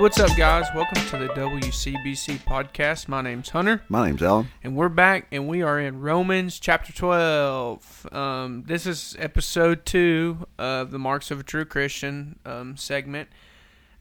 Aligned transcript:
what's 0.00 0.20
up, 0.20 0.36
guys? 0.36 0.64
Welcome 0.76 1.04
to 1.06 1.18
the 1.18 1.28
WCBC 1.34 2.38
podcast. 2.44 3.08
My 3.08 3.20
name's 3.20 3.48
Hunter, 3.48 3.82
My 3.88 4.06
name's 4.06 4.22
Alan. 4.22 4.48
and 4.62 4.76
we're 4.76 4.88
back, 4.88 5.26
and 5.32 5.48
we 5.48 5.60
are 5.62 5.80
in 5.80 6.00
Romans 6.00 6.60
chapter 6.60 6.92
12. 6.92 8.06
Um, 8.12 8.62
this 8.68 8.86
is 8.86 9.16
episode 9.18 9.84
two 9.84 10.46
of 10.56 10.92
the 10.92 11.00
Marks 11.00 11.32
of 11.32 11.40
a 11.40 11.42
True 11.42 11.64
Christian 11.64 12.38
um, 12.46 12.76
segment. 12.76 13.28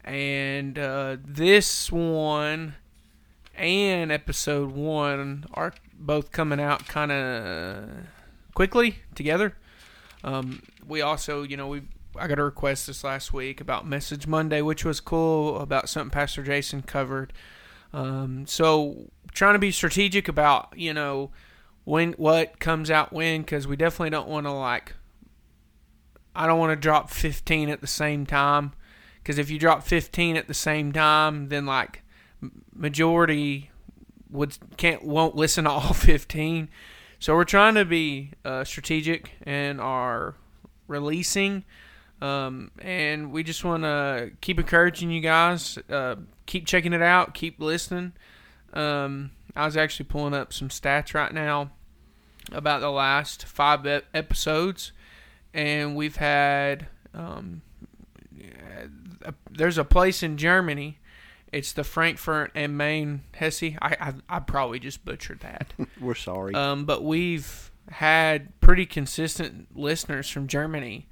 And 0.04 0.78
uh, 0.78 1.18
this 1.25 1.91
one 1.91 2.75
and 3.55 4.11
episode 4.11 4.71
one 4.71 5.45
are 5.55 5.73
both 5.98 6.32
coming 6.32 6.59
out 6.59 6.87
kind 6.87 7.11
of 7.11 7.89
quickly 8.54 9.00
together. 9.15 9.56
Um, 10.23 10.61
we 10.87 11.01
also, 11.01 11.42
you 11.42 11.57
know, 11.57 11.68
we 11.68 11.82
I 12.20 12.28
got 12.28 12.39
a 12.39 12.44
request 12.44 12.88
this 12.88 13.04
last 13.04 13.34
week 13.34 13.62
about 13.62 13.88
Message 13.88 14.28
Monday, 14.28 14.62
which 14.62 14.84
was 14.84 15.00
cool 15.00 15.60
about 15.60 15.89
something 15.89 16.12
Pastor 16.12 16.43
Jason 16.43 16.82
covered. 16.82 17.34
Um, 17.93 18.46
so 18.48 19.12
trying 19.32 19.54
to 19.54 19.60
be 19.60 19.71
strategic 19.71 20.28
about 20.28 20.74
you 20.76 20.93
know 20.93 21.32
when 21.84 22.14
what 22.14 22.60
comes 22.60 22.92
out 22.92 23.14
when 23.14 23.42
because 23.42 23.68
we 23.68 23.76
definitely 23.76 24.10
don't 24.10 24.28
want 24.28 24.46
to 24.46 24.52
like 24.52 24.93
I 26.36 26.46
don't 26.46 26.60
want 26.60 26.71
to 26.71 26.76
drop 26.76 27.10
15 27.10 27.70
at 27.70 27.82
the 27.82 27.88
same 27.88 28.26
time. 28.26 28.74
Because 29.18 29.38
if 29.38 29.50
you 29.50 29.60
drop 29.60 29.84
15 29.84 30.38
at 30.38 30.48
the 30.48 30.54
same 30.54 30.92
time 30.92 31.50
then 31.50 31.65
like 31.65 32.04
majority 32.73 33.72
would 34.30 34.58
can't 34.78 35.04
won't 35.04 35.36
listen 35.36 35.64
to 35.66 35.70
all 35.72 35.94
15 35.94 36.70
so 37.20 37.36
we're 37.36 37.44
trying 37.44 37.73
to 37.76 37.86
be 37.86 38.31
uh, 38.46 38.64
strategic 38.64 39.31
in 39.46 39.80
our 39.80 40.36
releasing 40.88 41.64
um, 42.22 42.72
and 42.80 43.32
we 43.32 43.44
just 43.44 43.64
want 43.64 43.84
to 43.84 44.32
keep 44.42 44.60
encouraging 44.60 45.12
you 45.12 45.22
guys 45.22 45.78
uh, 45.90 46.16
keep 46.46 46.66
checking 46.66 46.94
it 46.94 47.02
out 47.02 47.34
keep 47.34 47.59
listening. 47.59 48.14
Um, 48.74 49.32
i 49.56 49.66
was 49.66 49.78
actually 49.78 50.06
pulling 50.06 50.34
up 50.34 50.54
some 50.54 50.70
stats 50.70 51.14
right 51.14 51.34
now 51.34 51.72
about 52.52 52.82
the 52.82 52.92
last 52.92 53.46
five 53.46 53.86
ep- 53.88 54.06
episodes 54.14 54.92
and 55.54 55.96
we've 55.96 56.18
had 56.18 56.88
um, 57.14 57.62
there's 59.50 59.78
a 59.78 59.84
place 59.84 60.24
in 60.24 60.38
germany. 60.38 61.00
It's 61.52 61.72
the 61.72 61.86
frankfurt 61.86 62.52
and 62.56 62.78
main 62.78 63.22
hesse. 63.34 63.64
I, 63.64 63.78
I, 63.81 64.14
I 64.28 64.40
probably 64.40 64.80
just 64.80 65.06
butchered 65.06 65.40
that. 65.40 65.74
We're 66.00 66.14
sorry. 66.14 66.54
um, 66.54 66.84
but 66.86 67.04
we've 67.06 67.72
had 67.90 68.59
pretty 68.59 68.86
consistent 68.86 69.76
listeners 69.76 70.30
from 70.30 70.48
Germany 70.48 71.08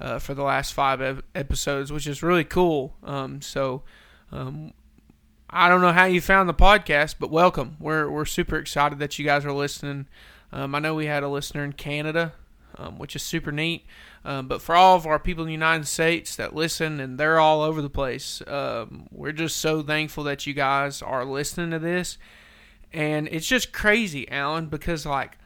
uh, 0.00 0.18
for 0.18 0.34
the 0.34 0.42
last 0.42 0.72
five 0.72 1.00
ep- 1.00 1.24
episodes, 1.34 1.92
which 1.92 2.06
is 2.06 2.22
really 2.22 2.44
cool. 2.44 2.96
Um, 3.04 3.42
so 3.42 3.82
um, 4.32 4.72
I 5.48 5.68
don't 5.68 5.80
know 5.80 5.92
how 5.92 6.06
you 6.06 6.20
found 6.20 6.48
the 6.48 6.54
podcast, 6.54 7.16
but 7.18 7.30
welcome. 7.30 7.76
We're 7.78 8.08
we're 8.08 8.24
super 8.24 8.56
excited 8.56 8.98
that 9.00 9.18
you 9.18 9.24
guys 9.24 9.44
are 9.44 9.52
listening. 9.52 10.06
Um, 10.52 10.74
I 10.74 10.78
know 10.78 10.94
we 10.94 11.06
had 11.06 11.22
a 11.22 11.28
listener 11.28 11.64
in 11.64 11.74
Canada, 11.74 12.32
um, 12.76 12.98
which 12.98 13.14
is 13.14 13.22
super 13.22 13.52
neat. 13.52 13.84
Um, 14.24 14.48
but 14.48 14.60
for 14.60 14.74
all 14.74 14.96
of 14.96 15.06
our 15.06 15.18
people 15.18 15.44
in 15.44 15.48
the 15.48 15.52
United 15.52 15.86
States 15.86 16.36
that 16.36 16.54
listen, 16.54 17.00
and 17.00 17.18
they're 17.18 17.40
all 17.40 17.62
over 17.62 17.80
the 17.80 17.90
place, 17.90 18.42
um, 18.46 19.06
we're 19.10 19.32
just 19.32 19.56
so 19.58 19.82
thankful 19.82 20.24
that 20.24 20.46
you 20.46 20.54
guys 20.54 21.02
are 21.02 21.24
listening 21.24 21.70
to 21.70 21.78
this. 21.78 22.18
And 22.92 23.28
it's 23.28 23.46
just 23.46 23.72
crazy, 23.72 24.28
Alan, 24.30 24.66
because 24.66 25.06
like 25.06 25.38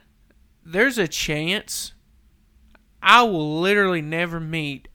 there's 0.64 0.98
a 0.98 1.06
chance 1.06 1.92
I 3.04 3.22
will 3.22 3.60
literally 3.60 4.00
never 4.00 4.40
meet 4.40 4.88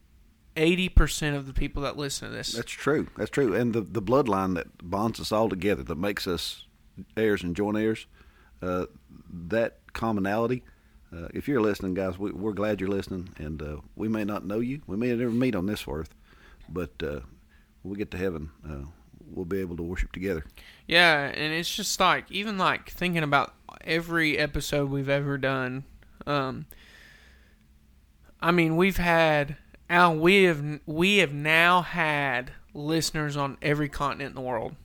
80% 0.57 1.35
of 1.35 1.45
the 1.45 1.53
people 1.53 1.83
that 1.83 1.95
listen 1.95 2.29
to 2.29 2.35
this. 2.35 2.53
That's 2.53 2.71
true. 2.71 3.07
That's 3.15 3.29
true. 3.29 3.53
And 3.53 3.71
the, 3.71 3.81
the 3.81 4.01
bloodline 4.01 4.55
that 4.55 4.67
bonds 4.89 5.19
us 5.19 5.31
all 5.31 5.47
together, 5.47 5.83
that 5.83 5.97
makes 5.97 6.25
us 6.25 6.65
heirs 7.15 7.43
and 7.43 7.55
joint 7.55 7.77
heirs, 7.77 8.07
uh, 8.63 8.87
that 9.47 9.77
commonality. 9.93 10.63
Uh, 11.15 11.27
if 11.35 11.47
you're 11.47 11.61
listening, 11.61 11.93
guys, 11.93 12.17
we, 12.17 12.31
we're 12.31 12.53
glad 12.53 12.81
you're 12.81 12.89
listening. 12.89 13.29
And 13.37 13.61
uh, 13.61 13.77
we 13.95 14.07
may 14.07 14.23
not 14.23 14.43
know 14.43 14.59
you. 14.59 14.81
We 14.87 14.97
may 14.97 15.13
never 15.13 15.29
meet 15.29 15.55
on 15.55 15.67
this 15.67 15.85
earth. 15.87 16.15
But 16.67 16.91
uh, 17.03 17.21
when 17.83 17.91
we 17.91 17.95
get 17.95 18.09
to 18.11 18.17
heaven, 18.17 18.49
uh, 18.67 18.89
we'll 19.23 19.45
be 19.45 19.59
able 19.59 19.77
to 19.77 19.83
worship 19.83 20.11
together. 20.13 20.43
Yeah, 20.87 21.25
and 21.25 21.53
it's 21.53 21.73
just 21.73 21.99
like 21.99 22.25
even 22.31 22.57
like 22.57 22.89
thinking 22.89 23.23
about 23.23 23.53
every 23.81 24.35
episode 24.39 24.89
we've 24.89 25.09
ever 25.09 25.37
done. 25.37 25.83
Um, 26.25 26.65
I 28.41 28.51
mean, 28.51 28.77
we've 28.77 28.97
had 28.97 29.57
Al. 29.89 30.15
We 30.15 30.43
have 30.43 30.79
we 30.85 31.17
have 31.17 31.33
now 31.33 31.81
had 31.81 32.51
listeners 32.73 33.35
on 33.35 33.57
every 33.61 33.89
continent 33.89 34.29
in 34.29 34.35
the 34.35 34.41
world. 34.41 34.75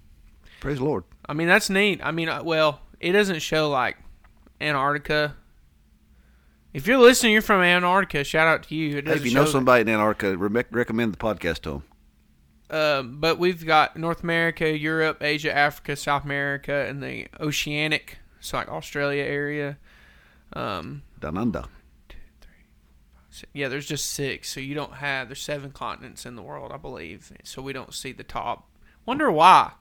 Praise 0.60 0.78
the 0.78 0.84
Lord. 0.84 1.04
I 1.28 1.34
mean, 1.34 1.46
that's 1.46 1.70
neat. 1.70 2.00
I 2.02 2.10
mean, 2.10 2.28
uh, 2.28 2.42
well, 2.42 2.80
it 3.00 3.12
doesn't 3.12 3.40
show 3.40 3.70
like 3.70 3.96
Antarctica. 4.60 5.36
If 6.72 6.86
you're 6.86 6.98
listening, 6.98 7.32
you're 7.32 7.42
from 7.42 7.62
Antarctica. 7.62 8.24
Shout 8.24 8.48
out 8.48 8.64
to 8.64 8.74
you. 8.74 9.02
Hey, 9.04 9.12
if 9.12 9.24
you 9.24 9.32
know 9.32 9.44
somebody 9.44 9.82
in 9.82 9.88
Antarctica, 9.88 10.36
re- 10.36 10.64
recommend 10.70 11.12
the 11.12 11.18
podcast 11.18 11.60
to 11.60 11.70
them. 11.70 11.82
Um, 12.70 13.20
but 13.20 13.38
we've 13.38 13.64
got 13.64 13.96
North 13.96 14.24
America, 14.24 14.76
Europe, 14.76 15.22
Asia, 15.22 15.54
Africa, 15.54 15.94
South 15.94 16.24
America, 16.24 16.72
and 16.88 17.02
the 17.02 17.28
oceanic, 17.38 18.18
so 18.40 18.56
like 18.56 18.68
Australia 18.68 19.22
area. 19.22 19.78
Um, 20.54 21.02
Down 21.20 21.36
under. 21.38 21.64
So- 23.34 23.46
yeah, 23.52 23.68
there's 23.68 23.86
just 23.86 24.06
six, 24.06 24.48
so 24.50 24.60
you 24.60 24.74
don't 24.74 24.94
have 24.94 25.28
there's 25.28 25.42
seven 25.42 25.70
continents 25.72 26.24
in 26.26 26.36
the 26.36 26.42
world, 26.42 26.72
I 26.72 26.76
believe. 26.76 27.32
So 27.44 27.60
we 27.62 27.72
don't 27.72 27.92
see 27.94 28.12
the 28.12 28.22
top. 28.24 28.68
Wonder 29.06 29.30
why? 29.30 29.72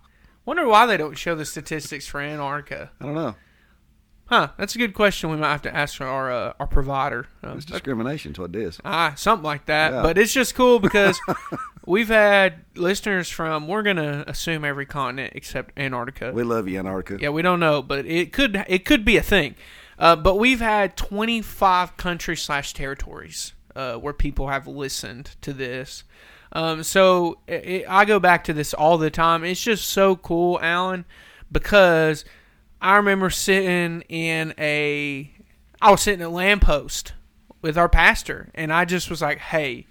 Wonder 0.45 0.67
why 0.67 0.85
they 0.85 0.97
don't 0.97 1.17
show 1.17 1.35
the 1.35 1.45
statistics 1.45 2.05
for 2.07 2.19
Antarctica? 2.19 2.91
I 2.99 3.05
don't 3.05 3.15
know. 3.15 3.35
Huh? 4.25 4.49
That's 4.57 4.73
a 4.75 4.77
good 4.77 4.93
question. 4.93 5.29
We 5.29 5.37
might 5.37 5.51
have 5.51 5.61
to 5.63 5.75
ask 5.75 5.99
our 6.01 6.31
uh, 6.31 6.53
our 6.59 6.67
provider. 6.67 7.27
Um, 7.43 7.57
It's 7.57 7.65
discrimination. 7.65 8.31
That's 8.31 8.39
what 8.39 8.55
it 8.55 8.61
is. 8.61 8.79
Ah, 8.83 9.13
something 9.15 9.43
like 9.43 9.65
that. 9.67 9.91
Yeah. 9.93 10.01
But 10.01 10.17
it's 10.17 10.33
just 10.33 10.55
cool 10.55 10.79
because 10.79 11.19
we've 11.85 12.07
had 12.07 12.63
listeners 12.75 13.29
from 13.29 13.67
we're 13.67 13.83
gonna 13.83 14.23
assume 14.27 14.63
every 14.65 14.85
continent 14.85 15.33
except 15.35 15.77
Antarctica. 15.77 16.31
We 16.33 16.43
love 16.43 16.67
you, 16.67 16.79
Antarctica. 16.79 17.21
yeah, 17.21 17.29
we 17.29 17.41
don't 17.41 17.59
know, 17.59 17.81
but 17.81 18.05
it 18.05 18.31
could 18.33 18.63
it 18.67 18.85
could 18.85 19.03
be 19.05 19.17
a 19.17 19.21
thing. 19.23 19.55
Uh, 19.97 20.15
but 20.15 20.37
we've 20.37 20.59
had 20.59 20.97
25 20.97 21.97
countries 21.97 22.41
slash 22.41 22.73
territories 22.73 23.53
uh, 23.75 23.95
where 23.95 24.13
people 24.13 24.47
have 24.47 24.67
listened 24.67 25.35
to 25.41 25.53
this. 25.53 26.03
Um, 26.51 26.83
so 26.83 27.39
it, 27.47 27.65
it, 27.65 27.85
I 27.89 28.05
go 28.05 28.19
back 28.19 28.43
to 28.45 28.53
this 28.53 28.73
all 28.73 28.97
the 28.97 29.09
time. 29.09 29.43
It's 29.43 29.63
just 29.63 29.89
so 29.89 30.15
cool, 30.15 30.59
Alan, 30.61 31.05
because 31.51 32.25
I 32.81 32.97
remember 32.97 33.29
sitting 33.29 34.01
in 34.09 34.53
a 34.57 35.31
I 35.81 35.91
was 35.91 36.01
sitting 36.01 36.21
at 36.21 36.31
lamppost 36.31 37.13
with 37.61 37.77
our 37.77 37.89
pastor, 37.89 38.49
and 38.53 38.71
I 38.71 38.85
just 38.85 39.09
was 39.09 39.21
like, 39.21 39.39
"Hey, 39.39 39.87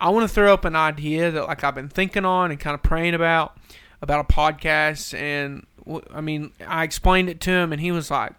I 0.00 0.10
want 0.10 0.28
to 0.28 0.34
throw 0.34 0.52
up 0.52 0.64
an 0.64 0.74
idea 0.74 1.30
that 1.30 1.46
like 1.46 1.62
I've 1.62 1.74
been 1.74 1.88
thinking 1.88 2.24
on 2.24 2.50
and 2.50 2.58
kind 2.58 2.74
of 2.74 2.82
praying 2.82 3.14
about 3.14 3.56
about 4.02 4.20
a 4.28 4.32
podcast." 4.32 5.14
And 5.16 5.66
I 6.12 6.20
mean, 6.20 6.52
I 6.66 6.82
explained 6.82 7.28
it 7.28 7.40
to 7.42 7.50
him, 7.50 7.72
and 7.72 7.80
he 7.80 7.92
was 7.92 8.10
like, 8.10 8.32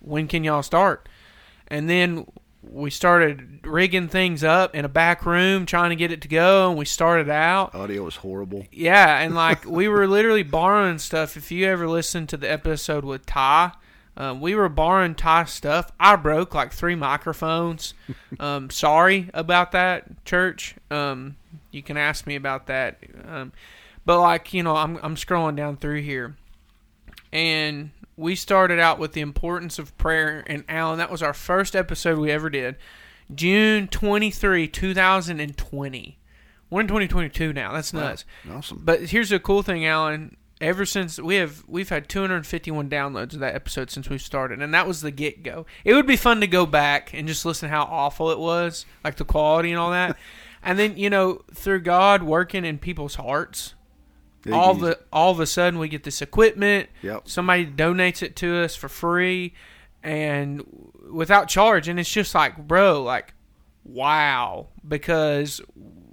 "When 0.00 0.28
can 0.28 0.44
y'all 0.44 0.62
start?" 0.62 1.08
And 1.68 1.90
then 1.90 2.26
we 2.62 2.90
started 2.90 3.60
rigging 3.64 4.08
things 4.08 4.42
up 4.42 4.74
in 4.74 4.84
a 4.84 4.88
back 4.88 5.24
room, 5.24 5.66
trying 5.66 5.90
to 5.90 5.96
get 5.96 6.10
it 6.12 6.20
to 6.22 6.28
go, 6.28 6.68
and 6.68 6.78
we 6.78 6.84
started 6.84 7.28
out. 7.28 7.74
Audio 7.74 8.02
was 8.02 8.16
horrible. 8.16 8.66
Yeah, 8.72 9.18
and 9.20 9.34
like 9.46 9.64
we 9.64 9.88
were 9.88 10.06
literally 10.06 10.42
borrowing 10.42 10.98
stuff. 10.98 11.36
If 11.36 11.50
you 11.50 11.66
ever 11.66 11.88
listened 11.88 12.28
to 12.30 12.36
the 12.36 12.50
episode 12.50 13.04
with 13.04 13.26
Ty, 13.26 13.72
um, 14.16 14.40
we 14.40 14.54
were 14.54 14.68
borrowing 14.68 15.14
Ty 15.14 15.44
stuff. 15.44 15.92
I 16.00 16.16
broke 16.16 16.54
like 16.54 16.72
three 16.72 16.94
microphones. 16.94 17.94
Um, 18.38 18.68
sorry 18.68 19.30
about 19.32 19.72
that, 19.72 20.26
church. 20.26 20.74
Um, 20.90 21.36
you 21.70 21.82
can 21.82 21.96
ask 21.96 22.26
me 22.26 22.34
about 22.34 22.66
that. 22.66 22.98
Um, 23.26 23.52
but 24.04 24.20
like 24.20 24.52
you 24.52 24.62
know, 24.62 24.76
I'm 24.76 24.98
I'm 25.02 25.16
scrolling 25.16 25.56
down 25.56 25.78
through 25.78 26.02
here, 26.02 26.36
and 27.32 27.92
we 28.16 28.34
started 28.34 28.78
out 28.78 28.98
with 28.98 29.12
the 29.12 29.20
importance 29.20 29.78
of 29.78 29.96
prayer. 29.98 30.44
And 30.46 30.64
Alan, 30.68 30.98
that 30.98 31.10
was 31.10 31.22
our 31.22 31.34
first 31.34 31.76
episode 31.76 32.18
we 32.18 32.30
ever 32.30 32.50
did, 32.50 32.76
June 33.34 33.88
23, 33.88 34.68
2020. 34.68 36.18
We're 36.70 36.80
in 36.80 36.88
2022 36.88 37.52
now. 37.52 37.72
That's 37.72 37.92
nuts. 37.92 38.24
Awesome. 38.50 38.82
But 38.84 39.02
here's 39.02 39.30
the 39.30 39.38
cool 39.38 39.62
thing, 39.62 39.86
Alan. 39.86 40.36
Ever 40.58 40.86
since 40.86 41.20
we 41.20 41.34
have 41.34 41.62
we've 41.68 41.90
had 41.90 42.08
251 42.08 42.88
downloads 42.88 43.34
of 43.34 43.40
that 43.40 43.54
episode 43.54 43.90
since 43.90 44.08
we 44.08 44.16
started, 44.16 44.62
and 44.62 44.72
that 44.72 44.86
was 44.86 45.02
the 45.02 45.10
get 45.10 45.42
go. 45.42 45.66
It 45.84 45.92
would 45.92 46.06
be 46.06 46.16
fun 46.16 46.40
to 46.40 46.46
go 46.46 46.64
back 46.64 47.12
and 47.12 47.28
just 47.28 47.44
listen 47.44 47.68
how 47.68 47.82
awful 47.82 48.30
it 48.30 48.38
was, 48.38 48.86
like 49.04 49.16
the 49.16 49.24
quality 49.24 49.70
and 49.70 49.78
all 49.78 49.90
that. 49.90 50.16
and 50.62 50.78
then 50.78 50.96
you 50.96 51.10
know, 51.10 51.42
through 51.52 51.80
God 51.80 52.22
working 52.22 52.64
in 52.64 52.78
people's 52.78 53.16
hearts, 53.16 53.74
All 54.54 54.74
you- 54.74 54.80
the 54.80 55.00
all 55.12 55.30
of 55.32 55.40
a 55.40 55.46
sudden 55.46 55.78
we 55.78 55.88
get 55.88 56.04
this 56.04 56.20
equipment. 56.22 56.88
Yep. 57.02 57.28
Somebody 57.28 57.66
donates 57.66 58.22
it 58.22 58.36
to 58.36 58.56
us 58.58 58.74
for 58.76 58.88
free, 58.88 59.54
and 60.02 60.62
without 61.12 61.48
charge, 61.48 61.88
and 61.88 61.98
it's 61.98 62.12
just 62.12 62.34
like, 62.34 62.56
bro, 62.68 63.02
like, 63.02 63.34
wow, 63.84 64.68
because 64.86 65.60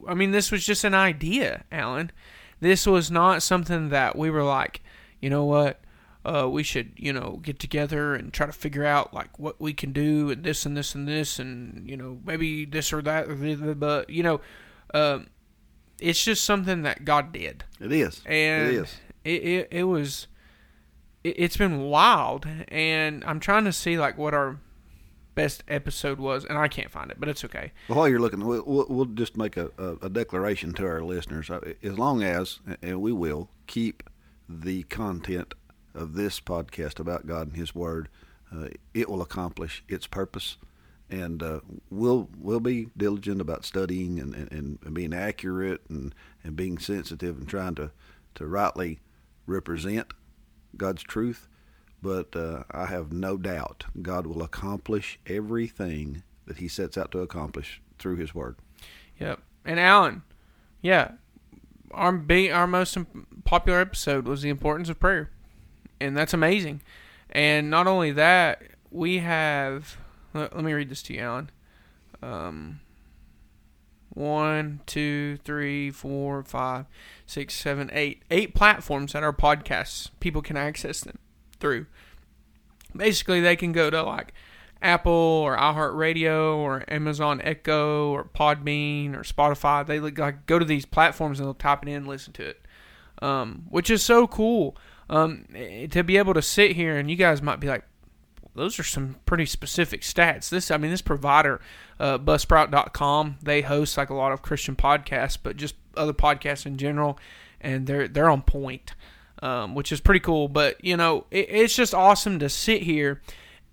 I 0.07 0.13
mean, 0.13 0.31
this 0.31 0.51
was 0.51 0.65
just 0.65 0.83
an 0.83 0.93
idea, 0.93 1.63
Alan. 1.71 2.11
This 2.59 2.85
was 2.85 3.09
not 3.11 3.41
something 3.43 3.89
that 3.89 4.17
we 4.17 4.29
were 4.29 4.43
like, 4.43 4.81
you 5.21 5.29
know 5.29 5.45
what, 5.45 5.81
uh, 6.25 6.47
we 6.49 6.63
should, 6.63 6.93
you 6.95 7.11
know, 7.13 7.39
get 7.41 7.59
together 7.59 8.13
and 8.15 8.31
try 8.33 8.45
to 8.45 8.51
figure 8.53 8.85
out 8.85 9.13
like 9.13 9.37
what 9.39 9.59
we 9.59 9.73
can 9.73 9.91
do 9.91 10.29
and 10.29 10.43
this 10.43 10.65
and 10.65 10.75
this 10.77 10.95
and 10.95 11.07
this 11.07 11.39
and 11.39 11.89
you 11.89 11.97
know 11.97 12.19
maybe 12.25 12.65
this 12.65 12.93
or 12.93 13.01
that 13.01 13.27
or 13.29 13.35
the, 13.35 13.75
but 13.75 14.09
you 14.09 14.23
know, 14.23 14.41
um, 14.93 15.27
it's 16.03 16.23
just 16.23 16.43
something 16.43 16.81
that 16.83 17.05
God 17.05 17.31
did. 17.31 17.63
It 17.79 17.91
is. 17.93 18.21
And 18.25 18.67
it 18.67 18.75
is. 18.75 18.95
It, 19.23 19.43
it, 19.43 19.67
it 19.71 19.83
was. 19.85 20.27
It, 21.23 21.35
it's 21.37 21.55
been 21.55 21.83
wild, 21.83 22.45
and 22.67 23.23
I'm 23.23 23.39
trying 23.39 23.63
to 23.65 23.71
see 23.71 23.97
like 23.97 24.17
what 24.17 24.33
our 24.33 24.59
best 25.33 25.63
episode 25.67 26.19
was, 26.19 26.43
and 26.45 26.57
I 26.57 26.67
can't 26.67 26.91
find 26.91 27.09
it, 27.09 27.19
but 27.19 27.29
it's 27.29 27.43
okay. 27.45 27.71
Well, 27.87 27.99
while 27.99 28.09
you're 28.09 28.19
looking, 28.19 28.45
we'll, 28.45 28.63
we'll, 28.65 28.85
we'll 28.87 29.05
just 29.05 29.37
make 29.37 29.57
a, 29.57 29.71
a, 29.77 30.05
a, 30.05 30.09
declaration 30.09 30.73
to 30.73 30.85
our 30.85 31.01
listeners. 31.01 31.49
Uh, 31.49 31.73
as 31.81 31.97
long 31.97 32.21
as, 32.21 32.59
and 32.83 33.01
we 33.01 33.11
will, 33.11 33.49
keep 33.65 34.03
the 34.47 34.83
content 34.83 35.55
of 35.95 36.13
this 36.13 36.39
podcast 36.39 36.99
about 36.99 37.25
God 37.25 37.47
and 37.47 37.55
His 37.55 37.73
Word, 37.73 38.09
uh, 38.53 38.67
it 38.93 39.09
will 39.09 39.21
accomplish 39.21 39.83
its 39.87 40.05
purpose. 40.05 40.57
And 41.09 41.43
uh, 41.43 41.59
we'll 41.89 42.29
we'll 42.37 42.59
be 42.59 42.87
diligent 42.97 43.39
about 43.41 43.65
studying 43.65 44.19
and, 44.19 44.33
and, 44.33 44.79
and 44.83 44.93
being 44.93 45.13
accurate 45.13 45.81
and, 45.89 46.15
and 46.43 46.55
being 46.55 46.79
sensitive 46.79 47.37
and 47.37 47.47
trying 47.47 47.75
to, 47.75 47.91
to 48.35 48.47
rightly 48.47 48.99
represent 49.45 50.13
God's 50.75 51.03
truth 51.03 51.47
but 52.03 52.35
uh, 52.35 52.63
I 52.69 52.87
have 52.87 53.13
no 53.13 53.37
doubt 53.37 53.85
God 54.01 54.27
will 54.27 54.43
accomplish 54.43 55.17
everything 55.25 56.21
that 56.45 56.57
He 56.57 56.67
sets 56.67 56.97
out 56.97 57.11
to 57.13 57.19
accomplish 57.19 57.81
through 57.97 58.17
His 58.17 58.35
Word. 58.35 58.57
Yep. 59.19 59.39
And 59.63 59.79
Alan, 59.79 60.23
yeah, 60.81 61.11
our 61.91 62.21
our 62.51 62.67
most 62.67 62.97
popular 63.45 63.79
episode 63.79 64.27
was 64.27 64.41
the 64.41 64.49
importance 64.49 64.89
of 64.89 64.99
prayer, 64.99 65.31
and 66.01 66.15
that's 66.15 66.33
amazing. 66.33 66.81
And 67.29 67.69
not 67.69 67.87
only 67.87 68.11
that, 68.11 68.61
we 68.91 69.19
have. 69.19 69.97
Let, 70.33 70.55
let 70.55 70.63
me 70.63 70.73
read 70.73 70.89
this 70.89 71.03
to 71.03 71.13
you, 71.13 71.21
Alan. 71.21 71.51
Um, 72.21 72.79
one, 74.09 74.81
two, 74.85 75.37
three, 75.43 75.89
four, 75.89 76.43
five, 76.43 76.85
six, 77.25 77.53
seven, 77.55 77.89
eight. 77.93 78.23
Eight 78.29 78.53
platforms 78.53 79.13
that 79.13 79.23
our 79.23 79.33
podcasts 79.33 80.09
people 80.19 80.41
can 80.41 80.57
access 80.57 81.01
them 81.01 81.19
through. 81.59 81.87
Basically, 82.95 83.41
they 83.41 83.55
can 83.55 83.71
go 83.71 83.89
to 83.89 84.03
like 84.03 84.33
Apple 84.81 85.11
or 85.11 85.57
iHeartRadio 85.57 86.57
or 86.57 86.83
Amazon 86.87 87.41
Echo 87.43 88.11
or 88.11 88.25
Podbean 88.25 89.15
or 89.15 89.23
Spotify. 89.23 89.85
They 89.85 89.99
like 89.99 90.45
go 90.45 90.59
to 90.59 90.65
these 90.65 90.85
platforms 90.85 91.39
and 91.39 91.47
they'll 91.47 91.53
type 91.55 91.83
it 91.83 91.89
in 91.89 91.95
and 91.95 92.07
listen 92.07 92.33
to 92.33 92.45
it, 92.45 92.61
um, 93.21 93.65
which 93.69 93.89
is 93.89 94.03
so 94.03 94.27
cool 94.27 94.77
um, 95.09 95.45
to 95.89 96.03
be 96.03 96.17
able 96.17 96.33
to 96.33 96.41
sit 96.41 96.73
here 96.73 96.97
and 96.97 97.09
you 97.09 97.15
guys 97.15 97.41
might 97.41 97.59
be 97.59 97.67
like, 97.67 97.85
those 98.55 98.79
are 98.79 98.83
some 98.83 99.17
pretty 99.25 99.45
specific 99.45 100.01
stats. 100.01 100.49
This, 100.49 100.71
I 100.71 100.77
mean, 100.77 100.91
this 100.91 101.01
provider, 101.01 101.59
uh, 101.99 102.17
Buzzsprout.com, 102.17 103.37
they 103.41 103.61
host 103.61 103.97
like 103.97 104.09
a 104.09 104.15
lot 104.15 104.31
of 104.31 104.41
Christian 104.41 104.75
podcasts, 104.75 105.37
but 105.41 105.57
just 105.57 105.75
other 105.95 106.13
podcasts 106.13 106.65
in 106.65 106.77
general, 106.77 107.17
and 107.61 107.87
they're 107.87 108.07
they're 108.07 108.29
on 108.29 108.41
point 108.41 108.93
um, 109.43 109.75
which 109.75 109.91
is 109.91 109.99
pretty 109.99 110.21
cool. 110.21 110.47
But 110.47 110.83
you 110.83 110.97
know, 110.97 111.25
it, 111.29 111.47
it's 111.49 111.75
just 111.75 111.93
awesome 111.93 112.39
to 112.39 112.49
sit 112.49 112.83
here 112.83 113.21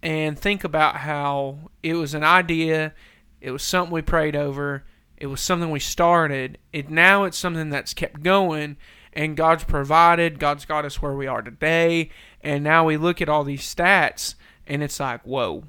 and 0.03 0.39
think 0.39 0.65
about 0.65 0.97
how 0.97 1.71
it 1.83 1.95
was 1.95 2.13
an 2.13 2.25
idea, 2.25 2.93
it 3.41 3.53
was 3.53 3.63
something 3.63 3.93
we 3.93 4.03
prayed 4.03 4.35
over, 4.35 4.85
it 5.17 5.27
was 5.27 5.41
something 5.41 5.71
we 5.71 5.81
started. 5.81 6.59
It 6.73 6.91
now 6.91 7.25
it's 7.25 7.39
something 7.39 7.71
that's 7.71 7.95
kept 7.95 8.23
going, 8.23 8.77
and 9.13 9.37
God's 9.37 9.65
provided. 9.65 10.41
God's 10.41 10.65
got 10.65 10.85
us 10.85 11.01
where 11.01 11.15
we 11.15 11.29
are 11.29 11.43
today, 11.43 12.11
and 12.41 12.65
now 12.65 12.85
we 12.85 12.97
look 12.97 13.23
at 13.23 13.29
all 13.29 13.45
these 13.45 13.63
stats, 13.63 14.35
and 14.71 14.83
it's 14.83 14.99
like, 15.01 15.23
whoa. 15.25 15.65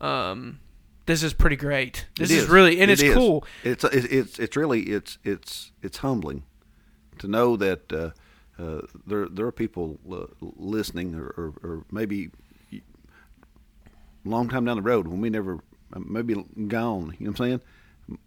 Um, 0.00 0.58
this 1.06 1.22
is 1.22 1.32
pretty 1.32 1.56
great. 1.56 2.06
This 2.18 2.30
is. 2.30 2.44
is. 2.44 2.48
really 2.48 2.80
and 2.80 2.90
it 2.90 2.94
it's 2.94 3.02
is. 3.02 3.14
cool. 3.14 3.44
It's 3.62 3.84
it's 3.84 4.38
it's 4.38 4.56
really 4.56 4.82
it's 4.82 5.18
it's 5.22 5.72
it's 5.82 5.98
humbling 5.98 6.42
to 7.18 7.28
know 7.28 7.56
that 7.56 7.92
uh, 7.92 8.10
uh, 8.60 8.80
there 9.06 9.28
there 9.28 9.46
are 9.46 9.52
people 9.52 9.98
uh, 10.10 10.26
listening, 10.40 11.14
or, 11.14 11.26
or, 11.26 11.54
or, 11.62 11.84
maybe 11.92 12.30
a 12.72 12.80
long 14.24 14.48
time 14.48 14.64
down 14.64 14.76
the 14.76 14.82
road 14.82 15.06
when 15.06 15.20
we 15.20 15.30
never 15.30 15.60
maybe 15.96 16.34
gone. 16.66 17.14
You 17.18 17.26
know 17.26 17.30
what 17.30 17.30
I'm 17.30 17.36
saying? 17.36 17.60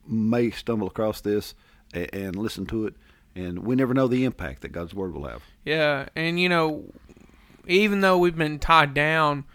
May 0.08 0.52
stumble 0.52 0.88
across 0.88 1.22
this 1.22 1.54
and, 1.94 2.14
and 2.14 2.36
listen 2.36 2.66
to 2.68 2.86
it, 2.86 2.96
and 3.36 3.60
we 3.60 3.76
never 3.76 3.94
know 3.94 4.08
the 4.08 4.24
impact 4.24 4.62
that 4.62 4.70
God's 4.70 4.94
word 4.94 5.14
will 5.14 5.28
have. 5.28 5.44
Yeah, 5.66 6.08
and 6.16 6.40
you 6.40 6.48
know, 6.48 6.86
even 7.68 8.02
though 8.02 8.18
we've 8.18 8.38
been 8.38 8.60
tied 8.60 8.94
down 8.94 9.46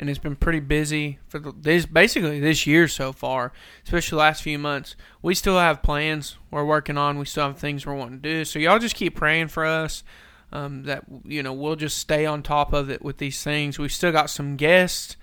and 0.00 0.08
it's 0.08 0.18
been 0.18 0.34
pretty 0.34 0.60
busy 0.60 1.18
for 1.28 1.38
the, 1.38 1.52
this 1.52 1.84
basically 1.84 2.40
this 2.40 2.66
year 2.66 2.88
so 2.88 3.12
far, 3.12 3.52
especially 3.84 4.16
the 4.16 4.20
last 4.20 4.42
few 4.42 4.58
months. 4.58 4.96
We 5.20 5.34
still 5.34 5.58
have 5.58 5.82
plans 5.82 6.38
we're 6.50 6.64
working 6.64 6.96
on. 6.96 7.18
We 7.18 7.26
still 7.26 7.48
have 7.48 7.58
things 7.58 7.84
we're 7.84 7.94
wanting 7.94 8.22
to 8.22 8.28
do. 8.28 8.44
So 8.46 8.58
y'all 8.58 8.78
just 8.78 8.96
keep 8.96 9.14
praying 9.14 9.48
for 9.48 9.64
us. 9.64 10.02
Um, 10.52 10.82
that 10.84 11.04
you 11.24 11.44
know 11.44 11.52
we'll 11.52 11.76
just 11.76 11.98
stay 11.98 12.26
on 12.26 12.42
top 12.42 12.72
of 12.72 12.90
it 12.90 13.02
with 13.02 13.18
these 13.18 13.44
things. 13.44 13.78
We've 13.78 13.92
still 13.92 14.10
got 14.10 14.30
some 14.30 14.56
guests 14.56 15.16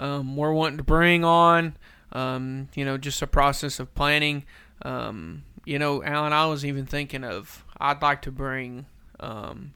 um, 0.00 0.34
we're 0.34 0.52
wanting 0.52 0.78
to 0.78 0.82
bring 0.82 1.24
on. 1.24 1.76
Um, 2.12 2.68
you 2.74 2.84
know, 2.84 2.98
just 2.98 3.22
a 3.22 3.26
process 3.26 3.78
of 3.78 3.94
planning. 3.94 4.44
Um, 4.82 5.44
you 5.64 5.78
know, 5.78 6.02
Alan, 6.02 6.32
I 6.32 6.46
was 6.46 6.64
even 6.64 6.86
thinking 6.86 7.22
of 7.22 7.64
I'd 7.78 8.02
like 8.02 8.22
to 8.22 8.32
bring 8.32 8.86
um, 9.20 9.74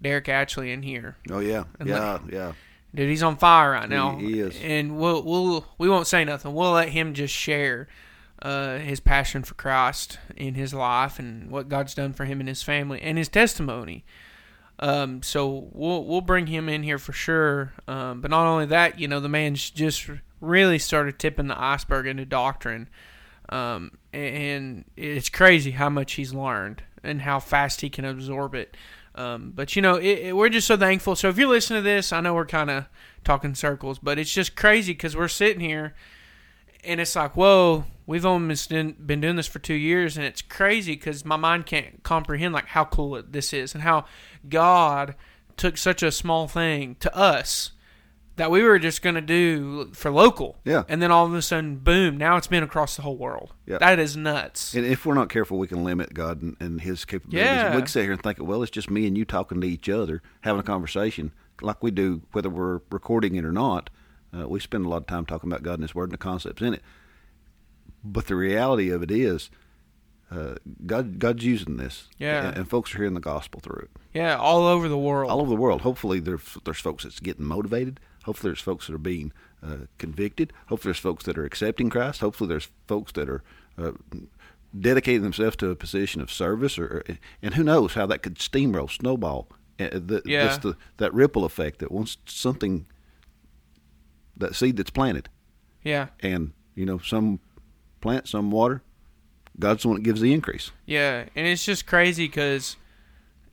Derek 0.00 0.28
Ashley 0.28 0.70
in 0.70 0.82
here. 0.82 1.16
Oh 1.30 1.40
yeah, 1.40 1.64
yeah, 1.84 2.12
let, 2.12 2.32
yeah. 2.32 2.52
Dude, 2.96 3.10
he's 3.10 3.22
on 3.22 3.36
fire 3.36 3.72
right 3.72 3.88
now. 3.88 4.16
He, 4.16 4.32
he, 4.32 4.40
is. 4.40 4.58
And 4.62 4.98
we'll 4.98 5.22
we'll 5.22 5.66
we 5.76 5.86
won't 5.86 6.06
say 6.06 6.24
nothing. 6.24 6.54
We'll 6.54 6.72
let 6.72 6.88
him 6.88 7.12
just 7.12 7.34
share 7.34 7.88
uh, 8.40 8.78
his 8.78 9.00
passion 9.00 9.42
for 9.42 9.52
Christ 9.52 10.18
in 10.34 10.54
his 10.54 10.72
life 10.72 11.18
and 11.18 11.50
what 11.50 11.68
God's 11.68 11.94
done 11.94 12.14
for 12.14 12.24
him 12.24 12.40
and 12.40 12.48
his 12.48 12.62
family 12.62 13.02
and 13.02 13.18
his 13.18 13.28
testimony. 13.28 14.06
Um, 14.78 15.22
so 15.22 15.68
we'll 15.72 16.04
we'll 16.04 16.22
bring 16.22 16.46
him 16.46 16.70
in 16.70 16.82
here 16.82 16.98
for 16.98 17.12
sure. 17.12 17.74
Um, 17.86 18.22
but 18.22 18.30
not 18.30 18.46
only 18.46 18.64
that, 18.66 18.98
you 18.98 19.08
know, 19.08 19.20
the 19.20 19.28
man's 19.28 19.68
just 19.68 20.08
really 20.40 20.78
started 20.78 21.18
tipping 21.18 21.48
the 21.48 21.60
iceberg 21.60 22.06
into 22.06 22.24
doctrine. 22.24 22.88
Um, 23.50 23.98
and 24.14 24.86
it's 24.96 25.28
crazy 25.28 25.72
how 25.72 25.90
much 25.90 26.14
he's 26.14 26.32
learned 26.32 26.82
and 27.04 27.20
how 27.22 27.40
fast 27.40 27.82
he 27.82 27.90
can 27.90 28.06
absorb 28.06 28.54
it. 28.54 28.74
Um, 29.16 29.52
but 29.54 29.74
you 29.74 29.82
know, 29.82 29.96
it, 29.96 30.18
it, 30.18 30.36
we're 30.36 30.50
just 30.50 30.66
so 30.66 30.76
thankful. 30.76 31.16
So 31.16 31.28
if 31.28 31.38
you're 31.38 31.48
listening 31.48 31.82
to 31.82 31.84
this, 31.84 32.12
I 32.12 32.20
know 32.20 32.34
we're 32.34 32.46
kind 32.46 32.70
of 32.70 32.84
talking 33.24 33.54
circles, 33.54 33.98
but 33.98 34.18
it's 34.18 34.32
just 34.32 34.54
crazy 34.54 34.92
because 34.92 35.16
we're 35.16 35.28
sitting 35.28 35.60
here, 35.60 35.94
and 36.84 37.00
it's 37.00 37.16
like, 37.16 37.36
whoa, 37.36 37.84
we've 38.06 38.26
only 38.26 38.54
been 38.68 39.20
doing 39.20 39.36
this 39.36 39.46
for 39.46 39.58
two 39.58 39.74
years, 39.74 40.16
and 40.16 40.26
it's 40.26 40.42
crazy 40.42 40.94
because 40.94 41.24
my 41.24 41.36
mind 41.36 41.64
can't 41.64 42.02
comprehend 42.02 42.52
like 42.52 42.66
how 42.66 42.84
cool 42.84 43.20
this 43.26 43.52
is 43.52 43.74
and 43.74 43.82
how 43.82 44.04
God 44.48 45.14
took 45.56 45.78
such 45.78 46.02
a 46.02 46.12
small 46.12 46.46
thing 46.46 46.96
to 47.00 47.16
us 47.16 47.72
that 48.36 48.50
we 48.50 48.62
were 48.62 48.78
just 48.78 49.02
going 49.02 49.14
to 49.14 49.20
do 49.20 49.90
for 49.92 50.10
local. 50.10 50.56
Yeah. 50.64 50.84
And 50.88 51.02
then 51.02 51.10
all 51.10 51.26
of 51.26 51.34
a 51.34 51.42
sudden, 51.42 51.76
boom, 51.76 52.16
now 52.16 52.36
it's 52.36 52.46
been 52.46 52.62
across 52.62 52.96
the 52.96 53.02
whole 53.02 53.16
world. 53.16 53.54
Yeah. 53.66 53.78
That 53.78 53.98
is 53.98 54.16
nuts. 54.16 54.74
And 54.74 54.86
if 54.86 55.06
we're 55.06 55.14
not 55.14 55.30
careful, 55.30 55.58
we 55.58 55.66
can 55.66 55.84
limit 55.84 56.14
God 56.14 56.42
and, 56.42 56.56
and 56.60 56.80
His 56.80 57.04
capabilities. 57.04 57.46
Yeah. 57.46 57.74
We 57.74 57.78
can 57.78 57.86
sit 57.86 58.02
here 58.02 58.12
and 58.12 58.22
think, 58.22 58.38
well, 58.40 58.62
it's 58.62 58.70
just 58.70 58.90
me 58.90 59.06
and 59.06 59.16
you 59.16 59.24
talking 59.24 59.60
to 59.60 59.66
each 59.66 59.88
other, 59.88 60.22
having 60.42 60.60
a 60.60 60.64
conversation 60.64 61.32
like 61.62 61.82
we 61.82 61.90
do, 61.90 62.22
whether 62.32 62.50
we're 62.50 62.80
recording 62.90 63.34
it 63.36 63.44
or 63.44 63.52
not. 63.52 63.90
Uh, 64.36 64.48
we 64.48 64.60
spend 64.60 64.84
a 64.84 64.88
lot 64.88 64.98
of 64.98 65.06
time 65.06 65.24
talking 65.24 65.50
about 65.50 65.62
God 65.62 65.74
and 65.74 65.82
His 65.82 65.94
Word 65.94 66.04
and 66.04 66.12
the 66.12 66.18
concepts 66.18 66.60
in 66.60 66.74
it. 66.74 66.82
But 68.04 68.26
the 68.26 68.36
reality 68.36 68.90
of 68.90 69.02
it 69.02 69.10
is, 69.10 69.50
uh, 70.30 70.56
God, 70.84 71.18
God's 71.18 71.44
using 71.44 71.76
this, 71.76 72.08
yeah, 72.18 72.48
and, 72.48 72.58
and, 72.58 72.68
folks 72.68 72.92
are 72.94 72.98
hearing 72.98 73.14
the 73.14 73.20
gospel 73.20 73.60
through 73.60 73.82
it. 73.84 73.90
Yeah, 74.12 74.36
all 74.36 74.66
over 74.66 74.88
the 74.88 74.98
world. 74.98 75.30
All 75.30 75.40
over 75.40 75.50
the 75.50 75.56
world. 75.56 75.82
Hopefully, 75.82 76.18
there's 76.18 76.58
there's 76.64 76.78
folks 76.78 77.04
that's 77.04 77.20
getting 77.20 77.44
motivated. 77.44 78.00
Hopefully, 78.26 78.50
there's 78.50 78.60
folks 78.60 78.88
that 78.88 78.94
are 78.94 78.98
being 78.98 79.32
uh, 79.64 79.86
convicted. 79.98 80.52
Hopefully, 80.66 80.90
there's 80.90 80.98
folks 80.98 81.24
that 81.24 81.38
are 81.38 81.44
accepting 81.44 81.88
Christ. 81.88 82.20
Hopefully, 82.20 82.48
there's 82.48 82.68
folks 82.88 83.12
that 83.12 83.28
are 83.28 83.44
uh, 83.78 83.92
dedicating 84.78 85.22
themselves 85.22 85.54
to 85.56 85.70
a 85.70 85.76
position 85.76 86.20
of 86.20 86.30
service. 86.30 86.76
Or, 86.76 87.04
and 87.40 87.54
who 87.54 87.62
knows 87.62 87.94
how 87.94 88.04
that 88.06 88.22
could 88.22 88.34
steamroll, 88.34 88.90
snowball. 88.90 89.48
Uh, 89.78 89.90
the, 89.92 90.22
yeah. 90.24 90.56
The, 90.56 90.76
that 90.96 91.14
ripple 91.14 91.44
effect 91.44 91.78
that 91.78 91.92
once 91.92 92.16
something, 92.26 92.86
that 94.36 94.56
seed 94.56 94.76
that's 94.76 94.90
planted. 94.90 95.28
Yeah. 95.84 96.08
And 96.18 96.52
you 96.74 96.84
know, 96.84 96.98
some 96.98 97.38
plant, 98.00 98.26
some 98.26 98.50
water. 98.50 98.82
God's 99.58 99.82
the 99.82 99.88
one 99.88 99.98
that 99.98 100.02
gives 100.02 100.20
the 100.20 100.34
increase. 100.34 100.72
Yeah, 100.84 101.26
and 101.36 101.46
it's 101.46 101.64
just 101.64 101.86
crazy 101.86 102.26
because 102.26 102.76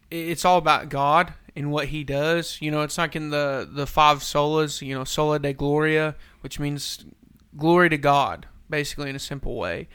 it's 0.10 0.44
all 0.44 0.58
about 0.58 0.90
God 0.90 1.34
in 1.56 1.70
what 1.70 1.88
he 1.88 2.04
does. 2.04 2.58
You 2.62 2.72
know, 2.72 2.82
it's 2.82 2.98
like 2.98 3.16
in 3.16 3.30
the 3.30 3.68
the 3.72 3.88
five 3.88 4.20
solas, 4.20 4.82
you 4.86 4.96
know, 4.96 5.04
sola 5.04 5.40
de 5.40 5.54
gloria, 5.54 6.16
which 6.42 6.60
means 6.60 7.06
glory 7.58 7.90
to 7.90 7.98
God, 7.98 8.48
basically 8.70 9.10
in 9.10 9.16
a 9.16 9.20
simple 9.20 9.56
way. 9.56 9.88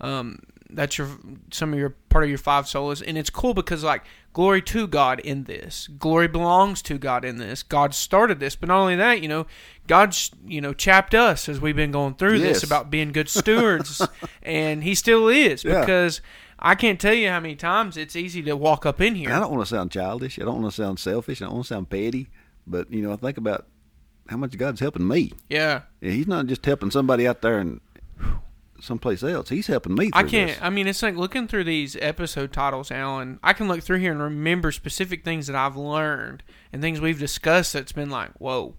Um, 0.00 0.40
that's 0.72 0.96
your 0.98 1.08
some 1.50 1.72
of 1.72 1.78
your 1.78 1.90
part 2.08 2.22
of 2.24 2.30
your 2.30 2.38
five 2.38 2.64
solas, 2.66 3.02
and 3.06 3.18
it's 3.18 3.30
cool 3.30 3.54
because 3.54 3.82
like 3.82 4.04
glory 4.32 4.62
to 4.62 4.86
God 4.86 5.18
in 5.18 5.42
this, 5.44 5.88
glory 5.98 6.28
belongs 6.28 6.80
to 6.82 6.96
God 6.96 7.24
in 7.24 7.38
this. 7.38 7.64
God 7.64 7.92
started 7.92 8.38
this, 8.38 8.54
but 8.54 8.68
not 8.68 8.78
only 8.80 8.94
that, 8.94 9.20
you 9.20 9.26
know, 9.28 9.46
God's 9.88 10.30
you 10.46 10.60
know 10.60 10.72
chapped 10.72 11.12
us 11.14 11.48
as 11.48 11.60
we've 11.60 11.74
been 11.74 11.90
going 11.90 12.14
through 12.14 12.36
Yes. 12.38 12.60
this 12.60 12.62
about 12.62 12.88
being 12.88 13.10
good 13.10 13.28
stewards, 13.28 14.00
and 14.44 14.84
He 14.84 14.94
still 14.94 15.26
is 15.28 15.64
Yeah. 15.64 15.80
because 15.80 16.20
I 16.60 16.74
can't 16.74 17.00
tell 17.00 17.14
you 17.14 17.28
how 17.28 17.40
many 17.40 17.56
times 17.56 17.96
it's 17.96 18.14
easy 18.14 18.42
to 18.42 18.56
walk 18.56 18.84
up 18.84 19.00
in 19.00 19.14
here. 19.14 19.32
I 19.32 19.40
don't 19.40 19.50
want 19.50 19.62
to 19.62 19.74
sound 19.74 19.90
childish. 19.90 20.38
I 20.38 20.44
don't 20.44 20.60
want 20.60 20.72
to 20.74 20.82
sound 20.82 20.98
selfish. 20.98 21.40
I 21.40 21.46
don't 21.46 21.54
want 21.54 21.66
to 21.66 21.74
sound 21.74 21.90
petty. 21.90 22.28
But 22.66 22.92
you 22.92 23.02
know, 23.02 23.12
I 23.12 23.16
think 23.16 23.38
about 23.38 23.66
how 24.28 24.36
much 24.36 24.56
God's 24.56 24.80
helping 24.80 25.08
me. 25.08 25.32
Yeah, 25.48 25.82
Yeah, 26.00 26.10
He's 26.12 26.26
not 26.26 26.46
just 26.46 26.64
helping 26.64 26.90
somebody 26.90 27.26
out 27.26 27.42
there 27.42 27.58
and 27.58 27.80
someplace 28.80 29.22
else. 29.22 29.48
He's 29.48 29.66
helping 29.66 29.94
me. 29.94 30.10
I 30.12 30.22
can't. 30.22 30.50
this. 30.50 30.58
I 30.60 30.70
mean, 30.70 30.86
it's 30.86 31.02
like 31.02 31.16
looking 31.16 31.48
through 31.48 31.64
these 31.64 31.96
episode 31.96 32.52
titles, 32.52 32.90
Alan. 32.90 33.38
I 33.42 33.52
can 33.52 33.68
look 33.68 33.82
through 33.82 33.98
here 33.98 34.12
and 34.12 34.22
remember 34.22 34.72
specific 34.72 35.24
things 35.24 35.46
that 35.46 35.56
I've 35.56 35.76
learned 35.76 36.42
and 36.72 36.80
things 36.82 37.00
we've 37.00 37.18
discussed 37.18 37.72
that's 37.72 37.92
been 37.92 38.10
like, 38.10 38.32
whoa. 38.38 38.74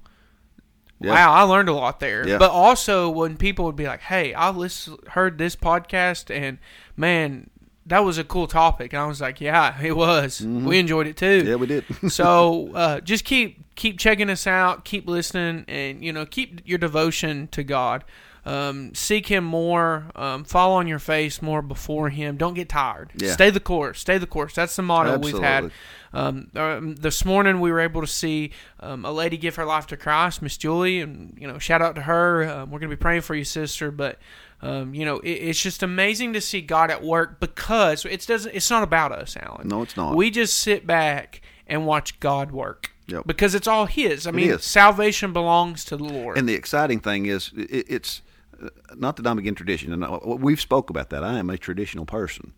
Yeah. 0.99 1.13
Wow, 1.13 1.33
I 1.33 1.41
learned 1.43 1.67
a 1.67 1.73
lot 1.73 1.99
there. 1.99 2.27
Yeah. 2.27 2.37
But 2.37 2.51
also 2.51 3.09
when 3.09 3.35
people 3.35 3.65
would 3.65 3.75
be 3.75 3.87
like, 3.87 4.01
"Hey, 4.01 4.35
I 4.35 4.51
listen, 4.51 4.97
heard 5.07 5.39
this 5.39 5.55
podcast, 5.55 6.29
and 6.29 6.59
man, 6.95 7.49
that 7.85 7.99
was 7.99 8.17
a 8.17 8.23
cool 8.23 8.47
topic," 8.47 8.93
and 8.93 9.01
I 9.01 9.05
was 9.05 9.21
like, 9.21 9.41
"Yeah, 9.41 9.75
it 9.83 9.95
was. 9.95 10.41
We 10.41 10.79
enjoyed 10.79 11.07
it 11.07 11.17
too." 11.17 11.39
Mm-hmm. 11.39 11.47
Yeah, 11.47 11.55
we 11.55 11.67
did. 11.67 11.85
so 12.11 12.71
uh, 12.73 12.99
just 13.01 13.25
keep 13.25 13.75
keep 13.75 13.99
checking 13.99 14.29
us 14.29 14.47
out, 14.47 14.85
keep 14.85 15.07
listening, 15.07 15.65
and 15.67 16.03
you 16.03 16.13
know 16.13 16.25
keep 16.25 16.61
your 16.65 16.77
devotion 16.77 17.47
to 17.49 17.63
God. 17.63 18.03
Um, 18.43 18.95
seek 18.95 19.27
Him 19.27 19.43
more. 19.43 20.05
Um, 20.15 20.43
fall 20.43 20.73
on 20.73 20.87
your 20.87 20.99
face 20.99 21.41
more 21.41 21.61
before 21.61 22.09
Him. 22.09 22.37
Don't 22.37 22.55
get 22.55 22.69
tired. 22.69 23.11
Yeah. 23.15 23.33
Stay 23.33 23.49
the 23.51 23.59
course. 23.59 23.99
Stay 23.99 24.17
the 24.17 24.27
course. 24.27 24.55
That's 24.55 24.75
the 24.75 24.81
motto 24.81 25.19
we've 25.19 25.37
had. 25.37 25.71
Um, 26.13 26.49
um, 26.55 26.95
this 26.95 27.23
morning 27.23 27.61
we 27.61 27.71
were 27.71 27.79
able 27.79 28.01
to 28.01 28.07
see 28.07 28.51
um, 28.79 29.05
a 29.05 29.11
lady 29.11 29.37
give 29.37 29.55
her 29.55 29.65
life 29.65 29.87
to 29.87 29.97
Christ, 29.97 30.41
Miss 30.41 30.57
Julie, 30.57 30.99
and 30.99 31.37
you 31.39 31.47
know 31.47 31.59
shout 31.59 31.81
out 31.81 31.95
to 31.95 32.01
her. 32.01 32.49
Um, 32.49 32.71
we're 32.71 32.79
gonna 32.79 32.89
be 32.89 32.95
praying 32.95 33.21
for 33.21 33.35
you, 33.35 33.43
sister. 33.43 33.91
But 33.91 34.17
um, 34.61 34.93
you 34.93 35.05
know 35.05 35.19
it, 35.19 35.31
it's 35.31 35.61
just 35.61 35.81
amazing 35.81 36.33
to 36.33 36.41
see 36.41 36.61
God 36.61 36.91
at 36.91 37.03
work 37.03 37.39
because 37.39 38.05
it's 38.05 38.25
doesn't. 38.25 38.53
It's 38.53 38.69
not 38.69 38.83
about 38.83 39.11
us, 39.11 39.35
Alan. 39.37 39.67
No, 39.67 39.81
it's 39.81 39.97
not. 39.97 40.15
We 40.15 40.29
just 40.29 40.59
sit 40.59 40.85
back 40.85 41.41
and 41.67 41.85
watch 41.85 42.19
God 42.19 42.51
work. 42.51 42.91
Yep. 43.07 43.25
Because 43.25 43.55
it's 43.55 43.67
all 43.67 43.87
His. 43.87 44.27
I 44.27 44.31
mean, 44.31 44.57
salvation 44.59 45.33
belongs 45.33 45.83
to 45.85 45.97
the 45.97 46.03
Lord. 46.03 46.37
And 46.37 46.47
the 46.47 46.53
exciting 46.53 46.99
thing 46.99 47.25
is, 47.25 47.51
it, 47.57 47.85
it's 47.89 48.21
uh, 48.61 48.69
not 48.95 49.15
that 49.17 49.27
I'm 49.27 49.37
against 49.37 49.57
tradition, 49.57 49.91
and 49.91 50.03
uh, 50.03 50.19
we've 50.23 50.61
spoke 50.61 50.89
about 50.89 51.09
that. 51.09 51.23
I 51.23 51.39
am 51.39 51.49
a 51.49 51.57
traditional 51.57 52.05
person, 52.05 52.53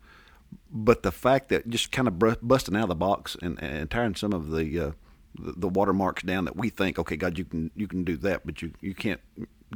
but 0.70 1.04
the 1.04 1.12
fact 1.12 1.50
that 1.50 1.70
just 1.70 1.92
kind 1.92 2.08
of 2.08 2.20
busting 2.42 2.76
out 2.76 2.84
of 2.84 2.90
the 2.90 2.96
box 2.96 3.38
and, 3.42 3.62
and 3.64 3.90
tearing 3.90 4.16
some 4.16 4.34
of 4.34 4.52
the, 4.52 4.80
uh, 4.80 4.92
the 5.40 5.54
the 5.58 5.70
watermarks 5.70 6.24
down 6.24 6.46
that 6.46 6.56
we 6.56 6.70
think, 6.70 7.00
okay, 7.00 7.16
God, 7.16 7.38
you 7.38 7.46
can 7.46 7.72
you 7.76 7.88
can 7.88 8.04
do 8.04 8.18
that, 8.18 8.46
but 8.46 8.62
you 8.62 8.74
you 8.82 8.94
can't. 8.94 9.22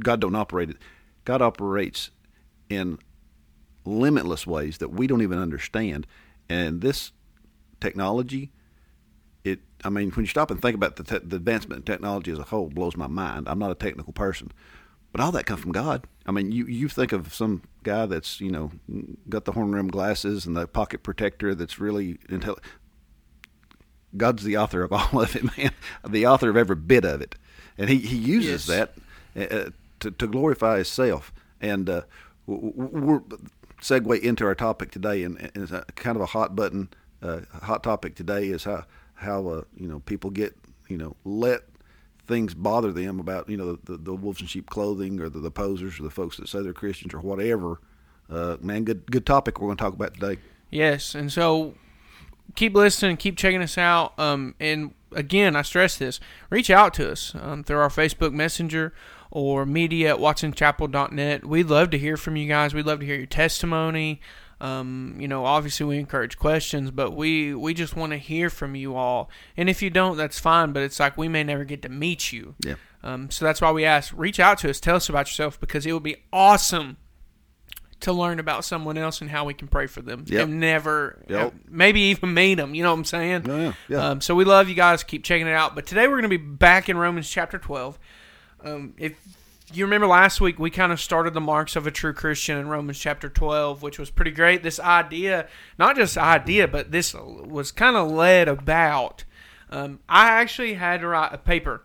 God 0.00 0.20
don't 0.20 0.36
operate 0.36 0.70
it. 0.70 0.76
God 1.24 1.42
operates 1.42 2.10
in 2.68 2.98
limitless 3.84 4.46
ways 4.46 4.78
that 4.78 4.90
we 4.90 5.06
don't 5.06 5.22
even 5.22 5.38
understand, 5.38 6.06
and 6.48 6.80
this 6.80 7.12
technology 7.80 8.50
it 9.44 9.60
i 9.84 9.88
mean 9.88 10.10
when 10.10 10.24
you 10.24 10.28
stop 10.28 10.50
and 10.50 10.60
think 10.60 10.74
about 10.74 10.96
the, 10.96 11.04
te- 11.04 11.24
the 11.24 11.36
advancement 11.36 11.78
in 11.78 11.82
technology 11.84 12.32
as 12.32 12.38
a 12.40 12.42
whole 12.44 12.68
blows 12.68 12.96
my 12.96 13.06
mind. 13.06 13.48
I'm 13.48 13.58
not 13.60 13.70
a 13.70 13.74
technical 13.76 14.12
person. 14.12 14.50
But 15.12 15.20
all 15.22 15.30
that 15.32 15.46
comes 15.46 15.60
from 15.60 15.70
god. 15.72 16.04
I 16.26 16.32
mean 16.32 16.50
you 16.50 16.66
you 16.66 16.88
think 16.88 17.12
of 17.12 17.32
some 17.32 17.62
guy 17.84 18.06
that's 18.06 18.40
you 18.40 18.50
know 18.50 18.72
got 19.28 19.44
the 19.44 19.52
horn 19.52 19.70
rimmed 19.72 19.92
glasses 19.92 20.44
and 20.44 20.56
the 20.56 20.66
pocket 20.66 21.02
protector 21.04 21.54
that's 21.54 21.78
really 21.78 22.18
intelligent 22.28 22.66
god's 24.16 24.42
the 24.44 24.56
author 24.56 24.82
of 24.82 24.92
all 24.98 25.20
of 25.22 25.36
it 25.36 25.44
man. 25.56 25.70
The 26.06 26.26
author 26.26 26.50
of 26.50 26.56
every 26.56 26.76
bit 26.76 27.04
of 27.04 27.20
it. 27.20 27.34
And 27.76 27.88
he, 27.88 27.98
he 27.98 28.16
uses 28.16 28.66
Yes. 28.68 28.90
that 29.36 29.50
uh, 29.52 29.70
to, 30.00 30.10
to 30.10 30.26
glorify 30.26 30.76
himself 30.76 31.32
and 31.60 31.88
uh, 31.88 32.02
we're 32.48 33.20
segue 33.80 34.20
into 34.20 34.44
our 34.44 34.54
topic 34.54 34.90
today 34.90 35.22
and, 35.22 35.38
and 35.38 35.70
it's 35.70 35.72
kind 35.94 36.16
of 36.16 36.22
a 36.22 36.26
hot 36.26 36.56
button 36.56 36.88
uh, 37.22 37.40
hot 37.62 37.82
topic 37.82 38.14
today 38.14 38.48
is 38.48 38.64
how 38.64 38.84
how 39.14 39.46
uh, 39.48 39.62
you 39.76 39.88
know 39.88 40.00
people 40.00 40.30
get 40.30 40.56
you 40.88 40.96
know 40.96 41.14
let 41.24 41.62
things 42.26 42.54
bother 42.54 42.92
them 42.92 43.18
about 43.18 43.48
you 43.48 43.56
know 43.56 43.72
the, 43.72 43.92
the, 43.92 43.98
the 43.98 44.14
wolves 44.14 44.40
in 44.40 44.46
sheep 44.46 44.68
clothing 44.70 45.20
or 45.20 45.28
the, 45.28 45.40
the 45.40 45.50
posers 45.50 45.98
or 45.98 46.04
the 46.04 46.10
folks 46.10 46.36
that 46.36 46.48
say 46.48 46.62
they're 46.62 46.72
Christians 46.72 47.14
or 47.14 47.20
whatever. 47.20 47.80
Uh, 48.30 48.58
man, 48.60 48.84
good 48.84 49.10
good 49.10 49.26
topic 49.26 49.60
we're 49.60 49.68
going 49.68 49.78
to 49.78 49.82
talk 49.82 49.94
about 49.94 50.14
today. 50.14 50.38
Yes, 50.70 51.14
and 51.14 51.32
so 51.32 51.74
keep 52.54 52.74
listening, 52.74 53.16
keep 53.16 53.36
checking 53.36 53.62
us 53.62 53.78
out. 53.78 54.16
Um, 54.18 54.54
and 54.60 54.94
again, 55.12 55.56
I 55.56 55.62
stress 55.62 55.96
this: 55.96 56.20
reach 56.50 56.70
out 56.70 56.94
to 56.94 57.10
us 57.10 57.34
um, 57.40 57.64
through 57.64 57.78
our 57.78 57.88
Facebook 57.88 58.32
Messenger 58.32 58.92
or 59.30 59.66
media 59.66 60.14
at 60.14 60.20
watsonchapel.net. 60.20 61.44
We'd 61.44 61.66
love 61.66 61.90
to 61.90 61.98
hear 61.98 62.16
from 62.16 62.36
you 62.36 62.48
guys. 62.48 62.74
We'd 62.74 62.86
love 62.86 63.00
to 63.00 63.06
hear 63.06 63.16
your 63.16 63.26
testimony. 63.26 64.20
Um, 64.60 65.16
you 65.20 65.28
know, 65.28 65.44
obviously 65.44 65.86
we 65.86 65.98
encourage 65.98 66.36
questions, 66.36 66.90
but 66.90 67.12
we 67.12 67.54
we 67.54 67.74
just 67.74 67.94
want 67.94 68.10
to 68.10 68.18
hear 68.18 68.50
from 68.50 68.74
you 68.74 68.96
all. 68.96 69.30
And 69.56 69.70
if 69.70 69.82
you 69.82 69.90
don't, 69.90 70.16
that's 70.16 70.38
fine. 70.40 70.72
But 70.72 70.82
it's 70.82 70.98
like 70.98 71.16
we 71.16 71.28
may 71.28 71.44
never 71.44 71.64
get 71.64 71.82
to 71.82 71.88
meet 71.88 72.32
you. 72.32 72.56
Yeah. 72.64 72.74
Um, 73.04 73.30
so 73.30 73.44
that's 73.44 73.60
why 73.60 73.70
we 73.70 73.84
ask: 73.84 74.12
reach 74.16 74.40
out 74.40 74.58
to 74.58 74.70
us, 74.70 74.80
tell 74.80 74.96
us 74.96 75.08
about 75.08 75.28
yourself, 75.28 75.60
because 75.60 75.86
it 75.86 75.92
would 75.92 76.02
be 76.02 76.16
awesome 76.32 76.96
to 78.00 78.12
learn 78.12 78.38
about 78.40 78.64
someone 78.64 78.96
else 78.98 79.20
and 79.20 79.30
how 79.30 79.44
we 79.44 79.54
can 79.54 79.66
pray 79.68 79.86
for 79.86 80.02
them. 80.02 80.24
Yep. 80.26 80.44
And 80.44 80.60
never, 80.60 81.20
Yep. 81.28 81.52
maybe 81.68 82.00
even 82.02 82.32
meet 82.32 82.54
them. 82.54 82.72
You 82.74 82.84
know 82.84 82.90
what 82.92 82.98
I'm 82.98 83.04
saying? 83.04 83.44
Yeah, 83.46 83.72
yeah. 83.88 84.08
Um, 84.10 84.20
so 84.20 84.36
we 84.36 84.44
love 84.44 84.68
you 84.68 84.76
guys. 84.76 85.02
Keep 85.02 85.24
checking 85.24 85.48
it 85.48 85.52
out. 85.52 85.74
But 85.74 85.86
today 85.86 86.06
we're 86.06 86.20
going 86.20 86.22
to 86.22 86.28
be 86.28 86.36
back 86.36 86.88
in 86.88 86.96
Romans 86.96 87.28
chapter 87.28 87.58
12. 87.58 87.98
Um, 88.64 88.94
if 88.98 89.14
you 89.72 89.84
remember 89.84 90.06
last 90.06 90.40
week, 90.40 90.58
we 90.58 90.70
kind 90.70 90.92
of 90.92 91.00
started 91.00 91.34
the 91.34 91.40
marks 91.40 91.76
of 91.76 91.86
a 91.86 91.90
true 91.90 92.12
Christian 92.12 92.58
in 92.58 92.68
Romans 92.68 92.98
chapter 92.98 93.28
12, 93.28 93.82
which 93.82 93.98
was 93.98 94.10
pretty 94.10 94.30
great. 94.30 94.62
This 94.62 94.80
idea, 94.80 95.48
not 95.78 95.96
just 95.96 96.16
idea, 96.16 96.66
but 96.66 96.90
this 96.90 97.14
was 97.14 97.70
kind 97.70 97.96
of 97.96 98.10
led 98.10 98.48
about. 98.48 99.24
Um, 99.70 100.00
I 100.08 100.28
actually 100.28 100.74
had 100.74 101.00
to 101.00 101.08
write 101.08 101.32
a 101.32 101.38
paper 101.38 101.82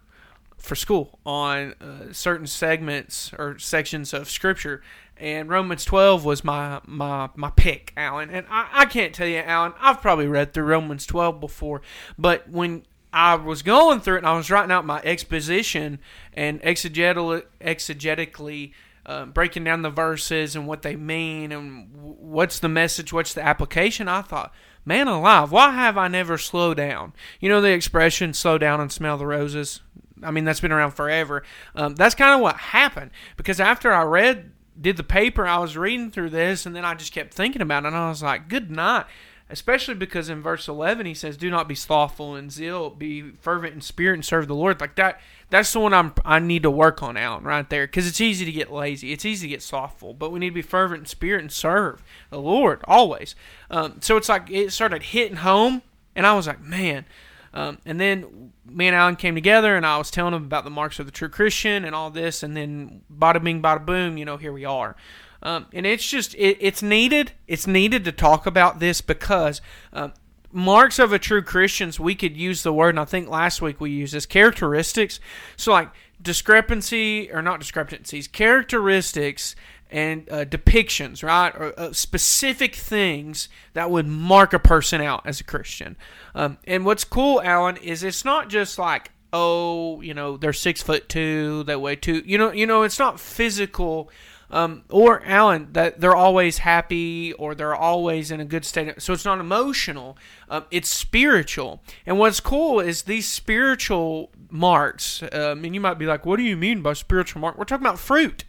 for 0.63 0.75
school 0.75 1.19
on 1.25 1.73
uh, 1.81 2.13
certain 2.13 2.47
segments 2.47 3.33
or 3.37 3.59
sections 3.59 4.13
of 4.13 4.29
scripture 4.29 4.81
and 5.17 5.49
romans 5.49 5.83
12 5.83 6.23
was 6.23 6.41
my 6.45 6.79
my 6.85 7.29
my 7.35 7.49
pick 7.49 7.91
alan 7.97 8.29
and 8.29 8.47
i, 8.49 8.69
I 8.71 8.85
can't 8.85 9.13
tell 9.13 9.27
you 9.27 9.39
alan 9.39 9.73
i've 9.81 10.01
probably 10.01 10.25
read 10.25 10.53
through 10.53 10.63
romans 10.63 11.05
12 11.05 11.41
before 11.41 11.81
but 12.17 12.49
when 12.49 12.85
i 13.13 13.35
was 13.35 13.61
going 13.61 13.99
through 13.99 14.15
it 14.15 14.19
and 14.19 14.27
i 14.27 14.35
was 14.35 14.49
writing 14.51 14.71
out 14.71 14.85
my 14.85 15.01
exposition 15.03 15.99
and 16.33 16.61
exegetically, 16.61 17.43
exegetically 17.61 18.73
uh, 19.05 19.25
breaking 19.25 19.63
down 19.63 19.81
the 19.81 19.89
verses 19.89 20.55
and 20.55 20.67
what 20.67 20.81
they 20.81 20.95
mean 20.95 21.51
and 21.51 21.89
what's 21.93 22.59
the 22.59 22.69
message, 22.69 23.11
what's 23.11 23.33
the 23.33 23.43
application, 23.43 24.07
I 24.07 24.21
thought, 24.21 24.53
man 24.85 25.07
alive, 25.07 25.51
why 25.51 25.71
have 25.71 25.97
I 25.97 26.07
never 26.07 26.37
slowed 26.37 26.77
down? 26.77 27.13
You 27.39 27.49
know 27.49 27.61
the 27.61 27.71
expression, 27.71 28.33
slow 28.33 28.57
down 28.57 28.79
and 28.79 28.91
smell 28.91 29.17
the 29.17 29.27
roses? 29.27 29.81
I 30.21 30.31
mean, 30.31 30.45
that's 30.45 30.61
been 30.61 30.71
around 30.71 30.91
forever. 30.91 31.43
Um, 31.75 31.95
that's 31.95 32.15
kind 32.15 32.33
of 32.33 32.39
what 32.39 32.55
happened 32.55 33.11
because 33.35 33.59
after 33.59 33.91
I 33.91 34.03
read, 34.03 34.51
did 34.79 34.95
the 34.95 35.03
paper, 35.03 35.45
I 35.45 35.57
was 35.57 35.75
reading 35.75 36.09
through 36.09 36.29
this 36.29 36.65
and 36.65 36.75
then 36.75 36.85
I 36.85 36.95
just 36.95 37.13
kept 37.13 37.33
thinking 37.33 37.61
about 37.61 37.83
it 37.83 37.87
and 37.87 37.95
I 37.95 38.09
was 38.09 38.23
like, 38.23 38.47
good 38.47 38.71
night. 38.71 39.05
Especially 39.53 39.93
because 39.93 40.29
in 40.29 40.41
verse 40.41 40.67
11 40.67 41.05
he 41.05 41.13
says, 41.13 41.37
Do 41.37 41.51
not 41.51 41.67
be 41.67 41.75
slothful 41.75 42.35
in 42.35 42.49
zeal, 42.49 42.89
be 42.89 43.33
fervent 43.39 43.75
in 43.75 43.81
spirit 43.81 44.15
and 44.15 44.25
serve 44.25 44.47
the 44.47 44.55
Lord. 44.55 44.81
Like 44.81 44.95
that, 44.95 45.21
that's 45.51 45.71
the 45.71 45.79
one 45.79 45.93
I'm, 45.93 46.11
I 46.25 46.39
need 46.39 46.63
to 46.63 46.71
work 46.71 47.03
on, 47.03 47.17
Alan, 47.17 47.43
right 47.43 47.69
there. 47.69 47.85
Because 47.85 48.07
it's 48.07 48.19
easy 48.19 48.45
to 48.45 48.51
get 48.51 48.73
lazy, 48.73 49.13
it's 49.13 49.25
easy 49.25 49.45
to 49.45 49.51
get 49.51 49.61
slothful, 49.61 50.15
but 50.15 50.31
we 50.31 50.39
need 50.39 50.49
to 50.49 50.55
be 50.55 50.63
fervent 50.63 51.01
in 51.01 51.05
spirit 51.05 51.41
and 51.41 51.51
serve 51.51 52.01
the 52.31 52.39
Lord 52.39 52.81
always. 52.85 53.35
Um, 53.69 54.01
so 54.01 54.17
it's 54.17 54.27
like 54.27 54.49
it 54.49 54.73
started 54.73 55.03
hitting 55.03 55.37
home, 55.37 55.83
and 56.15 56.25
I 56.25 56.33
was 56.33 56.47
like, 56.47 56.59
man. 56.59 57.05
Um, 57.53 57.77
and 57.85 58.01
then 58.01 58.53
me 58.65 58.87
and 58.87 58.95
Alan 58.95 59.15
came 59.15 59.35
together, 59.35 59.77
and 59.77 59.85
I 59.85 59.99
was 59.99 60.09
telling 60.09 60.33
him 60.33 60.45
about 60.45 60.63
the 60.63 60.71
marks 60.71 60.97
of 60.97 61.05
the 61.05 61.11
true 61.11 61.29
Christian 61.29 61.85
and 61.85 61.93
all 61.93 62.09
this, 62.09 62.41
and 62.41 62.57
then 62.57 63.01
bada 63.15 63.43
bing, 63.43 63.61
bada 63.61 63.85
boom, 63.85 64.17
you 64.17 64.25
know, 64.25 64.37
here 64.37 64.51
we 64.51 64.65
are. 64.65 64.95
Um, 65.43 65.67
and 65.73 65.85
it's 65.85 66.07
just 66.07 66.33
it, 66.35 66.57
it's 66.59 66.81
needed. 66.81 67.33
It's 67.47 67.67
needed 67.67 68.05
to 68.05 68.11
talk 68.11 68.45
about 68.45 68.79
this 68.79 69.01
because 69.01 69.61
um, 69.91 70.13
marks 70.51 70.97
of 70.99 71.11
a 71.11 71.19
true 71.19 71.41
Christians. 71.41 71.99
We 71.99 72.15
could 72.15 72.35
use 72.35 72.63
the 72.63 72.73
word, 72.73 72.89
and 72.89 72.99
I 72.99 73.05
think 73.05 73.27
last 73.27 73.61
week 73.61 73.81
we 73.81 73.91
used 73.91 74.13
this 74.13 74.25
characteristics. 74.25 75.19
So 75.57 75.73
like 75.73 75.89
discrepancy 76.21 77.29
or 77.31 77.41
not 77.41 77.59
discrepancies, 77.59 78.27
characteristics 78.27 79.55
and 79.91 80.27
uh, 80.31 80.45
depictions, 80.45 81.23
right, 81.23 81.53
or 81.55 81.77
uh, 81.77 81.93
specific 81.93 82.73
things 82.73 83.49
that 83.73 83.91
would 83.91 84.07
mark 84.07 84.53
a 84.53 84.59
person 84.59 85.01
out 85.01 85.21
as 85.25 85.39
a 85.41 85.43
Christian. 85.43 85.97
Um, 86.33 86.57
and 86.65 86.85
what's 86.85 87.03
cool, 87.03 87.41
Alan, 87.41 87.77
is 87.77 88.01
it's 88.01 88.25
not 88.25 88.49
just 88.49 88.79
like 88.79 89.11
oh, 89.33 89.99
you 90.01 90.13
know, 90.13 90.37
they're 90.37 90.53
six 90.53 90.81
foot 90.81 91.09
two, 91.09 91.63
they 91.63 91.75
weigh 91.75 91.95
two. 91.95 92.21
You 92.23 92.37
know, 92.37 92.51
you 92.51 92.67
know, 92.67 92.83
it's 92.83 92.99
not 92.99 93.19
physical 93.19 94.09
Um, 94.53 94.83
or 94.89 95.25
Alan, 95.25 95.73
that 95.73 95.99
they're 95.99 96.15
always 96.15 96.59
happy 96.59 97.33
or 97.33 97.55
they're 97.55 97.75
always 97.75 98.31
in 98.31 98.39
a 98.39 98.45
good 98.45 98.63
state. 98.63 99.01
So 99.01 99.11
it's 99.11 99.25
not 99.25 99.39
emotional; 99.39 100.17
um, 100.47 100.65
it's 100.71 100.89
spiritual. 100.89 101.81
And 102.05 102.19
what's 102.19 102.39
cool 102.39 102.79
is 102.79 103.03
these 103.03 103.27
spiritual 103.27 104.31
marks. 104.49 105.23
Um, 105.23 105.65
and 105.65 105.73
you 105.73 105.81
might 105.81 105.97
be 105.97 106.05
like, 106.05 106.25
"What 106.25 106.37
do 106.37 106.43
you 106.43 106.55
mean 106.55 106.81
by 106.81 106.93
spiritual 106.93 107.41
mark?" 107.41 107.57
We're 107.57 107.65
talking 107.65 107.85
about 107.85 107.99
fruit 107.99 108.45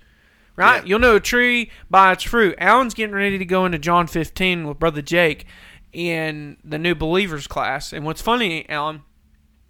right? 0.57 0.83
Yeah. 0.83 0.89
You'll 0.89 0.99
know 1.01 1.17
a 1.17 1.21
tree 1.21 1.71
by 1.91 2.13
its 2.13 2.23
fruit. 2.23 2.55
Alan's 2.59 2.95
getting 2.95 3.15
ready 3.15 3.39
to 3.39 3.45
go 3.45 3.65
into 3.67 3.79
John 3.79 4.07
15 4.07 4.69
with 4.69 4.79
Brother 4.79 5.03
Jake 5.03 5.47
in 5.93 6.57
the 6.63 6.79
new 6.79 6.95
believers 6.95 7.47
class. 7.47 7.93
And 7.93 8.05
what's 8.05 8.23
funny, 8.23 8.69
Alan, 8.69 9.03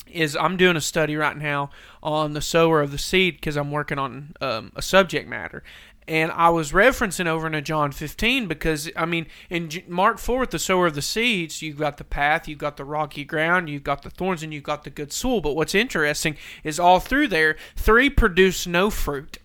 is 0.06 0.36
I'm 0.36 0.56
doing 0.56 0.76
a 0.76 0.80
study 0.80 1.16
right 1.16 1.36
now 1.36 1.70
on 2.02 2.34
the 2.34 2.40
sower 2.40 2.80
of 2.80 2.92
the 2.92 2.98
seed 2.98 3.36
because 3.36 3.56
I'm 3.56 3.70
working 3.70 3.98
on 3.98 4.34
um, 4.40 4.72
a 4.76 4.82
subject 4.82 5.28
matter. 5.28 5.62
And 6.06 6.30
I 6.32 6.50
was 6.50 6.72
referencing 6.72 7.26
over 7.26 7.46
into 7.46 7.62
John 7.62 7.90
15 7.90 8.46
because, 8.46 8.90
I 8.94 9.06
mean, 9.06 9.26
in 9.48 9.70
Mark 9.88 10.18
4 10.18 10.40
with 10.40 10.50
the 10.50 10.58
sower 10.58 10.86
of 10.86 10.94
the 10.94 11.02
seeds, 11.02 11.62
you've 11.62 11.78
got 11.78 11.96
the 11.96 12.04
path, 12.04 12.46
you've 12.46 12.58
got 12.58 12.76
the 12.76 12.84
rocky 12.84 13.24
ground, 13.24 13.70
you've 13.70 13.84
got 13.84 14.02
the 14.02 14.10
thorns, 14.10 14.42
and 14.42 14.52
you've 14.52 14.62
got 14.62 14.84
the 14.84 14.90
good 14.90 15.12
soil. 15.12 15.40
But 15.40 15.56
what's 15.56 15.74
interesting 15.74 16.36
is 16.62 16.78
all 16.78 17.00
through 17.00 17.28
there, 17.28 17.56
three 17.74 18.10
produce 18.10 18.66
no 18.66 18.90
fruit 18.90 19.38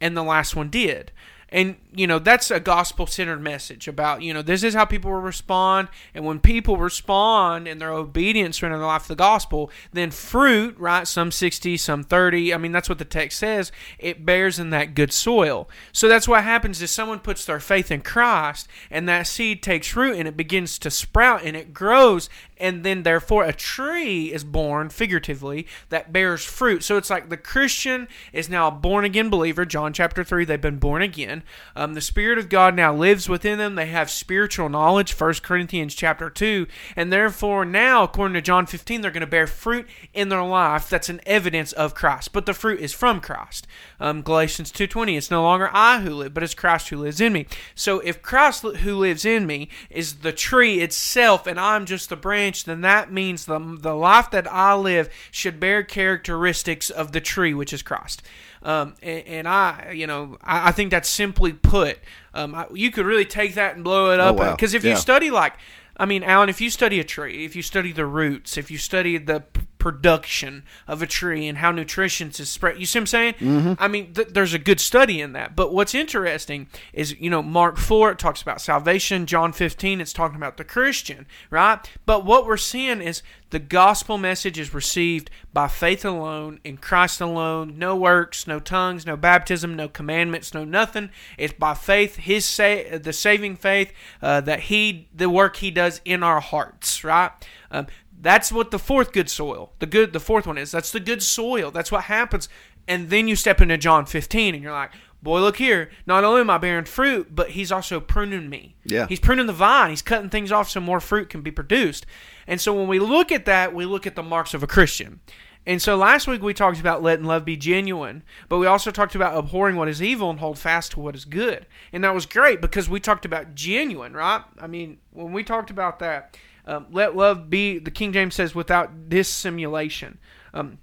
and 0.00 0.16
the 0.16 0.22
last 0.22 0.54
one 0.54 0.70
did. 0.70 1.12
And 1.50 1.76
you 1.94 2.06
know 2.06 2.18
that's 2.18 2.50
a 2.50 2.60
gospel-centered 2.60 3.40
message 3.40 3.88
about 3.88 4.20
you 4.20 4.34
know 4.34 4.42
this 4.42 4.62
is 4.62 4.74
how 4.74 4.84
people 4.84 5.10
will 5.10 5.20
respond, 5.20 5.88
and 6.14 6.26
when 6.26 6.40
people 6.40 6.76
respond 6.76 7.66
in 7.66 7.78
their 7.78 7.90
obedience 7.90 8.62
in 8.62 8.70
their 8.70 8.78
life 8.78 9.04
to 9.04 9.08
the 9.08 9.14
gospel, 9.14 9.70
then 9.92 10.10
fruit, 10.10 10.76
right? 10.78 11.08
Some 11.08 11.32
sixty, 11.32 11.78
some 11.78 12.04
thirty. 12.04 12.52
I 12.52 12.58
mean 12.58 12.72
that's 12.72 12.88
what 12.88 12.98
the 12.98 13.06
text 13.06 13.38
says. 13.38 13.72
It 13.98 14.26
bears 14.26 14.58
in 14.58 14.68
that 14.70 14.94
good 14.94 15.10
soil. 15.10 15.70
So 15.90 16.06
that's 16.06 16.28
what 16.28 16.44
happens 16.44 16.82
is 16.82 16.90
someone 16.90 17.20
puts 17.20 17.46
their 17.46 17.60
faith 17.60 17.90
in 17.90 18.02
Christ, 18.02 18.68
and 18.90 19.08
that 19.08 19.26
seed 19.26 19.62
takes 19.62 19.96
root, 19.96 20.16
and 20.16 20.28
it 20.28 20.36
begins 20.36 20.78
to 20.80 20.90
sprout, 20.90 21.42
and 21.44 21.56
it 21.56 21.72
grows, 21.72 22.28
and 22.60 22.84
then 22.84 23.02
therefore 23.02 23.44
a 23.44 23.52
tree 23.52 24.32
is 24.32 24.44
born 24.44 24.88
figuratively 24.88 25.66
that 25.88 26.12
bears 26.12 26.44
fruit. 26.44 26.82
So 26.82 26.96
it's 26.96 27.10
like 27.10 27.28
the 27.28 27.36
Christian 27.36 28.08
is 28.32 28.48
now 28.48 28.68
a 28.68 28.72
born 28.72 29.04
again 29.04 29.30
believer. 29.30 29.64
John 29.64 29.92
chapter 29.92 30.24
3, 30.24 30.44
they've 30.44 30.60
been 30.60 30.78
born 30.78 31.02
again. 31.02 31.42
Um, 31.76 31.94
the 31.94 32.00
Spirit 32.00 32.38
of 32.38 32.48
God 32.48 32.74
now 32.74 32.94
lives 32.94 33.28
within 33.28 33.58
them. 33.58 33.74
They 33.74 33.86
have 33.86 34.10
spiritual 34.10 34.68
knowledge, 34.68 35.18
1 35.18 35.34
Corinthians 35.42 35.94
chapter 35.94 36.30
2. 36.30 36.66
And 36.96 37.12
therefore, 37.12 37.64
now, 37.64 38.02
according 38.02 38.34
to 38.34 38.42
John 38.42 38.66
15, 38.66 39.00
they're 39.00 39.10
going 39.10 39.20
to 39.20 39.26
bear 39.26 39.46
fruit 39.46 39.86
in 40.12 40.28
their 40.28 40.44
life 40.44 40.88
that's 40.88 41.08
an 41.08 41.20
evidence 41.26 41.72
of 41.72 41.94
Christ. 41.94 42.32
But 42.32 42.46
the 42.46 42.54
fruit 42.54 42.80
is 42.80 42.92
from 42.92 43.20
Christ. 43.20 43.66
Um, 44.00 44.22
Galatians 44.22 44.72
2.20, 44.72 45.16
it's 45.16 45.30
no 45.30 45.42
longer 45.42 45.70
I 45.72 46.00
who 46.00 46.14
live, 46.14 46.34
but 46.34 46.42
it's 46.42 46.54
Christ 46.54 46.88
who 46.88 46.98
lives 46.98 47.20
in 47.20 47.32
me. 47.32 47.46
So 47.74 48.00
if 48.00 48.22
Christ 48.22 48.62
who 48.62 48.96
lives 48.96 49.24
in 49.24 49.46
me 49.46 49.68
is 49.90 50.16
the 50.16 50.32
tree 50.32 50.80
itself 50.80 51.46
and 51.46 51.58
I'm 51.58 51.86
just 51.86 52.08
the 52.08 52.16
branch, 52.16 52.47
then 52.64 52.80
that 52.82 53.12
means 53.12 53.46
the, 53.46 53.58
the 53.80 53.94
life 53.94 54.30
that 54.30 54.50
I 54.52 54.74
live 54.74 55.08
should 55.30 55.58
bear 55.60 55.82
characteristics 55.82 56.90
of 56.90 57.12
the 57.12 57.20
tree, 57.20 57.54
which 57.54 57.72
is 57.72 57.82
Christ. 57.82 58.22
Um, 58.62 58.94
and, 59.02 59.24
and 59.26 59.48
I, 59.48 59.92
you 59.94 60.06
know, 60.06 60.36
I, 60.42 60.68
I 60.68 60.72
think 60.72 60.90
that's 60.90 61.08
simply 61.08 61.52
put. 61.52 61.98
Um, 62.34 62.54
I, 62.54 62.66
you 62.72 62.90
could 62.90 63.06
really 63.06 63.24
take 63.24 63.54
that 63.54 63.74
and 63.76 63.84
blow 63.84 64.10
it 64.12 64.20
up 64.20 64.36
wow. 64.36 64.50
because 64.52 64.74
if 64.74 64.84
Yeah. 64.84 64.90
you 64.92 64.96
study 64.96 65.30
like, 65.30 65.54
I 65.96 66.06
mean, 66.06 66.22
Alan, 66.22 66.48
if 66.48 66.60
you 66.60 66.70
study 66.70 67.00
a 67.00 67.04
tree, 67.04 67.44
if 67.44 67.56
you 67.56 67.62
study 67.62 67.92
the 67.92 68.06
roots, 68.06 68.56
if 68.56 68.70
you 68.70 68.78
study 68.78 69.18
the 69.18 69.44
production 69.78 70.64
of 70.86 71.02
a 71.02 71.06
tree 71.06 71.46
and 71.46 71.58
how 71.58 71.70
nutrition 71.70 72.28
is 72.28 72.48
spread, 72.48 72.78
you 72.78 72.86
see 72.86 72.98
what 72.98 73.02
I'm 73.02 73.06
saying? 73.06 73.34
Mm-hmm. 73.34 73.72
I 73.78 73.88
mean, 73.88 74.12
th- 74.12 74.28
there's 74.28 74.54
a 74.54 74.58
good 74.58 74.80
study 74.80 75.20
in 75.20 75.32
that. 75.32 75.54
But 75.54 75.72
what's 75.72 75.94
interesting 75.94 76.68
is, 76.92 77.18
you 77.18 77.30
know, 77.30 77.42
Mark 77.42 77.76
4, 77.76 78.12
it 78.12 78.18
talks 78.18 78.42
about 78.42 78.60
salvation. 78.60 79.26
John 79.26 79.52
15, 79.52 80.00
it's 80.00 80.12
talking 80.12 80.36
about 80.36 80.56
the 80.56 80.64
Christian, 80.64 81.26
right? 81.50 81.78
But 82.06 82.24
what 82.24 82.46
we're 82.46 82.56
seeing 82.56 83.00
is 83.00 83.22
the 83.50 83.58
gospel 83.58 84.18
message 84.18 84.58
is 84.58 84.74
received 84.74 85.30
by 85.52 85.68
faith 85.68 86.04
alone, 86.04 86.60
in 86.64 86.76
Christ 86.76 87.20
alone, 87.20 87.78
no 87.78 87.96
works, 87.96 88.46
no 88.46 88.60
tongues, 88.60 89.06
no 89.06 89.16
baptism, 89.16 89.74
no 89.74 89.88
commandments, 89.88 90.52
no 90.52 90.64
nothing. 90.64 91.10
It's 91.38 91.54
by 91.54 91.74
faith, 91.74 92.16
His 92.16 92.44
sa- 92.44 92.98
the 93.00 93.12
saving 93.12 93.56
faith 93.56 93.92
uh, 94.20 94.42
that 94.42 94.60
He, 94.60 95.08
the 95.14 95.30
work 95.30 95.56
He 95.56 95.70
does 95.70 96.00
in 96.04 96.22
our 96.22 96.40
hearts, 96.40 97.02
right? 97.04 97.30
Um, 97.70 97.86
that's 98.20 98.50
what 98.50 98.70
the 98.70 98.78
fourth 98.78 99.12
good 99.12 99.30
soil, 99.30 99.72
the 99.78 99.86
good, 99.86 100.12
the 100.12 100.20
fourth 100.20 100.46
one 100.46 100.58
is. 100.58 100.70
That's 100.70 100.92
the 100.92 101.00
good 101.00 101.22
soil. 101.22 101.70
That's 101.70 101.92
what 101.92 102.04
happens. 102.04 102.48
And 102.86 103.10
then 103.10 103.28
you 103.28 103.36
step 103.36 103.60
into 103.60 103.76
John 103.76 104.06
15, 104.06 104.54
and 104.54 104.62
you're 104.62 104.72
like, 104.72 104.92
boy, 105.22 105.40
look 105.40 105.56
here. 105.56 105.90
Not 106.06 106.24
only 106.24 106.40
am 106.40 106.50
I 106.50 106.58
bearing 106.58 106.84
fruit, 106.84 107.34
but 107.34 107.50
He's 107.50 107.70
also 107.70 108.00
pruning 108.00 108.48
me. 108.48 108.76
Yeah. 108.84 109.06
He's 109.06 109.20
pruning 109.20 109.46
the 109.46 109.52
vine. 109.52 109.90
He's 109.90 110.02
cutting 110.02 110.30
things 110.30 110.50
off 110.50 110.70
so 110.70 110.80
more 110.80 111.00
fruit 111.00 111.28
can 111.28 111.42
be 111.42 111.50
produced. 111.50 112.06
And 112.46 112.60
so 112.60 112.74
when 112.74 112.88
we 112.88 112.98
look 112.98 113.30
at 113.30 113.44
that, 113.44 113.74
we 113.74 113.84
look 113.84 114.06
at 114.06 114.16
the 114.16 114.22
marks 114.22 114.54
of 114.54 114.62
a 114.62 114.66
Christian. 114.66 115.20
And 115.66 115.82
so 115.82 115.96
last 115.96 116.26
week 116.26 116.40
we 116.40 116.54
talked 116.54 116.80
about 116.80 117.02
letting 117.02 117.26
love 117.26 117.44
be 117.44 117.56
genuine, 117.56 118.22
but 118.48 118.56
we 118.56 118.66
also 118.66 118.90
talked 118.90 119.14
about 119.14 119.36
abhorring 119.36 119.76
what 119.76 119.88
is 119.88 120.02
evil 120.02 120.30
and 120.30 120.38
hold 120.38 120.58
fast 120.58 120.92
to 120.92 121.00
what 121.00 121.14
is 121.14 121.26
good. 121.26 121.66
And 121.92 122.02
that 122.04 122.14
was 122.14 122.24
great 122.24 122.62
because 122.62 122.88
we 122.88 123.00
talked 123.00 123.26
about 123.26 123.54
genuine, 123.54 124.14
right? 124.14 124.42
I 124.58 124.66
mean, 124.66 124.96
when 125.12 125.32
we 125.32 125.44
talked 125.44 125.70
about 125.70 125.98
that, 125.98 126.38
um, 126.68 126.86
let 126.92 127.16
love 127.16 127.48
be, 127.48 127.78
the 127.78 127.90
King 127.90 128.12
James 128.12 128.34
says, 128.34 128.54
without 128.54 129.08
dissimulation. 129.08 130.18
Um, 130.52 130.78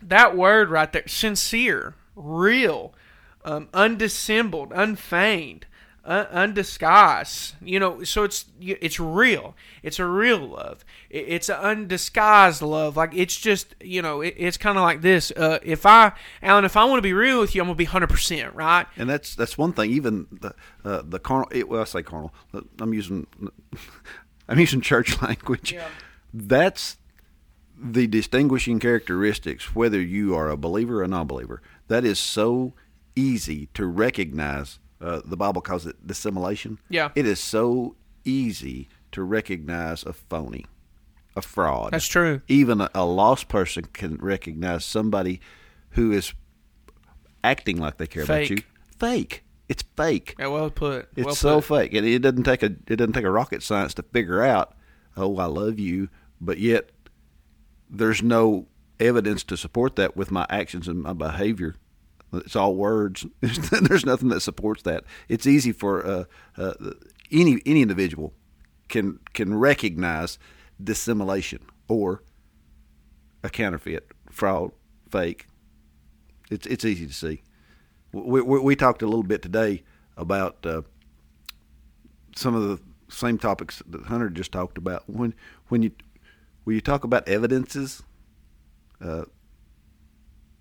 that 0.00 0.36
word 0.36 0.70
right 0.70 0.92
there, 0.92 1.02
sincere, 1.08 1.96
real, 2.14 2.94
um, 3.44 3.68
undissembled, 3.74 4.72
unfeigned, 4.72 5.66
un- 6.04 6.26
undisguised. 6.26 7.54
You 7.60 7.80
know, 7.80 8.04
so 8.04 8.22
it's 8.22 8.44
it's 8.60 9.00
real. 9.00 9.56
It's 9.82 9.98
a 9.98 10.04
real 10.04 10.38
love. 10.38 10.84
It's 11.10 11.48
an 11.48 11.56
undisguised 11.56 12.62
love. 12.62 12.96
Like 12.96 13.12
it's 13.12 13.34
just 13.34 13.74
you 13.80 14.02
know, 14.02 14.20
it, 14.20 14.34
it's 14.36 14.56
kind 14.56 14.78
of 14.78 14.84
like 14.84 15.00
this. 15.00 15.32
Uh, 15.32 15.58
if 15.64 15.86
I, 15.86 16.12
Alan, 16.40 16.64
if 16.64 16.76
I 16.76 16.84
want 16.84 16.98
to 16.98 17.02
be 17.02 17.12
real 17.12 17.40
with 17.40 17.52
you, 17.56 17.62
I'm 17.62 17.66
gonna 17.66 17.74
be 17.74 17.84
hundred 17.84 18.10
percent 18.10 18.54
right. 18.54 18.86
And 18.96 19.10
that's 19.10 19.34
that's 19.34 19.58
one 19.58 19.72
thing. 19.72 19.90
Even 19.90 20.28
the 20.30 20.54
uh, 20.84 21.02
the 21.04 21.18
carnal. 21.18 21.48
It, 21.50 21.68
well, 21.68 21.80
I 21.80 21.84
say 21.84 22.04
carnal. 22.04 22.32
I'm 22.80 22.94
using 22.94 23.26
I'm 24.48 24.58
using 24.58 24.80
church 24.80 25.20
language. 25.22 25.72
Yeah. 25.72 25.88
That's 26.32 26.96
the 27.78 28.06
distinguishing 28.06 28.78
characteristics. 28.78 29.74
Whether 29.74 30.00
you 30.00 30.34
are 30.34 30.48
a 30.48 30.56
believer 30.56 31.00
or 31.00 31.04
a 31.04 31.08
non-believer, 31.08 31.62
that 31.88 32.04
is 32.04 32.18
so 32.18 32.74
easy 33.14 33.68
to 33.74 33.86
recognize. 33.86 34.78
Uh, 35.00 35.20
the 35.24 35.36
Bible 35.36 35.60
calls 35.60 35.86
it 35.86 36.06
dissimulation. 36.06 36.78
Yeah. 36.88 37.10
It 37.14 37.26
is 37.26 37.40
so 37.40 37.96
easy 38.24 38.88
to 39.12 39.22
recognize 39.22 40.04
a 40.04 40.12
phony, 40.12 40.66
a 41.34 41.42
fraud. 41.42 41.92
That's 41.92 42.06
true. 42.06 42.40
Even 42.48 42.80
a, 42.80 42.90
a 42.94 43.04
lost 43.04 43.48
person 43.48 43.84
can 43.92 44.16
recognize 44.16 44.84
somebody 44.84 45.40
who 45.90 46.12
is 46.12 46.32
acting 47.44 47.78
like 47.78 47.98
they 47.98 48.06
care 48.06 48.24
Fake. 48.26 48.50
about 48.50 48.58
you. 48.58 48.64
Fake. 48.98 49.44
It's 49.68 49.82
fake. 49.96 50.36
Yeah, 50.38 50.48
well 50.48 50.70
put. 50.70 51.08
It's 51.16 51.26
well 51.26 51.34
so 51.34 51.60
put. 51.60 51.78
fake, 51.78 51.94
and 51.94 52.06
it 52.06 52.20
doesn't 52.20 52.44
take 52.44 52.62
a 52.62 52.66
it 52.66 52.96
doesn't 52.96 53.12
take 53.12 53.24
a 53.24 53.30
rocket 53.30 53.62
science 53.62 53.94
to 53.94 54.02
figure 54.02 54.42
out. 54.42 54.74
Oh, 55.16 55.38
I 55.38 55.46
love 55.46 55.78
you, 55.78 56.08
but 56.40 56.58
yet 56.58 56.90
there's 57.88 58.22
no 58.22 58.66
evidence 59.00 59.42
to 59.44 59.56
support 59.56 59.96
that 59.96 60.16
with 60.16 60.30
my 60.30 60.46
actions 60.50 60.88
and 60.88 61.02
my 61.02 61.12
behavior. 61.12 61.74
It's 62.32 62.56
all 62.56 62.74
words. 62.74 63.26
there's 63.40 64.04
nothing 64.04 64.28
that 64.28 64.40
supports 64.40 64.82
that. 64.82 65.04
It's 65.28 65.46
easy 65.46 65.72
for 65.72 66.06
uh, 66.06 66.24
uh, 66.56 66.74
any 67.30 67.60
any 67.64 67.82
individual 67.82 68.34
can 68.88 69.18
can 69.32 69.54
recognize 69.54 70.38
dissimulation 70.82 71.60
or 71.88 72.22
a 73.42 73.50
counterfeit, 73.50 74.10
fraud, 74.30 74.72
fake. 75.10 75.46
It's 76.50 76.66
it's 76.66 76.84
easy 76.84 77.06
to 77.06 77.12
see. 77.12 77.42
We, 78.12 78.40
we, 78.40 78.60
we 78.60 78.76
talked 78.76 79.02
a 79.02 79.06
little 79.06 79.22
bit 79.22 79.42
today 79.42 79.82
about 80.16 80.64
uh, 80.64 80.82
some 82.34 82.54
of 82.54 82.62
the 82.62 82.80
same 83.08 83.38
topics 83.38 83.82
that 83.88 84.06
Hunter 84.06 84.30
just 84.30 84.52
talked 84.52 84.78
about. 84.78 85.04
When 85.06 85.34
when 85.68 85.82
you 85.82 85.92
when 86.64 86.74
you 86.74 86.80
talk 86.80 87.04
about 87.04 87.28
evidences, 87.28 88.02
uh, 89.00 89.24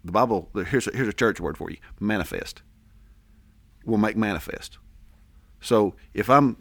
the 0.04 0.12
Bible 0.12 0.50
here's 0.68 0.88
a, 0.88 0.92
here's 0.92 1.08
a 1.08 1.14
church 1.14 1.40
word 1.40 1.58
for 1.58 1.70
you: 1.70 1.78
manifest. 2.00 2.62
Will 3.86 3.98
make 3.98 4.18
manifest. 4.18 4.78
So 5.62 5.96
if 6.14 6.30
I'm 6.30 6.58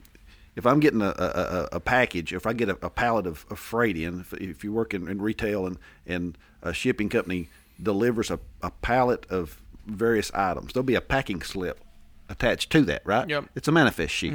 if 0.56 0.66
I'm 0.66 0.80
getting 0.80 1.02
a, 1.02 1.14
a, 1.18 1.68
a- 1.72 1.80
package, 1.80 2.32
if 2.32 2.46
I 2.46 2.52
get 2.52 2.68
a, 2.68 2.78
a 2.80 2.90
pallet 2.90 3.26
of, 3.26 3.44
of 3.50 3.58
freight 3.58 3.96
in, 3.96 4.20
if, 4.20 4.32
if 4.34 4.62
you 4.62 4.72
work 4.72 4.94
in, 4.94 5.08
in 5.08 5.20
retail 5.20 5.66
and, 5.66 5.78
and 6.06 6.38
a 6.62 6.72
shipping 6.72 7.08
company 7.08 7.48
delivers 7.82 8.30
a, 8.30 8.38
a 8.62 8.70
pallet 8.70 9.26
of 9.30 9.60
various 9.86 10.32
items, 10.34 10.72
there'll 10.72 10.84
be 10.84 10.94
a 10.94 11.00
packing 11.00 11.42
slip 11.42 11.80
attached 12.28 12.70
to 12.70 12.82
that, 12.82 13.02
right? 13.04 13.28
Yep. 13.28 13.50
It's 13.54 13.68
a 13.68 13.72
manifest 13.72 14.14
sheet. 14.14 14.34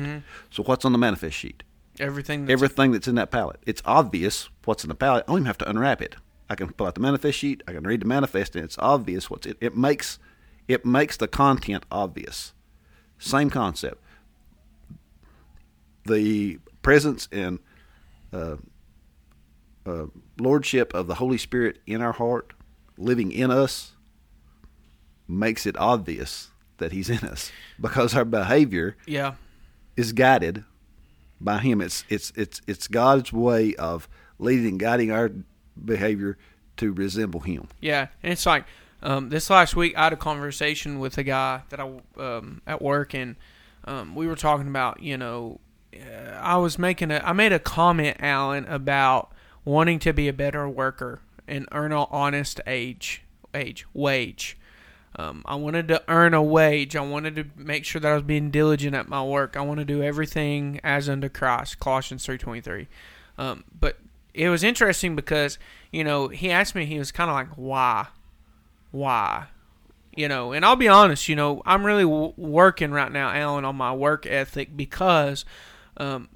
So 0.51 0.63
what's 0.63 0.85
on 0.85 0.91
the 0.91 0.97
manifest 0.97 1.35
sheet? 1.35 1.63
Everything. 1.99 2.45
That's 2.45 2.53
Everything 2.53 2.91
that's 2.91 3.07
in 3.07 3.15
that 3.15 3.31
pallet. 3.31 3.59
It's 3.65 3.81
obvious 3.85 4.49
what's 4.65 4.83
in 4.83 4.89
the 4.89 4.95
pallet. 4.95 5.25
I 5.27 5.31
don't 5.31 5.39
even 5.39 5.45
have 5.47 5.57
to 5.59 5.69
unwrap 5.69 6.01
it. 6.01 6.15
I 6.49 6.55
can 6.55 6.71
pull 6.71 6.87
out 6.87 6.95
the 6.95 7.01
manifest 7.01 7.37
sheet. 7.37 7.61
I 7.67 7.73
can 7.73 7.83
read 7.83 8.01
the 8.01 8.07
manifest, 8.07 8.55
and 8.55 8.63
it's 8.63 8.77
obvious 8.79 9.29
what's 9.29 9.45
it. 9.45 9.57
It 9.59 9.75
makes 9.75 10.17
it 10.67 10.85
makes 10.85 11.17
the 11.17 11.27
content 11.27 11.83
obvious. 11.91 12.53
Same 13.17 13.49
concept. 13.49 14.01
The 16.05 16.59
presence 16.81 17.27
and 17.31 17.59
uh, 18.31 18.55
uh, 19.85 20.05
lordship 20.39 20.93
of 20.93 21.07
the 21.07 21.15
Holy 21.15 21.37
Spirit 21.37 21.79
in 21.85 22.01
our 22.01 22.13
heart, 22.13 22.53
living 22.97 23.31
in 23.31 23.51
us, 23.51 23.93
makes 25.29 25.65
it 25.65 25.77
obvious 25.77 26.49
that 26.77 26.91
He's 26.91 27.09
in 27.09 27.19
us 27.19 27.51
because 27.79 28.15
our 28.15 28.25
behavior 28.25 28.97
Yeah. 29.05 29.35
is 29.95 30.11
guided 30.13 30.63
by 31.39 31.59
Him. 31.59 31.79
It's 31.81 32.03
it's 32.09 32.31
it's 32.35 32.61
it's 32.67 32.87
God's 32.87 33.31
way 33.31 33.75
of 33.75 34.09
leading 34.39 34.77
guiding 34.77 35.11
our 35.11 35.31
behavior 35.83 36.37
to 36.77 36.91
resemble 36.91 37.41
Him. 37.41 37.67
Yeah, 37.79 38.07
and 38.23 38.33
it's 38.33 38.45
like 38.45 38.65
um, 39.03 39.29
this 39.29 39.49
last 39.49 39.75
week 39.75 39.97
I 39.97 40.05
had 40.05 40.13
a 40.13 40.17
conversation 40.17 40.99
with 40.99 41.17
a 41.17 41.23
guy 41.23 41.61
that 41.69 41.79
I 41.79 41.89
um, 42.17 42.61
at 42.65 42.81
work, 42.81 43.13
and 43.13 43.35
um, 43.85 44.15
we 44.15 44.27
were 44.27 44.35
talking 44.35 44.67
about 44.67 45.01
you 45.03 45.17
know 45.17 45.59
uh, 45.95 46.31
I 46.41 46.57
was 46.57 46.77
making 46.79 47.11
a 47.11 47.21
I 47.23 47.33
made 47.33 47.51
a 47.53 47.59
comment, 47.59 48.17
Alan, 48.19 48.65
about 48.65 49.31
wanting 49.65 49.99
to 49.99 50.13
be 50.13 50.27
a 50.27 50.33
better 50.33 50.67
worker 50.67 51.21
and 51.47 51.67
earn 51.71 51.91
an 51.91 52.05
honest 52.09 52.59
age 52.67 53.23
age 53.53 53.85
wage. 53.93 54.57
Um, 55.19 55.43
I 55.45 55.55
wanted 55.55 55.89
to 55.89 56.01
earn 56.07 56.33
a 56.33 56.41
wage. 56.41 56.95
I 56.95 57.01
wanted 57.01 57.35
to 57.35 57.45
make 57.57 57.83
sure 57.83 57.99
that 57.99 58.09
I 58.09 58.13
was 58.13 58.23
being 58.23 58.51
diligent 58.51 58.95
at 58.95 59.09
my 59.09 59.21
work. 59.21 59.57
I 59.57 59.61
want 59.61 59.79
to 59.79 59.85
do 59.85 60.01
everything 60.01 60.79
as 60.81 61.09
unto 61.09 61.27
Christ. 61.27 61.77
Colossians 61.77 62.25
three 62.25 62.37
twenty 62.37 62.61
three. 62.61 62.87
Um, 63.37 63.65
but 63.77 63.97
it 64.33 64.47
was 64.47 64.63
interesting 64.63 65.17
because 65.17 65.59
you 65.91 66.05
know 66.05 66.29
he 66.29 66.49
asked 66.49 66.73
me. 66.73 66.85
He 66.85 66.97
was 66.97 67.11
kind 67.11 67.29
of 67.29 67.35
like, 67.35 67.49
"Why, 67.57 68.07
why?" 68.91 69.47
You 70.15 70.29
know, 70.29 70.53
and 70.53 70.63
I'll 70.63 70.77
be 70.77 70.87
honest. 70.87 71.27
You 71.27 71.35
know, 71.35 71.61
I'm 71.65 71.85
really 71.85 72.03
w- 72.03 72.33
working 72.37 72.91
right 72.91 73.11
now, 73.11 73.29
Alan, 73.29 73.65
on 73.65 73.75
my 73.75 73.93
work 73.93 74.25
ethic 74.25 74.77
because 74.77 75.43
um, 75.97 76.29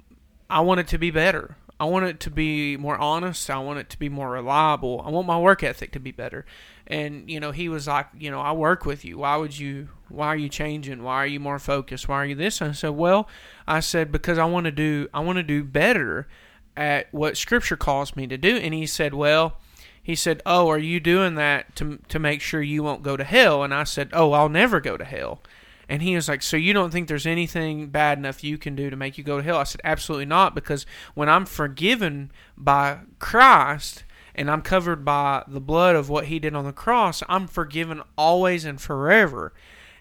I 0.50 0.60
want 0.60 0.80
it 0.80 0.88
to 0.88 0.98
be 0.98 1.10
better. 1.10 1.56
I 1.80 1.86
want 1.86 2.04
it 2.04 2.20
to 2.20 2.30
be 2.30 2.76
more 2.76 2.98
honest. 2.98 3.48
I 3.48 3.58
want 3.60 3.78
it 3.78 3.88
to 3.90 3.98
be 3.98 4.10
more 4.10 4.30
reliable. 4.30 5.02
I 5.06 5.10
want 5.10 5.26
my 5.26 5.38
work 5.38 5.62
ethic 5.62 5.90
to 5.92 6.00
be 6.00 6.12
better. 6.12 6.44
And 6.86 7.30
you 7.30 7.40
know, 7.40 7.50
he 7.50 7.68
was 7.68 7.86
like, 7.86 8.08
you 8.18 8.30
know, 8.30 8.40
I 8.40 8.52
work 8.52 8.84
with 8.84 9.04
you. 9.04 9.18
Why 9.18 9.36
would 9.36 9.58
you? 9.58 9.88
Why 10.08 10.28
are 10.28 10.36
you 10.36 10.48
changing? 10.48 11.02
Why 11.02 11.16
are 11.16 11.26
you 11.26 11.40
more 11.40 11.58
focused? 11.58 12.08
Why 12.08 12.16
are 12.16 12.26
you 12.26 12.34
this? 12.34 12.60
And 12.60 12.70
I 12.70 12.74
said, 12.74 12.90
well, 12.90 13.28
I 13.66 13.80
said 13.80 14.12
because 14.12 14.38
I 14.38 14.44
want 14.44 14.66
to 14.66 14.72
do. 14.72 15.08
I 15.14 15.20
want 15.20 15.36
to 15.36 15.42
do 15.42 15.64
better 15.64 16.28
at 16.76 17.12
what 17.12 17.36
Scripture 17.36 17.76
calls 17.76 18.16
me 18.16 18.26
to 18.26 18.36
do. 18.36 18.56
And 18.56 18.74
he 18.74 18.86
said, 18.86 19.14
well, 19.14 19.58
he 20.02 20.14
said, 20.14 20.42
oh, 20.44 20.68
are 20.68 20.78
you 20.78 21.00
doing 21.00 21.36
that 21.36 21.74
to 21.76 21.98
to 22.08 22.18
make 22.18 22.42
sure 22.42 22.60
you 22.60 22.82
won't 22.82 23.02
go 23.02 23.16
to 23.16 23.24
hell? 23.24 23.62
And 23.62 23.72
I 23.72 23.84
said, 23.84 24.10
oh, 24.12 24.32
I'll 24.32 24.50
never 24.50 24.80
go 24.80 24.96
to 24.96 25.04
hell. 25.04 25.40
And 25.88 26.02
he 26.02 26.14
was 26.14 26.28
like, 26.28 26.42
So 26.42 26.56
you 26.56 26.72
don't 26.72 26.90
think 26.90 27.08
there's 27.08 27.26
anything 27.26 27.88
bad 27.88 28.18
enough 28.18 28.42
you 28.42 28.58
can 28.58 28.74
do 28.74 28.90
to 28.90 28.96
make 28.96 29.18
you 29.18 29.24
go 29.24 29.38
to 29.38 29.42
hell? 29.42 29.58
I 29.58 29.64
said, 29.64 29.80
Absolutely 29.84 30.26
not, 30.26 30.54
because 30.54 30.86
when 31.14 31.28
I'm 31.28 31.46
forgiven 31.46 32.30
by 32.56 33.00
Christ 33.18 34.03
and 34.34 34.50
I'm 34.50 34.62
covered 34.62 35.04
by 35.04 35.44
the 35.46 35.60
blood 35.60 35.96
of 35.96 36.08
what 36.08 36.26
he 36.26 36.38
did 36.38 36.54
on 36.54 36.64
the 36.64 36.72
cross, 36.72 37.22
I'm 37.28 37.46
forgiven 37.46 38.02
always 38.16 38.64
and 38.64 38.80
forever. 38.80 39.52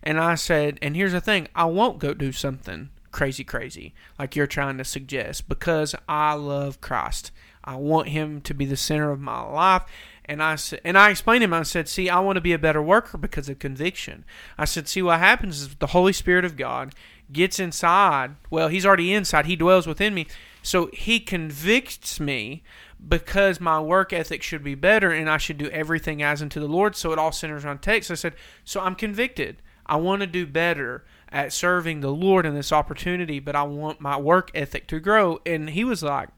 And 0.02 0.20
I 0.20 0.36
said, 0.36 0.80
And 0.82 0.96
here's 0.96 1.12
the 1.14 1.22
thing 1.22 1.48
I 1.56 1.66
won't 1.66 2.00
go 2.00 2.14
do 2.14 2.32
something 2.32 2.90
crazy, 3.12 3.44
crazy 3.44 3.94
like 4.18 4.36
you're 4.36 4.48
trying 4.48 4.78
to 4.78 4.84
suggest 4.84 5.48
because 5.48 5.96
I 6.10 6.34
love 6.34 6.82
Christ. 6.82 7.32
I 7.64 7.76
want 7.76 8.10
him 8.10 8.42
to 8.42 8.54
be 8.54 8.66
the 8.66 8.76
center 8.76 9.12
of 9.12 9.22
my 9.22 9.42
life. 9.42 9.84
And 10.26 10.42
I 10.42 10.56
said, 10.56 10.82
and 10.84 10.98
I 10.98 11.10
explained 11.10 11.42
to 11.42 11.46
him. 11.46 11.54
I 11.54 11.64
said, 11.64 11.88
"See, 11.88 12.10
I 12.10 12.20
want 12.20 12.38
to 12.38 12.42
be 12.42 12.54
a 12.54 12.60
better 12.60 12.82
worker 12.82 13.18
because 13.18 13.50
of 13.50 13.60
conviction." 13.60 14.24
I 14.58 14.66
said, 14.66 14.88
"See, 14.88 15.02
what 15.02 15.20
happens 15.20 15.62
is 15.62 15.76
the 15.76 15.88
Holy 15.88 16.14
Spirit 16.14 16.46
of 16.46 16.56
God 16.56 16.94
gets 17.32 17.60
inside. 17.60 18.36
Well, 18.50 18.70
He's 18.70 18.86
already 18.86 19.14
inside. 19.14 19.46
He 19.46 19.56
dwells 19.56 19.88
within 19.88 20.14
me, 20.14 20.28
so 20.62 20.90
He 20.94 21.20
convicts 21.20 22.20
me 22.20 22.64
because 23.08 23.60
my 23.60 23.80
work 23.80 24.14
ethic 24.14 24.42
should 24.44 24.64
be 24.64 24.76
better, 24.76 25.12
and 25.12 25.30
I 25.30 25.38
should 25.38 25.58
do 25.58 25.70
everything 25.70 26.22
as 26.22 26.42
unto 26.42 26.60
the 26.60 26.68
Lord. 26.68 26.96
So 26.96 27.12
it 27.12 27.20
all 27.20 27.32
centers 27.32 27.66
on 27.66 27.80
text. 27.80 28.12
I 28.12 28.16
said, 28.16 28.36
so 28.64 28.82
I'm 28.82 28.96
convicted. 28.96 29.62
I 29.86 29.98
want 29.98 30.22
to 30.22 30.28
do 30.28 30.46
better 30.46 31.06
at 31.30 31.52
serving 31.52 32.00
the 32.00 32.14
Lord 32.14 32.46
in 32.46 32.56
this 32.56 32.72
opportunity, 32.72 33.40
but 33.40 33.56
I 33.56 33.64
want 33.64 34.00
my 34.00 34.18
work 34.18 34.52
ethic 34.54 34.88
to 34.88 35.00
grow." 35.00 35.40
And 35.46 35.72
he 35.72 35.84
was 35.84 36.02
like, 36.04 36.30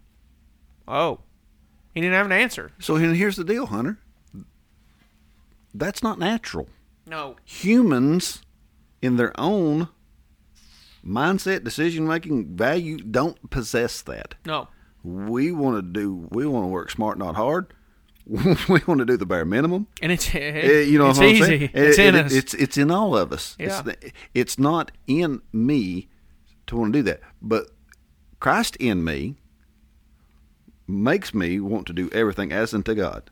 "Oh." 0.87 1.19
He 1.93 2.01
didn't 2.01 2.15
have 2.15 2.25
an 2.25 2.33
answer. 2.33 2.71
So 2.77 2.95
here's 2.95 3.37
the 3.37 3.45
deal, 3.45 3.67
Hunter. 3.67 3.97
That's 5.73 6.03
not 6.03 6.19
natural. 6.19 6.67
No. 7.07 7.37
Humans, 7.45 8.41
in 9.01 9.15
their 9.15 9.31
own 9.39 9.87
mindset, 11.05 11.63
decision 11.63 12.05
making, 12.05 12.57
value, 12.57 12.97
don't 12.97 13.49
possess 13.49 14.01
that. 14.01 14.35
No. 14.45 14.67
We 15.05 15.51
want 15.51 15.77
to 15.77 15.81
do. 15.83 16.27
We 16.31 16.45
want 16.47 16.63
to 16.63 16.67
work 16.67 16.89
smart, 16.89 17.17
not 17.19 17.35
hard. 17.35 17.73
we 18.27 18.79
want 18.87 18.97
to 18.99 19.05
do 19.05 19.17
the 19.17 19.25
bare 19.27 19.45
minimum. 19.45 19.85
And 20.01 20.11
it's 20.11 20.33
Eh, 20.33 20.81
you 20.81 20.97
know 20.97 21.11
it's 21.11 21.21
easy. 21.21 21.43
saying? 21.43 21.69
It's 21.75 21.99
Eh, 21.99 22.07
in 22.09 22.15
it- 22.15 22.25
us. 22.25 22.33
It's 22.33 22.53
it's 22.55 22.77
in 22.77 22.89
all 22.89 23.15
of 23.15 23.31
us. 23.31 23.55
Yeah. 23.59 23.67
It's, 23.67 23.81
the- 23.81 24.11
it's 24.33 24.57
not 24.57 24.91
in 25.05 25.41
me 25.53 26.09
to 26.67 26.75
want 26.77 26.93
to 26.93 26.99
do 26.99 27.03
that, 27.03 27.21
but 27.41 27.67
Christ 28.39 28.75
in 28.77 29.03
me 29.03 29.35
makes 30.87 31.33
me 31.33 31.59
want 31.59 31.85
to 31.87 31.93
do 31.93 32.09
everything 32.11 32.51
as 32.51 32.73
unto 32.73 32.93
God. 32.95 33.29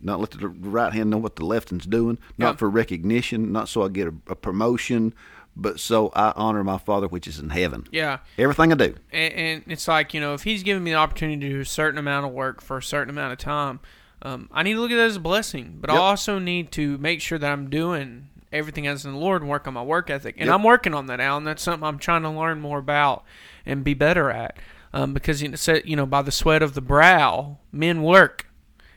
Not 0.00 0.18
let 0.18 0.32
the 0.32 0.48
right 0.48 0.92
hand 0.92 1.10
know 1.10 1.18
what 1.18 1.36
the 1.36 1.44
left 1.44 1.70
hand's 1.70 1.86
doing. 1.86 2.18
Not 2.36 2.54
Yeah. 2.54 2.56
for 2.56 2.68
recognition. 2.70 3.52
Not 3.52 3.68
so 3.68 3.84
I 3.84 3.88
get 3.88 4.08
a, 4.08 4.14
a 4.28 4.34
promotion, 4.34 5.14
but 5.56 5.78
so 5.80 6.10
I 6.14 6.32
honor 6.36 6.64
my 6.64 6.78
Father 6.78 7.06
which 7.08 7.26
is 7.26 7.38
in 7.38 7.50
heaven. 7.50 7.86
yeah. 7.92 8.18
Everything 8.38 8.72
I 8.72 8.76
do. 8.76 8.94
And, 9.12 9.34
and 9.34 9.62
it's 9.66 9.86
like, 9.88 10.14
you 10.14 10.20
know, 10.20 10.34
if 10.34 10.42
he's 10.44 10.62
giving 10.62 10.82
me 10.84 10.92
the 10.92 10.96
opportunity 10.96 11.40
to 11.40 11.54
do 11.54 11.60
a 11.60 11.64
certain 11.64 11.98
amount 11.98 12.26
of 12.26 12.32
work 12.32 12.60
for 12.62 12.78
a 12.78 12.82
certain 12.82 13.10
amount 13.10 13.32
of 13.32 13.38
time, 13.38 13.80
um, 14.22 14.48
I 14.52 14.62
need 14.62 14.74
to 14.74 14.80
look 14.80 14.90
at 14.90 14.96
that 14.96 15.06
as 15.06 15.16
a 15.16 15.20
blessing. 15.20 15.78
But 15.80 15.90
I 15.90 15.96
also 15.96 16.38
need 16.38 16.70
to 16.72 16.96
make 16.98 17.20
sure 17.20 17.38
that 17.38 17.50
I'm 17.52 17.68
doing 17.68 18.28
everything 18.52 18.86
as 18.86 19.04
in 19.04 19.12
the 19.12 19.18
Lord 19.18 19.42
and 19.42 19.50
work 19.50 19.66
on 19.66 19.74
my 19.74 19.82
work 19.82 20.10
ethic. 20.10 20.36
And 20.38 20.46
Yep. 20.46 20.54
I'm 20.54 20.62
working 20.62 20.94
on 20.94 21.06
that, 21.06 21.20
Alan. 21.20 21.44
That's 21.44 21.62
something 21.62 21.86
I'm 21.86 21.98
trying 21.98 22.22
to 22.22 22.30
learn 22.30 22.60
more 22.60 22.78
about 22.78 23.24
and 23.66 23.82
be 23.82 23.94
better 23.94 24.30
at. 24.30 24.56
Um, 24.94 25.14
because 25.14 25.42
you 25.42 25.96
know, 25.96 26.06
by 26.06 26.20
the 26.22 26.30
sweat 26.30 26.62
of 26.62 26.74
the 26.74 26.82
brow, 26.82 27.56
men 27.72 28.02
work, 28.02 28.46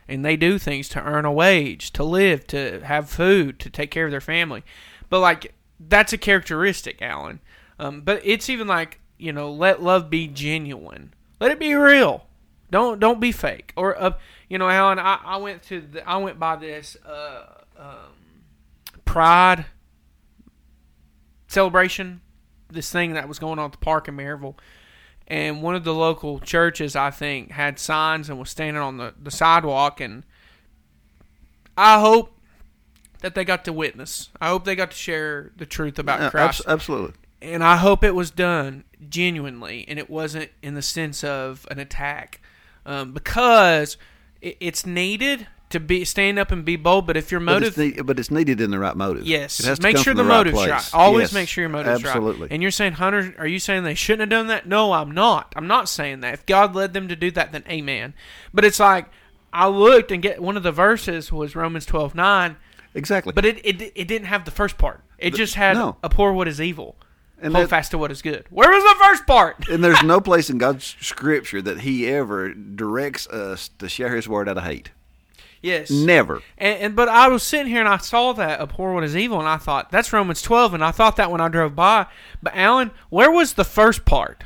and 0.06 0.24
they 0.24 0.36
do 0.36 0.58
things 0.58 0.88
to 0.90 1.02
earn 1.02 1.24
a 1.24 1.32
wage, 1.32 1.90
to 1.94 2.04
live, 2.04 2.46
to 2.48 2.80
have 2.84 3.08
food, 3.08 3.58
to 3.60 3.70
take 3.70 3.90
care 3.90 4.04
of 4.04 4.10
their 4.10 4.20
family. 4.20 4.62
But 5.08 5.20
like 5.20 5.54
that's 5.78 6.12
a 6.12 6.18
characteristic, 6.18 7.02
Alan. 7.02 7.40
Um, 7.78 8.00
but 8.00 8.20
it's 8.24 8.48
even 8.48 8.66
like 8.66 9.00
you 9.18 9.32
know, 9.32 9.50
let 9.50 9.82
love 9.82 10.10
be 10.10 10.28
genuine. 10.28 11.14
Let 11.40 11.50
it 11.50 11.58
be 11.58 11.74
real. 11.74 12.26
Don't 12.70 12.98
don't 12.98 13.20
be 13.20 13.32
fake. 13.32 13.72
Or 13.76 14.00
uh, 14.00 14.12
you 14.48 14.58
know, 14.58 14.68
Alan, 14.68 14.98
I, 14.98 15.20
I 15.24 15.36
went 15.36 15.62
to 15.64 15.80
the, 15.80 16.08
I 16.08 16.16
went 16.16 16.38
by 16.38 16.56
this 16.56 16.96
uh, 17.06 17.44
um, 17.78 18.42
Pride 19.04 19.66
celebration, 21.48 22.20
this 22.70 22.90
thing 22.90 23.14
that 23.14 23.28
was 23.28 23.38
going 23.38 23.58
on 23.58 23.66
at 23.66 23.72
the 23.72 23.78
park 23.78 24.08
in 24.08 24.16
Maryville. 24.16 24.56
And 25.28 25.62
one 25.62 25.74
of 25.74 25.82
the 25.82 25.94
local 25.94 26.38
churches, 26.38 26.94
I 26.94 27.10
think, 27.10 27.50
had 27.50 27.78
signs 27.78 28.28
and 28.28 28.38
was 28.38 28.50
standing 28.50 28.80
on 28.80 28.96
the, 28.96 29.12
the 29.20 29.30
sidewalk. 29.30 30.00
And 30.00 30.24
I 31.76 32.00
hope 32.00 32.35
that 33.26 33.34
they 33.34 33.44
got 33.44 33.64
to 33.64 33.72
witness. 33.72 34.30
I 34.40 34.48
hope 34.48 34.64
they 34.64 34.76
got 34.76 34.92
to 34.92 34.96
share 34.96 35.50
the 35.56 35.66
truth 35.66 35.98
about 35.98 36.20
Yeah, 36.20 36.30
Christ 36.30 36.60
abs- 36.60 36.68
absolutely. 36.68 37.14
and 37.42 37.62
I 37.64 37.76
hope 37.76 38.04
it 38.04 38.14
was 38.14 38.30
done 38.30 38.84
genuinely, 39.10 39.84
and 39.88 39.98
it 39.98 40.08
wasn't 40.08 40.50
in 40.62 40.74
the 40.74 40.82
sense 40.82 41.24
of 41.24 41.66
an 41.70 41.78
attack, 41.78 42.40
um, 42.86 43.12
because 43.12 43.96
it, 44.40 44.56
it's 44.60 44.86
needed 44.86 45.46
to 45.70 45.80
be 45.80 46.04
stand 46.04 46.38
up 46.38 46.52
and 46.52 46.64
be 46.64 46.76
bold. 46.76 47.06
But 47.08 47.16
if 47.16 47.32
your 47.32 47.40
But 47.40 47.44
motive, 47.54 47.68
it's, 47.70 47.76
need, 47.96 48.06
but 48.06 48.18
it's 48.20 48.30
needed 48.30 48.60
in 48.60 48.70
the 48.70 48.78
right 48.78 48.96
motive. 48.96 49.26
yes, 49.26 49.58
It 49.58 49.66
has 49.66 49.78
to 49.80 49.82
make 49.82 49.96
sure 49.96 50.12
from 50.14 50.18
the, 50.18 50.22
right 50.24 50.36
motive's 50.38 50.56
place. 50.58 50.70
right. 50.70 50.90
Always 50.94 51.22
Yes, 51.24 51.32
make 51.32 51.48
sure 51.48 51.62
your 51.62 51.68
motive's 51.68 52.04
absolutely. 52.04 52.12
right. 52.14 52.28
Absolutely. 52.30 52.54
And 52.54 52.62
you're 52.62 52.70
saying, 52.70 52.92
Hunter, 52.92 53.34
are 53.38 53.46
you 53.48 53.58
saying 53.58 53.82
they 53.82 53.94
shouldn't 53.96 54.20
have 54.20 54.28
done 54.30 54.46
that? 54.46 54.66
No, 54.68 54.92
I'm 54.92 55.10
not. 55.10 55.52
I'm 55.56 55.66
not 55.66 55.88
saying 55.88 56.20
that. 56.20 56.34
If 56.34 56.46
God 56.46 56.76
led 56.76 56.92
them 56.94 57.08
to 57.08 57.16
do 57.16 57.32
that, 57.32 57.50
then 57.50 57.64
Amen. 57.68 58.14
But 58.54 58.64
it's 58.64 58.78
like 58.78 59.06
I 59.52 59.66
looked 59.66 60.12
and 60.12 60.22
get 60.22 60.40
one 60.40 60.56
of 60.56 60.62
the 60.62 60.70
verses 60.72 61.32
was 61.32 61.56
Romans 61.56 61.84
twelve 61.84 62.14
nine. 62.14 62.56
Exactly. 62.96 63.32
But 63.32 63.44
it, 63.44 63.64
it 63.64 63.92
it 63.94 64.08
didn't 64.08 64.26
have 64.26 64.44
the 64.44 64.50
first 64.50 64.78
part. 64.78 65.02
It 65.18 65.34
just 65.34 65.54
had 65.54 65.76
no. 65.76 65.96
abhor 66.02 66.32
what 66.32 66.48
is 66.48 66.60
evil, 66.60 66.96
And 67.40 67.52
hold 67.54 67.64
that- 67.66 67.70
fast 67.70 67.90
to 67.92 67.98
what 67.98 68.10
is 68.10 68.22
good. 68.22 68.44
Where 68.50 68.70
was 68.70 68.82
the 68.82 69.04
first 69.04 69.26
part? 69.26 69.68
and 69.68 69.84
there's 69.84 70.02
no 70.02 70.20
place 70.30 70.50
in 70.50 70.58
God's 70.58 70.96
scripture 71.00 71.62
that 71.62 71.80
He 71.80 72.06
ever 72.08 72.52
directs 72.54 73.26
us 73.28 73.68
to 73.78 73.88
share 73.88 74.16
His 74.16 74.28
word 74.28 74.48
out 74.48 74.58
of 74.58 74.64
hate. 74.64 74.90
Yes. 75.62 75.90
Never. 75.90 76.42
And, 76.58 76.78
and 76.80 76.96
but 76.96 77.08
I 77.08 77.28
was 77.28 77.42
sitting 77.42 77.66
here 77.68 77.80
and 77.80 77.88
I 77.88 77.96
saw 77.98 78.32
that 78.34 78.60
abhor 78.60 78.94
what 78.94 79.04
is 79.04 79.16
evil, 79.16 79.38
and 79.40 79.48
I 79.48 79.56
thought 79.58 79.90
that's 79.90 80.12
Romans 80.12 80.40
twelve, 80.42 80.74
and 80.74 80.82
I 80.84 80.90
thought 80.90 81.16
that 81.16 81.30
when 81.30 81.40
I 81.40 81.48
drove 81.48 81.74
by. 81.76 82.06
But 82.42 82.54
Alan, 82.56 82.90
where 83.10 83.30
was 83.30 83.54
the 83.54 83.64
first 83.64 84.04
part? 84.04 84.44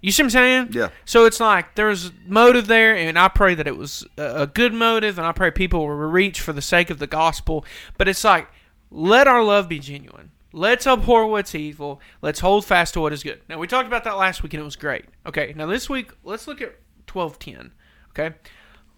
You 0.00 0.12
see 0.12 0.22
what 0.22 0.26
I'm 0.26 0.30
saying? 0.30 0.68
Yeah. 0.72 0.88
So 1.04 1.26
it's 1.26 1.40
like 1.40 1.74
there's 1.74 2.10
motive 2.26 2.66
there, 2.66 2.96
and 2.96 3.18
I 3.18 3.28
pray 3.28 3.54
that 3.54 3.66
it 3.66 3.76
was 3.76 4.06
a 4.16 4.46
good 4.46 4.72
motive, 4.72 5.18
and 5.18 5.26
I 5.26 5.32
pray 5.32 5.50
people 5.50 5.80
will 5.80 5.94
reach 5.94 6.40
for 6.40 6.52
the 6.52 6.62
sake 6.62 6.88
of 6.90 6.98
the 6.98 7.06
gospel. 7.06 7.64
But 7.98 8.08
it's 8.08 8.24
like 8.24 8.48
let 8.90 9.26
our 9.26 9.42
love 9.42 9.68
be 9.68 9.78
genuine. 9.78 10.32
Let's 10.52 10.86
abhor 10.86 11.26
what's 11.26 11.54
evil. 11.54 12.00
Let's 12.22 12.40
hold 12.40 12.64
fast 12.64 12.94
to 12.94 13.00
what 13.00 13.12
is 13.12 13.22
good. 13.22 13.40
Now 13.48 13.58
we 13.58 13.66
talked 13.66 13.86
about 13.86 14.04
that 14.04 14.16
last 14.16 14.42
week 14.42 14.52
and 14.54 14.60
it 14.60 14.64
was 14.64 14.76
great. 14.76 15.04
Okay, 15.26 15.52
now 15.56 15.66
this 15.66 15.88
week 15.88 16.12
let's 16.24 16.48
look 16.48 16.60
at 16.60 16.76
twelve 17.06 17.38
ten. 17.38 17.72
Okay, 18.10 18.34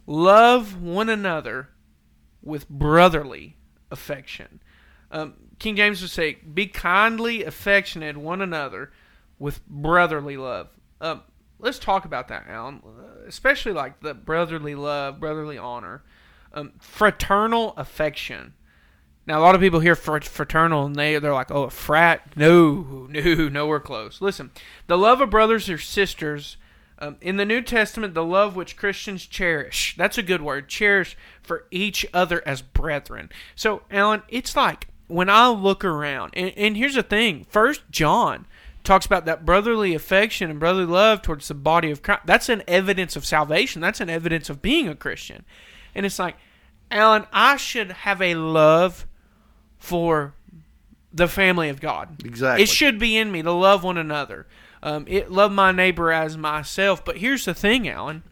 love 0.06 0.80
one 0.80 1.08
another 1.08 1.68
with 2.42 2.68
brotherly 2.68 3.56
affection. 3.90 4.62
Um, 5.10 5.34
King 5.58 5.76
James 5.76 6.00
would 6.00 6.10
say, 6.10 6.34
"Be 6.34 6.66
kindly 6.66 7.44
affectionate 7.44 8.16
one 8.16 8.40
another 8.40 8.92
with 9.38 9.66
brotherly 9.66 10.38
love." 10.38 10.68
Um, 11.02 11.22
let's 11.58 11.78
talk 11.78 12.06
about 12.06 12.28
that, 12.28 12.46
Alan. 12.48 12.80
Especially 13.26 13.72
like 13.72 14.00
the 14.00 14.14
brotherly 14.14 14.74
love, 14.74 15.20
brotherly 15.20 15.58
honor, 15.58 16.02
um, 16.54 16.72
fraternal 16.78 17.74
affection. 17.76 18.54
Now, 19.26 19.38
a 19.38 19.42
lot 19.42 19.54
of 19.54 19.60
people 19.60 19.80
hear 19.80 19.94
fraternal 19.94 20.86
and 20.86 20.96
they 20.96 21.18
they're 21.18 21.34
like, 21.34 21.50
"Oh, 21.50 21.64
a 21.64 21.70
frat? 21.70 22.36
No, 22.36 23.06
no, 23.10 23.48
nowhere 23.48 23.80
close." 23.80 24.20
Listen, 24.20 24.50
the 24.86 24.96
love 24.96 25.20
of 25.20 25.30
brothers 25.30 25.68
or 25.68 25.78
sisters 25.78 26.56
um, 26.98 27.16
in 27.20 27.36
the 27.36 27.44
New 27.44 27.62
Testament, 27.62 28.14
the 28.14 28.24
love 28.24 28.54
which 28.54 28.76
Christians 28.76 29.26
cherish. 29.26 29.94
That's 29.98 30.18
a 30.18 30.22
good 30.22 30.40
word. 30.40 30.68
Cherish 30.68 31.16
for 31.42 31.66
each 31.70 32.06
other 32.14 32.42
as 32.46 32.62
brethren. 32.62 33.30
So, 33.56 33.82
Alan, 33.90 34.22
it's 34.28 34.56
like 34.56 34.88
when 35.08 35.28
I 35.28 35.48
look 35.48 35.84
around, 35.84 36.32
and, 36.34 36.52
and 36.56 36.76
here's 36.76 36.94
the 36.94 37.02
thing: 37.02 37.44
First 37.48 37.82
John 37.90 38.46
talks 38.84 39.06
about 39.06 39.24
that 39.26 39.44
brotherly 39.44 39.94
affection 39.94 40.50
and 40.50 40.58
brotherly 40.58 40.86
love 40.86 41.22
towards 41.22 41.48
the 41.48 41.54
body 41.54 41.90
of 41.90 42.02
Christ. 42.02 42.22
That's 42.26 42.48
an 42.48 42.62
evidence 42.66 43.16
of 43.16 43.24
salvation. 43.24 43.80
That's 43.80 44.00
an 44.00 44.10
evidence 44.10 44.50
of 44.50 44.60
being 44.60 44.88
a 44.88 44.94
Christian. 44.94 45.44
And 45.94 46.04
it's 46.04 46.18
like, 46.18 46.36
Alan, 46.90 47.26
I 47.32 47.56
should 47.56 47.92
have 47.92 48.20
a 48.20 48.34
love 48.34 49.06
for 49.78 50.34
the 51.12 51.28
family 51.28 51.68
of 51.68 51.80
God. 51.80 52.24
Exactly. 52.24 52.62
It 52.62 52.68
should 52.68 52.98
be 52.98 53.16
in 53.16 53.30
me 53.30 53.42
to 53.42 53.52
love 53.52 53.84
one 53.84 53.98
another. 53.98 54.46
Um, 54.82 55.04
it 55.08 55.30
love 55.30 55.52
my 55.52 55.70
neighbor 55.70 56.10
as 56.10 56.36
myself. 56.36 57.04
But 57.04 57.18
here's 57.18 57.44
the 57.44 57.54
thing, 57.54 57.88
Alan. 57.88 58.22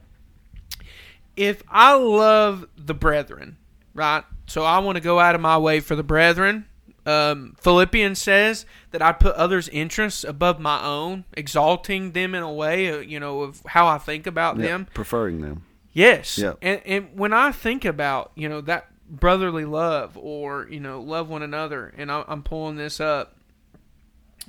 If 1.37 1.63
I 1.69 1.95
love 1.95 2.67
the 2.77 2.95
brethren, 2.95 3.57
right? 3.95 4.25
So 4.47 4.65
I 4.65 4.79
want 4.79 4.97
to 4.97 5.01
go 5.01 5.21
out 5.21 5.35
of 5.35 5.41
my 5.41 5.59
way 5.59 5.81
for 5.81 5.95
the 5.95 6.03
brethren. 6.03 6.67
Um, 7.11 7.57
Philippians 7.61 8.21
says 8.21 8.67
that 8.91 9.03
I 9.03 9.13
put 9.13 9.35
others' 9.35 9.69
interests 9.69 10.25
above 10.25 10.61
my 10.61 10.85
own, 10.85 11.25
exalting 11.33 12.13
them 12.13 12.35
in 12.35 12.43
a 12.43 12.53
way, 12.53 12.91
uh, 12.91 12.99
you 12.99 13.19
know, 13.19 13.41
of 13.41 13.63
how 13.67 13.87
I 13.87 13.99
think 13.99 14.27
about 14.27 14.59
yep, 14.59 14.69
them, 14.69 14.87
preferring 14.95 15.41
them. 15.41 15.65
Yes. 15.93 16.39
Yep. 16.39 16.59
And 16.63 16.81
and 16.85 17.09
when 17.19 17.33
I 17.33 17.53
think 17.53 17.85
about 17.85 18.33
you 18.35 18.49
know 18.49 18.61
that 18.63 18.91
brotherly 19.11 19.65
love 19.65 20.17
or 20.17 20.69
you 20.71 20.79
know 20.79 21.01
love 21.01 21.29
one 21.29 21.43
another 21.43 21.93
and 21.97 22.13
I, 22.13 22.25
i'm 22.29 22.43
pulling 22.45 22.77
this 22.77 23.01
up 23.01 23.35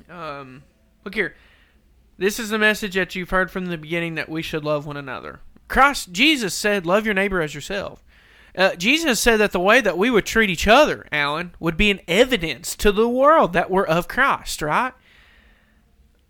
um, 0.08 0.64
look 1.04 1.16
here 1.16 1.36
this 2.18 2.40
is 2.40 2.50
the 2.50 2.60
message 2.60 2.94
that 2.94 3.16
you've 3.16 3.32
heard 3.32 3.50
from 3.50 3.66
the 3.66 3.78
beginning 3.78 4.16
that 4.16 4.30
we 4.30 4.44
should 4.44 4.64
love 4.64 4.86
one 4.86 4.98
another 4.98 5.40
christ 5.68 6.12
jesus 6.12 6.54
said 6.54 6.86
love 6.86 7.06
your 7.06 7.16
neighbor 7.16 7.42
as 7.42 7.56
yourself 7.56 8.04
uh, 8.56 8.76
jesus 8.76 9.20
said 9.20 9.38
that 9.38 9.52
the 9.52 9.60
way 9.60 9.82
that 9.82 9.98
we 9.98 10.10
would 10.10 10.26
treat 10.26 10.50
each 10.50 10.68
other 10.68 11.06
alan 11.12 11.54
would 11.60 11.78
be 11.78 11.92
an 11.92 12.00
evidence 12.08 12.76
to 12.76 12.92
the 12.92 13.10
world 13.10 13.54
that 13.54 13.70
we're 13.70 13.86
of 13.86 14.08
christ 14.08 14.62
right 14.62 14.94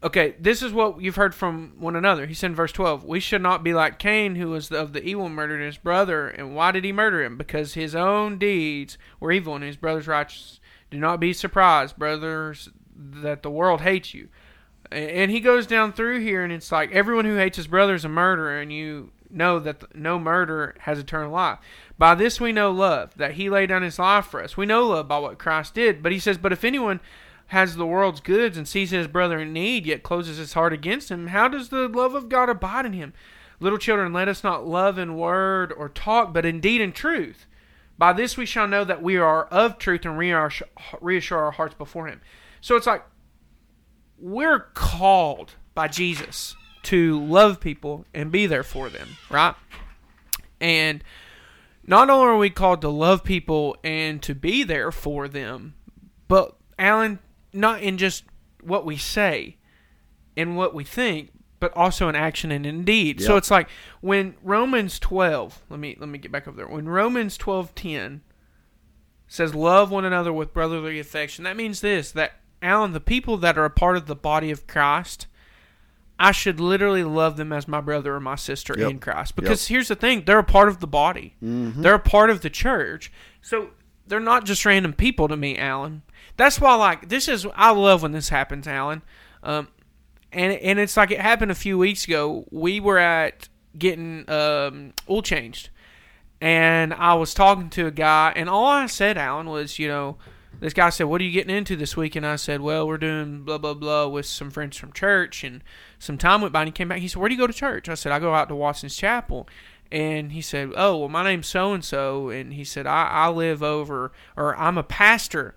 Okay, 0.04 0.34
this 0.40 0.64
is 0.64 0.74
what 0.74 1.00
you've 1.00 1.16
heard 1.16 1.36
from 1.36 1.74
one 1.78 1.96
another. 1.96 2.26
He 2.26 2.34
said 2.34 2.52
in 2.52 2.56
verse 2.56 2.72
12, 2.72 3.04
We 3.04 3.20
should 3.20 3.42
not 3.44 3.64
be 3.64 3.72
like 3.72 4.00
Cain, 4.00 4.36
who 4.36 4.50
was 4.50 4.72
of 4.72 4.94
the 4.94 5.04
evil, 5.04 5.30
murdered 5.30 5.64
his 5.64 5.78
brother. 5.78 6.28
And 6.28 6.56
why 6.56 6.72
did 6.72 6.84
he 6.84 6.92
murder 6.92 7.24
him? 7.24 7.38
Because 7.38 7.76
his 7.76 7.94
own 7.94 8.40
deeds 8.40 8.98
were 9.20 9.32
evil 9.32 9.54
and 9.54 9.64
his 9.64 9.78
brother's 9.78 10.08
righteous. 10.08 10.60
Do 10.90 10.98
not 10.98 11.20
be 11.20 11.34
surprised, 11.34 11.98
brothers, 11.98 12.70
that 12.96 13.44
the 13.44 13.52
world 13.52 13.82
hates 13.82 14.16
you. 14.16 14.30
And 14.92 15.30
he 15.30 15.40
goes 15.40 15.68
down 15.68 15.94
through 15.94 16.22
here, 16.22 16.44
and 16.44 16.52
it's 16.52 16.72
like 16.72 16.92
everyone 16.92 17.26
who 17.26 17.38
hates 17.38 17.58
his 17.58 17.68
brother 17.68 17.94
is 17.94 18.04
a 18.04 18.10
murderer, 18.10 18.60
and 18.60 18.74
you 18.74 19.12
know 19.30 19.60
that 19.60 19.96
no 19.96 20.20
murderer 20.20 20.76
has 20.80 20.98
eternal 20.98 21.32
life. 21.32 21.60
By 22.02 22.16
this 22.16 22.42
we 22.42 22.52
know 22.52 22.72
love, 22.72 23.16
that 23.18 23.34
he 23.34 23.48
laid 23.48 23.68
down 23.68 23.84
his 23.84 24.00
life 24.00 24.26
for 24.26 24.44
us. 24.44 24.58
We 24.58 24.66
know 24.66 24.88
love 24.88 25.08
by 25.08 25.20
what 25.20 25.38
Christ 25.38 25.76
did. 25.76 26.02
But 26.02 26.12
he 26.12 26.18
says, 26.18 26.40
But 26.40 26.52
if 26.52 26.64
anyone 26.64 27.00
has 27.50 27.76
the 27.76 27.86
world's 27.86 28.22
goods 28.22 28.58
and 28.58 28.68
sees 28.68 28.90
his 28.90 29.06
brother 29.06 29.38
in 29.40 29.54
need, 29.54 29.86
yet 29.86 30.02
closes 30.02 30.40
his 30.40 30.54
heart 30.54 30.74
against 30.74 31.12
him, 31.12 31.28
how 31.28 31.48
does 31.48 31.70
the 31.70 31.88
love 31.88 32.16
of 32.16 32.28
God 32.28 32.50
abide 32.50 32.88
in 32.88 32.94
him? 32.94 33.14
Little 33.60 33.78
children, 33.78 34.14
let 34.14 34.28
us 34.28 34.44
not 34.44 34.66
love 34.66 34.98
in 34.98 35.16
word 35.16 35.72
or 35.72 35.90
talk, 35.90 36.34
but 36.34 36.44
in 36.44 36.60
deed 36.60 36.82
and 36.82 36.96
truth. 36.96 37.46
By 38.00 38.14
this 38.14 38.36
we 38.36 38.48
shall 38.48 38.68
know 38.68 38.84
that 38.84 39.04
we 39.04 39.18
are 39.18 39.46
of 39.46 39.78
truth 39.78 40.04
and 40.04 40.18
reassure 40.18 41.40
our 41.40 41.52
hearts 41.52 41.76
before 41.76 42.08
him. 42.08 42.22
So 42.62 42.76
it's 42.78 42.88
like 42.88 43.04
we're 44.18 44.72
called 44.74 45.52
by 45.76 45.88
Jesus 45.88 46.56
to 46.82 47.24
love 47.24 47.60
people 47.60 48.06
and 48.12 48.32
be 48.32 48.48
there 48.48 48.64
for 48.64 48.90
them, 48.90 49.18
right? 49.30 49.54
And 50.60 51.04
not 51.86 52.10
only 52.10 52.28
are 52.28 52.38
we 52.38 52.50
called 52.50 52.82
to 52.82 52.90
love 52.90 53.24
people 53.24 53.76
and 53.84 54.22
to 54.24 54.36
be 54.36 54.64
there 54.64 54.92
for 54.92 55.28
them, 55.28 55.76
but 56.28 56.56
Alan, 56.78 57.20
not 57.54 57.82
in 57.82 57.98
just 57.98 58.24
what 58.62 58.86
we 58.86 58.98
say 58.98 59.58
and 60.38 60.56
what 60.56 60.74
we 60.74 60.84
think, 60.84 61.32
but 61.60 61.76
also 61.76 62.10
in 62.10 62.16
action 62.16 62.52
and 62.52 62.66
in 62.66 62.84
deed. 62.84 63.20
Yep. 63.20 63.28
So 63.28 63.38
it's 63.38 63.52
like 63.52 63.70
when 64.02 64.36
Romans 64.44 65.00
12, 65.00 65.62
let 65.70 65.80
me 65.80 65.96
let 66.00 66.10
me 66.10 66.18
get 66.18 66.32
back 66.32 66.48
over 66.48 66.58
there. 66.58 66.68
When 66.68 66.88
Romans 66.88 67.38
12:10 67.38 68.22
says 69.28 69.56
love 69.56 69.92
one 69.92 70.04
another 70.04 70.34
with 70.34 70.54
brotherly 70.54 71.00
affection, 71.00 71.44
that 71.46 71.56
means 71.56 71.82
this 71.82 72.12
that 72.12 72.34
Alan, 72.62 72.94
the 72.94 73.00
people 73.00 73.38
that 73.38 73.58
are 73.58 73.66
a 73.66 73.70
part 73.70 73.98
of 73.98 74.08
the 74.08 74.16
body 74.16 74.52
of 74.52 74.68
Christ, 74.68 75.28
I 76.22 76.32
should 76.32 76.60
literally 76.60 77.04
love 77.04 77.36
them 77.36 77.52
as 77.52 77.68
my 77.68 77.82
brother 77.82 78.14
or 78.14 78.20
my 78.20 78.36
sister 78.36 78.76
yep. 78.78 78.92
in 78.92 79.00
Christ. 79.00 79.36
Because 79.36 79.68
yep. 79.68 79.76
here's 79.76 79.88
the 79.88 79.96
thing, 79.96 80.24
they're 80.26 80.38
a 80.38 80.44
part 80.44 80.70
of 80.70 80.80
the 80.80 80.88
body. 80.88 81.34
Mm-hmm. 81.44 81.82
They're 81.82 81.96
a 81.96 82.00
part 82.00 82.30
of 82.30 82.42
the 82.42 82.50
church. 82.50 83.12
So 83.42 83.72
they're 84.06 84.20
not 84.20 84.46
just 84.46 84.64
random 84.64 84.94
people 84.94 85.28
to 85.28 85.36
me, 85.36 85.58
Alan. 85.58 86.04
That's 86.38 86.62
why, 86.62 86.76
like, 86.76 87.10
this 87.10 87.28
is 87.28 87.48
I 87.56 87.72
love 87.72 88.04
when 88.04 88.12
this 88.12 88.30
happens, 88.30 88.68
Alan. 88.68 89.02
Um, 89.42 89.70
and 90.32 90.54
and 90.54 90.80
it's 90.80 90.96
like 90.96 91.10
it 91.10 91.20
happened 91.20 91.52
a 91.52 91.56
few 91.56 91.78
weeks 91.78 92.06
ago. 92.06 92.46
We 92.52 92.80
were 92.80 93.00
at 93.00 93.50
getting 93.78 94.30
um, 94.30 94.94
oil 95.10 95.24
changed, 95.24 95.70
and 96.40 96.94
I 96.94 97.16
was 97.16 97.34
talking 97.34 97.70
to 97.72 97.88
a 97.88 97.92
guy, 97.92 98.32
and 98.36 98.48
all 98.48 98.68
I 98.68 98.86
said, 98.86 99.18
Alan, 99.18 99.50
was, 99.50 99.80
you 99.80 99.88
know, 99.88 100.18
this 100.60 100.74
guy 100.74 100.90
said, 100.90 101.06
"What 101.06 101.22
are 101.22 101.24
you 101.24 101.32
getting 101.32 101.56
into 101.56 101.76
this 101.76 101.98
week?" 101.98 102.16
And 102.16 102.26
I 102.26 102.36
said, 102.36 102.62
"Well, 102.62 102.88
we're 102.88 102.98
doing 102.98 103.44
blah 103.44 103.58
blah 103.58 103.74
blah 103.74 104.08
with 104.08 104.26
some 104.26 104.52
friends 104.52 104.78
from 104.78 104.94
church." 104.94 105.44
And 105.44 105.64
some 106.00 106.18
time 106.18 106.42
went 106.42 106.54
by, 106.54 106.62
and 106.62 106.68
he 106.68 106.72
came 106.72 106.90
back. 106.90 107.00
He 107.00 107.08
said, 107.08 107.20
"Where 107.20 107.30
do 107.30 107.36
you 107.36 107.42
go 107.42 107.48
to 107.48 107.54
church?" 107.54 107.90
I 107.90 107.96
said, 107.96 108.12
"I 108.12 108.20
go 108.20 108.34
out 108.34 108.50
to 108.50 108.56
Watson's 108.56 108.96
Chapel." 108.96 109.48
And 109.92 110.32
he 110.32 110.42
said, 110.42 110.72
"Oh, 110.76 110.98
well, 110.98 111.10
my 111.10 111.24
name's 111.24 111.48
so 111.48 111.74
and 111.74 111.84
so," 111.84 112.30
and 112.30 112.54
he 112.54 112.64
said, 112.64 112.88
"I, 112.88 113.08
I 113.08 113.30
live 113.30 113.64
over, 113.64 114.12
or 114.38 114.56
I'm 114.56 114.78
a 114.78 114.84
pastor 114.84 115.56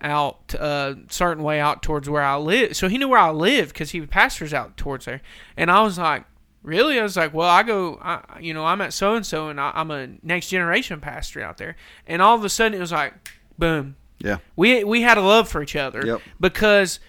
out 0.00 0.54
a 0.54 0.62
uh, 0.62 0.94
certain 1.10 1.42
way 1.42 1.60
out 1.60 1.82
towards 1.82 2.08
where 2.08 2.22
I 2.22 2.36
live. 2.36 2.76
So 2.76 2.88
he 2.88 2.98
knew 2.98 3.08
where 3.08 3.18
I 3.18 3.30
lived 3.30 3.72
because 3.72 3.90
he 3.90 4.00
pastors 4.02 4.54
out 4.54 4.76
towards 4.76 5.04
there. 5.06 5.20
And 5.56 5.70
I 5.70 5.82
was 5.82 5.98
like, 5.98 6.24
really? 6.62 6.98
I 7.00 7.02
was 7.02 7.16
like, 7.16 7.34
well, 7.34 7.48
I 7.48 7.62
go, 7.62 7.98
I, 8.00 8.22
you 8.40 8.54
know, 8.54 8.64
I'm 8.64 8.80
at 8.80 8.92
so 8.92 9.14
and 9.14 9.26
so, 9.26 9.48
and 9.48 9.60
I'm 9.60 9.90
a 9.90 10.08
next 10.22 10.48
generation 10.48 11.00
pastor 11.00 11.42
out 11.42 11.58
there. 11.58 11.76
And 12.06 12.22
all 12.22 12.36
of 12.36 12.44
a 12.44 12.48
sudden, 12.48 12.74
it 12.74 12.80
was 12.80 12.92
like, 12.92 13.14
boom. 13.58 13.96
Yeah. 14.18 14.38
We 14.56 14.84
we 14.84 15.02
had 15.02 15.18
a 15.18 15.22
love 15.22 15.48
for 15.48 15.62
each 15.62 15.76
other 15.76 16.04
yep. 16.04 16.20
because 16.40 17.00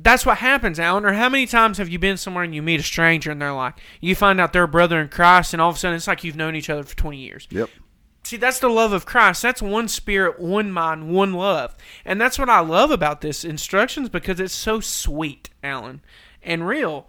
that's 0.00 0.24
what 0.24 0.38
happens, 0.38 0.78
Alan. 0.78 1.04
Or 1.04 1.12
how 1.12 1.28
many 1.28 1.46
times 1.46 1.78
have 1.78 1.88
you 1.88 1.98
been 1.98 2.16
somewhere 2.16 2.44
and 2.44 2.54
you 2.54 2.62
meet 2.62 2.80
a 2.80 2.84
stranger 2.84 3.30
and 3.30 3.42
they're 3.42 3.52
like, 3.52 3.80
you 4.00 4.14
find 4.14 4.40
out 4.40 4.52
they're 4.52 4.62
a 4.62 4.68
brother 4.68 5.00
in 5.00 5.08
Christ, 5.08 5.52
and 5.52 5.60
all 5.60 5.70
of 5.70 5.76
a 5.76 5.78
sudden 5.78 5.96
it's 5.96 6.06
like 6.06 6.24
you've 6.24 6.36
known 6.36 6.54
each 6.54 6.70
other 6.70 6.84
for 6.84 6.96
20 6.96 7.18
years. 7.18 7.48
Yep. 7.50 7.68
See, 8.22 8.36
that's 8.36 8.58
the 8.58 8.68
love 8.68 8.92
of 8.92 9.06
Christ. 9.06 9.42
That's 9.42 9.62
one 9.62 9.88
spirit, 9.88 10.38
one 10.38 10.70
mind, 10.70 11.08
one 11.08 11.32
love. 11.32 11.74
And 12.04 12.20
that's 12.20 12.38
what 12.38 12.50
I 12.50 12.60
love 12.60 12.90
about 12.90 13.20
this 13.20 13.44
instructions 13.44 14.08
because 14.08 14.38
it's 14.38 14.54
so 14.54 14.80
sweet, 14.80 15.50
Alan, 15.62 16.02
and 16.42 16.66
real. 16.66 17.08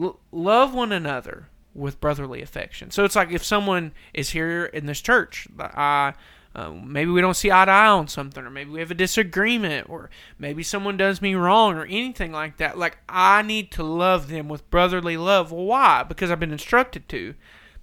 L- 0.00 0.20
love 0.30 0.72
one 0.72 0.92
another 0.92 1.48
with 1.74 2.00
brotherly 2.00 2.42
affection. 2.42 2.90
So 2.90 3.04
it's 3.04 3.16
like 3.16 3.32
if 3.32 3.44
someone 3.44 3.92
is 4.14 4.30
here 4.30 4.64
in 4.64 4.86
this 4.86 5.00
church, 5.00 5.48
I. 5.58 6.14
Uh, 6.54 6.70
maybe 6.70 7.10
we 7.10 7.20
don't 7.20 7.34
see 7.34 7.50
eye 7.50 7.64
to 7.64 7.70
eye 7.70 7.86
on 7.86 8.08
something, 8.08 8.44
or 8.44 8.50
maybe 8.50 8.70
we 8.70 8.80
have 8.80 8.90
a 8.90 8.94
disagreement, 8.94 9.88
or 9.88 10.10
maybe 10.38 10.62
someone 10.62 10.96
does 10.96 11.22
me 11.22 11.34
wrong, 11.34 11.76
or 11.76 11.84
anything 11.86 12.30
like 12.32 12.58
that. 12.58 12.76
Like, 12.76 12.98
I 13.08 13.42
need 13.42 13.70
to 13.72 13.82
love 13.82 14.28
them 14.28 14.48
with 14.48 14.68
brotherly 14.70 15.16
love. 15.16 15.50
Well, 15.50 15.64
why? 15.64 16.02
Because 16.02 16.30
I've 16.30 16.40
been 16.40 16.52
instructed 16.52 17.08
to. 17.08 17.34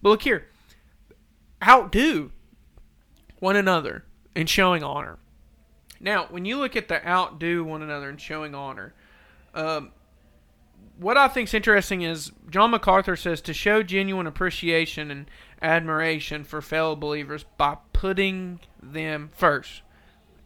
But 0.02 0.10
look 0.10 0.22
here 0.22 0.46
outdo 1.68 2.32
one 3.40 3.56
another 3.56 4.06
in 4.36 4.48
showing 4.48 4.84
honor. 4.84 5.18
Now, 6.00 6.28
when 6.30 6.46
you 6.46 6.58
look 6.58 6.76
at 6.76 6.88
the 6.88 7.06
outdo 7.08 7.64
one 7.64 7.82
another 7.82 8.10
and 8.10 8.20
showing 8.22 8.56
honor, 8.56 8.94
um, 9.54 9.92
what 11.00 11.18
I 11.18 11.28
think 11.28 11.48
is 11.50 11.54
interesting 11.54 12.02
is 12.02 12.32
John 12.50 12.72
MacArthur 12.72 13.16
says 13.16 13.42
to 13.42 13.54
show 13.54 13.84
genuine 13.84 14.28
appreciation 14.28 15.10
and 15.12 15.30
admiration 15.62 16.44
for 16.44 16.62
fellow 16.62 16.96
believers 16.96 17.46
by 17.58 17.78
putting 17.94 18.60
them 18.82 19.30
first. 19.34 19.82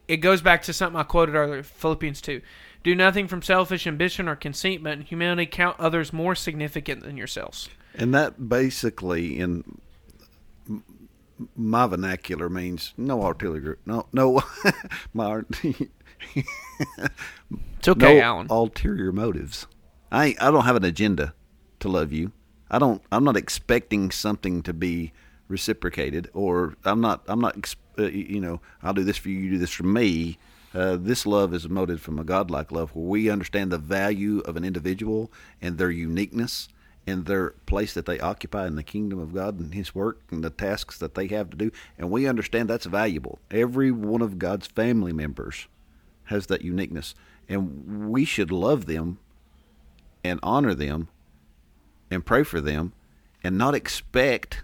it 0.07 0.17
goes 0.17 0.41
back 0.41 0.61
to 0.63 0.73
something 0.73 0.99
I 0.99 1.03
quoted 1.03 1.35
earlier, 1.35 1.63
Philippians 1.63 2.21
2. 2.21 2.41
Do 2.83 2.93
nothing 2.95 3.27
from 3.27 3.41
selfish 3.41 3.87
ambition 3.87 4.27
or 4.27 4.35
conceit, 4.35 4.83
but 4.83 4.93
in 4.93 5.01
humility 5.01 5.45
count 5.45 5.79
others 5.79 6.11
more 6.11 6.35
significant 6.35 7.01
than 7.03 7.15
yourselves. 7.15 7.69
And 7.95 8.13
that 8.13 8.49
basically, 8.49 9.39
in 9.39 9.63
my 11.55 11.87
vernacular, 11.87 12.49
means 12.49 12.93
no 12.97 13.23
artillery. 13.23 13.77
No, 13.85 14.07
no, 14.11 14.41
my 15.13 15.41
It's 16.33 17.87
okay, 17.87 18.15
no 18.19 18.21
Alan. 18.21 18.47
ulterior 18.49 19.11
motives. 19.11 19.67
I 20.13 20.35
I 20.39 20.51
don't 20.51 20.63
have 20.63 20.75
an 20.75 20.85
agenda 20.85 21.33
to 21.79 21.89
love 21.89 22.13
you. 22.13 22.31
I 22.69 22.79
don't. 22.79 23.01
I'm 23.11 23.23
not 23.23 23.35
expecting 23.35 24.11
something 24.11 24.61
to 24.63 24.73
be 24.73 25.11
reciprocated, 25.47 26.29
or 26.33 26.75
I'm 26.85 27.01
not. 27.01 27.23
I'm 27.27 27.41
not. 27.41 27.75
Uh, 27.97 28.03
you 28.03 28.39
know, 28.39 28.61
I'll 28.81 28.93
do 28.93 29.03
this 29.03 29.17
for 29.17 29.29
you. 29.29 29.39
You 29.39 29.51
do 29.51 29.57
this 29.57 29.71
for 29.71 29.83
me. 29.83 30.37
Uh, 30.73 30.97
this 30.99 31.25
love 31.25 31.53
is 31.53 31.69
motivated 31.69 32.01
from 32.01 32.17
a 32.17 32.23
godlike 32.23 32.71
love, 32.71 32.95
where 32.95 33.05
we 33.05 33.29
understand 33.29 33.71
the 33.71 33.77
value 33.77 34.39
of 34.39 34.55
an 34.55 34.63
individual 34.63 35.31
and 35.61 35.77
their 35.77 35.91
uniqueness 35.91 36.69
and 37.05 37.25
their 37.25 37.51
place 37.65 37.93
that 37.93 38.05
they 38.05 38.19
occupy 38.19 38.65
in 38.65 38.75
the 38.75 38.83
kingdom 38.83 39.19
of 39.19 39.33
God 39.33 39.59
and 39.59 39.73
His 39.73 39.93
work 39.93 40.21
and 40.31 40.43
the 40.43 40.49
tasks 40.49 40.97
that 40.99 41.15
they 41.15 41.27
have 41.27 41.49
to 41.49 41.57
do, 41.57 41.71
and 41.97 42.09
we 42.09 42.27
understand 42.27 42.69
that's 42.69 42.85
valuable. 42.85 43.39
Every 43.51 43.91
one 43.91 44.21
of 44.21 44.39
God's 44.39 44.67
family 44.67 45.11
members 45.11 45.67
has 46.25 46.47
that 46.47 46.61
uniqueness, 46.61 47.13
and 47.49 48.09
we 48.09 48.25
should 48.25 48.51
love 48.51 48.85
them 48.85 49.19
and 50.23 50.39
honor 50.43 50.73
them 50.73 51.09
and 52.09 52.25
pray 52.25 52.43
for 52.43 52.61
them 52.61 52.93
and 53.43 53.57
not 53.57 53.75
expect 53.75 54.63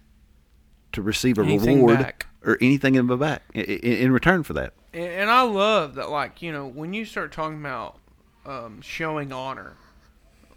to 0.92 1.02
receive 1.02 1.38
a 1.38 1.42
Anything 1.42 1.78
reward 1.80 2.00
back. 2.00 2.28
or 2.44 2.58
anything 2.62 2.96
in 2.96 3.08
the 3.08 3.18
back 3.18 3.44
in, 3.54 3.64
in 3.64 4.12
return 4.12 4.44
for 4.44 4.54
that. 4.54 4.74
And, 4.94 5.04
and 5.06 5.30
I 5.30 5.42
love 5.44 5.96
that, 5.96 6.10
like, 6.10 6.42
you 6.42 6.52
know, 6.52 6.66
when 6.66 6.94
you 6.94 7.06
start 7.06 7.32
talking 7.32 7.60
about 7.60 7.98
um, 8.46 8.82
showing 8.82 9.32
honor, 9.32 9.74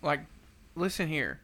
like, 0.01 0.21
listen 0.75 1.09
here, 1.09 1.41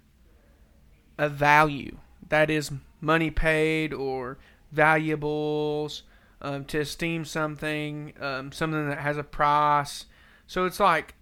a 1.18 1.28
value 1.28 1.98
that 2.28 2.48
is 2.48 2.70
money 3.00 3.30
paid 3.30 3.92
or 3.92 4.38
valuables, 4.72 6.02
um, 6.40 6.64
to 6.66 6.78
esteem 6.78 7.24
something, 7.24 8.12
um, 8.20 8.52
something 8.52 8.88
that 8.88 8.98
has 8.98 9.16
a 9.16 9.24
price. 9.24 10.06
So 10.46 10.64
it's 10.64 10.80
like, 10.80 11.14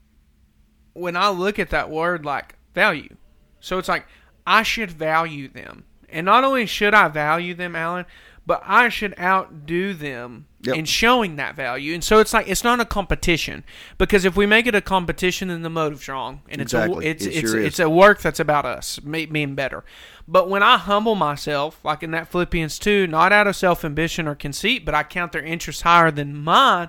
when 0.96 1.16
I 1.16 1.28
look 1.28 1.58
at 1.58 1.70
that 1.70 1.90
word, 1.90 2.24
like, 2.24 2.56
value. 2.74 3.16
So 3.60 3.78
it's 3.78 3.88
like, 3.88 4.06
I 4.46 4.62
should 4.62 4.90
value 4.90 5.48
them. 5.48 5.84
And 6.08 6.24
not 6.26 6.44
only 6.44 6.66
should 6.66 6.94
I 6.94 7.08
value 7.08 7.54
them, 7.54 7.74
Alan, 7.74 8.06
but 8.46 8.62
I 8.64 8.88
should 8.88 9.18
outdo 9.18 9.92
them 9.92 10.46
Yep. 10.62 10.76
in 10.76 10.84
showing 10.84 11.36
that 11.36 11.54
value. 11.54 11.94
And 11.94 12.02
so 12.02 12.18
it's 12.18 12.32
like 12.32 12.48
it's 12.48 12.64
not 12.64 12.80
a 12.80 12.84
competition 12.84 13.62
because 13.98 14.24
if 14.24 14.36
we 14.36 14.46
make 14.46 14.66
it 14.66 14.74
a 14.74 14.80
competition, 14.80 15.46
then 15.48 15.62
the 15.62 15.70
motive's 15.70 16.08
wrong, 16.08 16.40
and 16.48 16.60
it's 16.60 16.72
Exactly. 16.74 17.06
a, 17.06 17.10
it's 17.10 17.26
It 17.26 17.34
it's 17.36 17.50
sure 17.52 17.60
it's 17.60 17.78
a 17.78 17.88
work 17.90 18.20
that's 18.20 18.40
about 18.40 18.64
us 18.66 18.98
being 18.98 19.54
better. 19.54 19.84
But 20.26 20.48
when 20.48 20.64
I 20.64 20.76
humble 20.76 21.14
myself, 21.14 21.78
like 21.84 22.02
in 22.02 22.10
that 22.12 22.28
Philippians 22.28 22.78
two, 22.80 23.06
not 23.06 23.32
out 23.32 23.46
of 23.46 23.54
self 23.54 23.84
ambition 23.84 24.26
or 24.26 24.34
conceit, 24.34 24.84
but 24.84 24.94
I 24.94 25.02
count 25.04 25.30
their 25.32 25.42
interests 25.42 25.82
higher 25.82 26.10
than 26.10 26.36
mine, 26.36 26.88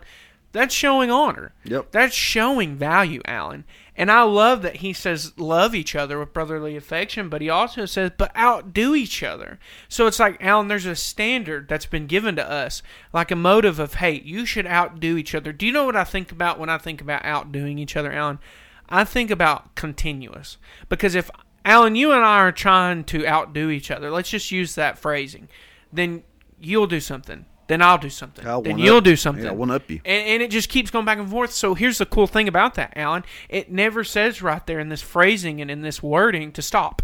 that's 0.51 0.73
showing 0.73 1.11
honor. 1.11 1.53
Yep. 1.65 1.91
That's 1.91 2.15
showing 2.15 2.75
value, 2.75 3.21
Alan. 3.25 3.65
And 3.95 4.11
I 4.11 4.21
love 4.21 4.61
that 4.61 4.77
he 4.77 4.93
says 4.93 5.37
love 5.37 5.73
each 5.73 5.95
other 5.95 6.19
with 6.19 6.33
brotherly 6.33 6.75
affection, 6.75 7.29
but 7.29 7.41
he 7.41 7.49
also 7.49 7.85
says 7.85 8.11
but 8.15 8.35
outdo 8.37 8.93
each 8.93 9.23
other. 9.23 9.59
So 9.89 10.05
it's 10.05 10.19
like 10.19 10.37
Alan, 10.39 10.67
there's 10.67 10.85
a 10.85 10.95
standard 10.95 11.67
that's 11.67 11.87
been 11.87 12.05
given 12.05 12.35
to 12.35 12.49
us, 12.49 12.83
like 13.11 13.31
a 13.31 13.35
motive 13.35 13.79
of 13.79 13.95
hey, 13.95 14.21
you 14.23 14.45
should 14.45 14.67
outdo 14.67 15.17
each 15.17 15.33
other. 15.33 15.51
Do 15.51 15.65
you 15.65 15.71
know 15.71 15.85
what 15.85 15.95
I 15.95 16.03
think 16.03 16.31
about 16.31 16.59
when 16.59 16.69
I 16.69 16.77
think 16.77 17.01
about 17.01 17.25
outdoing 17.25 17.79
each 17.79 17.95
other, 17.95 18.13
Alan? 18.13 18.39
I 18.87 19.03
think 19.03 19.31
about 19.31 19.75
continuous. 19.75 20.57
Because 20.89 21.15
if 21.15 21.31
Alan, 21.65 21.95
you 21.95 22.11
and 22.11 22.23
I 22.23 22.37
are 22.37 22.51
trying 22.51 23.03
to 23.05 23.27
outdo 23.27 23.69
each 23.69 23.89
other, 23.89 24.11
let's 24.11 24.29
just 24.29 24.51
use 24.51 24.75
that 24.75 24.99
phrasing, 24.99 25.49
then 25.91 26.23
you'll 26.59 26.87
do 26.87 26.99
something. 26.99 27.45
Then 27.67 27.81
I'll 27.81 27.97
do 27.97 28.09
something. 28.09 28.47
I'll 28.47 28.61
then 28.61 28.77
you'll 28.77 28.97
up- 28.97 29.03
do 29.03 29.15
something. 29.15 29.43
yeah, 29.43 29.51
one 29.51 29.71
up 29.71 29.89
you. 29.89 29.99
And, 30.05 30.27
and 30.27 30.43
it 30.43 30.51
just 30.51 30.69
keeps 30.69 30.89
going 30.89 31.05
back 31.05 31.17
and 31.17 31.29
forth. 31.29 31.51
So 31.51 31.73
here's 31.73 31.97
the 31.97 32.05
cool 32.05 32.27
thing 32.27 32.47
about 32.47 32.75
that, 32.75 32.93
Alan. 32.95 33.23
It 33.49 33.71
never 33.71 34.03
says 34.03 34.41
right 34.41 34.65
there 34.65 34.79
in 34.79 34.89
this 34.89 35.01
phrasing 35.01 35.59
and 35.61 35.69
in 35.69 35.81
this 35.81 36.01
wording 36.01 36.51
to 36.53 36.61
stop. 36.61 37.01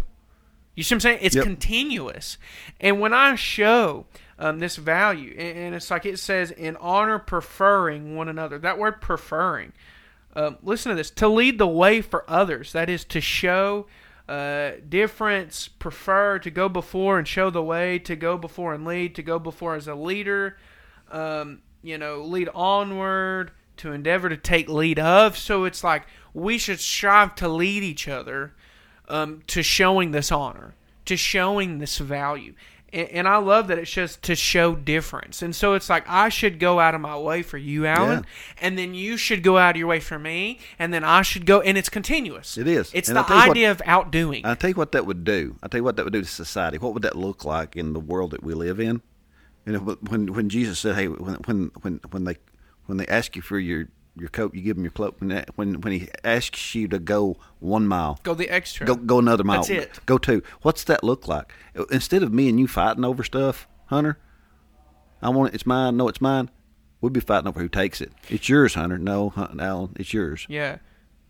You 0.74 0.82
see 0.82 0.94
what 0.94 0.96
I'm 0.96 1.00
saying? 1.00 1.18
It's 1.22 1.36
Yep. 1.36 1.44
continuous. 1.44 2.38
And 2.80 2.98
when 3.00 3.12
I 3.12 3.34
show 3.36 4.06
um, 4.38 4.58
this 4.58 4.76
value, 4.76 5.30
and, 5.38 5.58
and 5.58 5.74
it's 5.76 5.90
like 5.90 6.04
it 6.06 6.18
says, 6.18 6.50
in 6.50 6.76
honor 6.78 7.18
preferring 7.20 8.16
one 8.16 8.28
another. 8.28 8.58
That 8.58 8.78
word 8.78 9.00
preferring. 9.00 9.72
Um, 10.34 10.56
listen 10.62 10.90
to 10.90 10.96
this. 10.96 11.10
To 11.12 11.28
lead 11.28 11.58
the 11.58 11.68
way 11.68 12.00
for 12.00 12.28
others. 12.28 12.72
That 12.72 12.88
is 12.90 13.04
to 13.04 13.20
show 13.20 13.86
uh, 14.28 14.72
difference, 14.88 15.68
prefer, 15.68 16.38
to 16.38 16.50
go 16.50 16.68
before 16.68 17.18
and 17.18 17.28
show 17.28 17.50
the 17.50 17.62
way, 17.62 17.98
to 18.00 18.16
go 18.16 18.38
before 18.38 18.72
and 18.74 18.84
lead, 18.84 19.14
to 19.14 19.22
go 19.22 19.38
before 19.38 19.74
as 19.74 19.86
a 19.86 19.94
leader, 19.94 20.56
um, 21.10 21.60
you 21.82 21.98
know, 21.98 22.22
lead 22.22 22.48
onward, 22.54 23.52
to 23.76 23.92
endeavor 23.92 24.28
to 24.28 24.36
take 24.36 24.68
lead 24.68 24.98
of. 24.98 25.36
So 25.36 25.64
it's 25.64 25.84
like 25.84 26.06
we 26.32 26.58
should 26.58 26.80
strive 26.80 27.34
to 27.36 27.48
lead 27.48 27.82
each 27.82 28.08
other 28.08 28.54
um, 29.08 29.42
to 29.48 29.62
showing 29.62 30.12
this 30.12 30.32
honor, 30.32 30.74
to 31.04 31.16
showing 31.16 31.78
this 31.78 31.98
value. 31.98 32.54
And, 32.94 33.08
and 33.10 33.28
I 33.28 33.36
love 33.38 33.66
that 33.68 33.78
it's 33.78 33.90
just 33.90 34.22
to 34.22 34.34
show 34.36 34.74
difference. 34.74 35.42
And 35.42 35.54
so 35.54 35.74
it's 35.74 35.90
like 35.90 36.04
I 36.08 36.28
should 36.28 36.58
go 36.60 36.78
out 36.80 36.94
of 36.94 37.00
my 37.00 37.18
way 37.18 37.42
for 37.42 37.58
you, 37.58 37.86
Alan, 37.86 38.20
Yeah. 38.20 38.24
and 38.66 38.78
then 38.78 38.94
you 38.94 39.16
should 39.16 39.42
go 39.42 39.58
out 39.58 39.70
of 39.74 39.76
your 39.78 39.88
way 39.88 40.00
for 40.00 40.18
me, 40.18 40.60
and 40.78 40.94
then 40.94 41.02
I 41.04 41.22
should 41.22 41.44
go, 41.44 41.60
and 41.60 41.76
it's 41.76 41.88
continuous. 41.88 42.56
It 42.56 42.68
is. 42.68 42.90
It's 42.94 43.08
And 43.08 43.16
the 43.18 43.24
you 43.28 43.34
what- 43.34 43.50
idea 43.50 43.70
of 43.70 43.82
outdoing. 43.84 44.46
I 44.46 44.54
tell 44.54 44.70
you 44.70 44.76
what 44.76 44.92
that 44.92 45.04
would 45.06 45.24
do. 45.24 45.56
I 45.62 45.68
tell 45.68 45.78
you 45.80 45.84
what 45.84 45.96
that 45.96 46.04
would 46.04 46.12
do 46.12 46.22
to 46.22 46.28
society. 46.28 46.78
What 46.78 46.94
would 46.94 47.02
that 47.02 47.16
look 47.16 47.44
like 47.44 47.76
in 47.76 47.92
the 47.92 48.00
world 48.00 48.30
that 48.30 48.42
we 48.44 48.54
live 48.54 48.78
in? 48.80 49.02
You 49.66 49.72
know, 49.72 49.78
when 50.08 50.32
when 50.34 50.48
Jesus 50.48 50.78
said, 50.78 50.94
"Hey, 50.94 51.08
when 51.08 51.34
when 51.46 51.70
when 51.82 52.00
when 52.10 52.24
they 52.24 52.36
when 52.86 52.98
they 52.98 53.06
ask 53.06 53.34
you 53.34 53.42
for 53.42 53.58
your 53.58 53.88
your 54.16 54.28
coat, 54.28 54.54
you 54.54 54.62
give 54.62 54.76
him 54.76 54.84
your 54.84 54.92
cloak." 54.92 55.16
When 55.18 55.44
when 55.56 55.80
when 55.80 55.92
he 55.92 56.08
asks 56.22 56.74
you 56.74 56.88
to 56.88 56.98
go 56.98 57.36
one 57.60 57.86
mile, 57.86 58.20
go 58.22 58.34
the 58.34 58.48
extra. 58.50 58.86
go 58.86 58.94
go 58.94 59.18
another 59.18 59.44
mile. 59.44 59.64
That's 59.64 59.70
it. 59.70 60.00
Go 60.06 60.18
two. 60.18 60.42
What's 60.62 60.84
that 60.84 61.02
look 61.04 61.26
like? 61.28 61.52
Instead 61.90 62.22
of 62.22 62.32
me 62.32 62.48
and 62.48 62.58
you 62.58 62.66
fighting 62.68 63.04
over 63.04 63.24
stuff, 63.24 63.66
Hunter, 63.86 64.18
I 65.22 65.30
want 65.30 65.50
it. 65.52 65.54
It's 65.54 65.66
mine. 65.66 65.96
No, 65.96 66.08
it's 66.08 66.20
mine. 66.20 66.50
We'd 67.00 67.12
be 67.12 67.20
fighting 67.20 67.48
over 67.48 67.60
who 67.60 67.68
takes 67.68 68.00
it. 68.00 68.12
It's 68.30 68.48
yours, 68.48 68.74
Hunter. 68.74 68.98
No, 68.98 69.32
Alan, 69.36 69.90
it's 69.96 70.14
yours. 70.14 70.46
Yeah. 70.48 70.78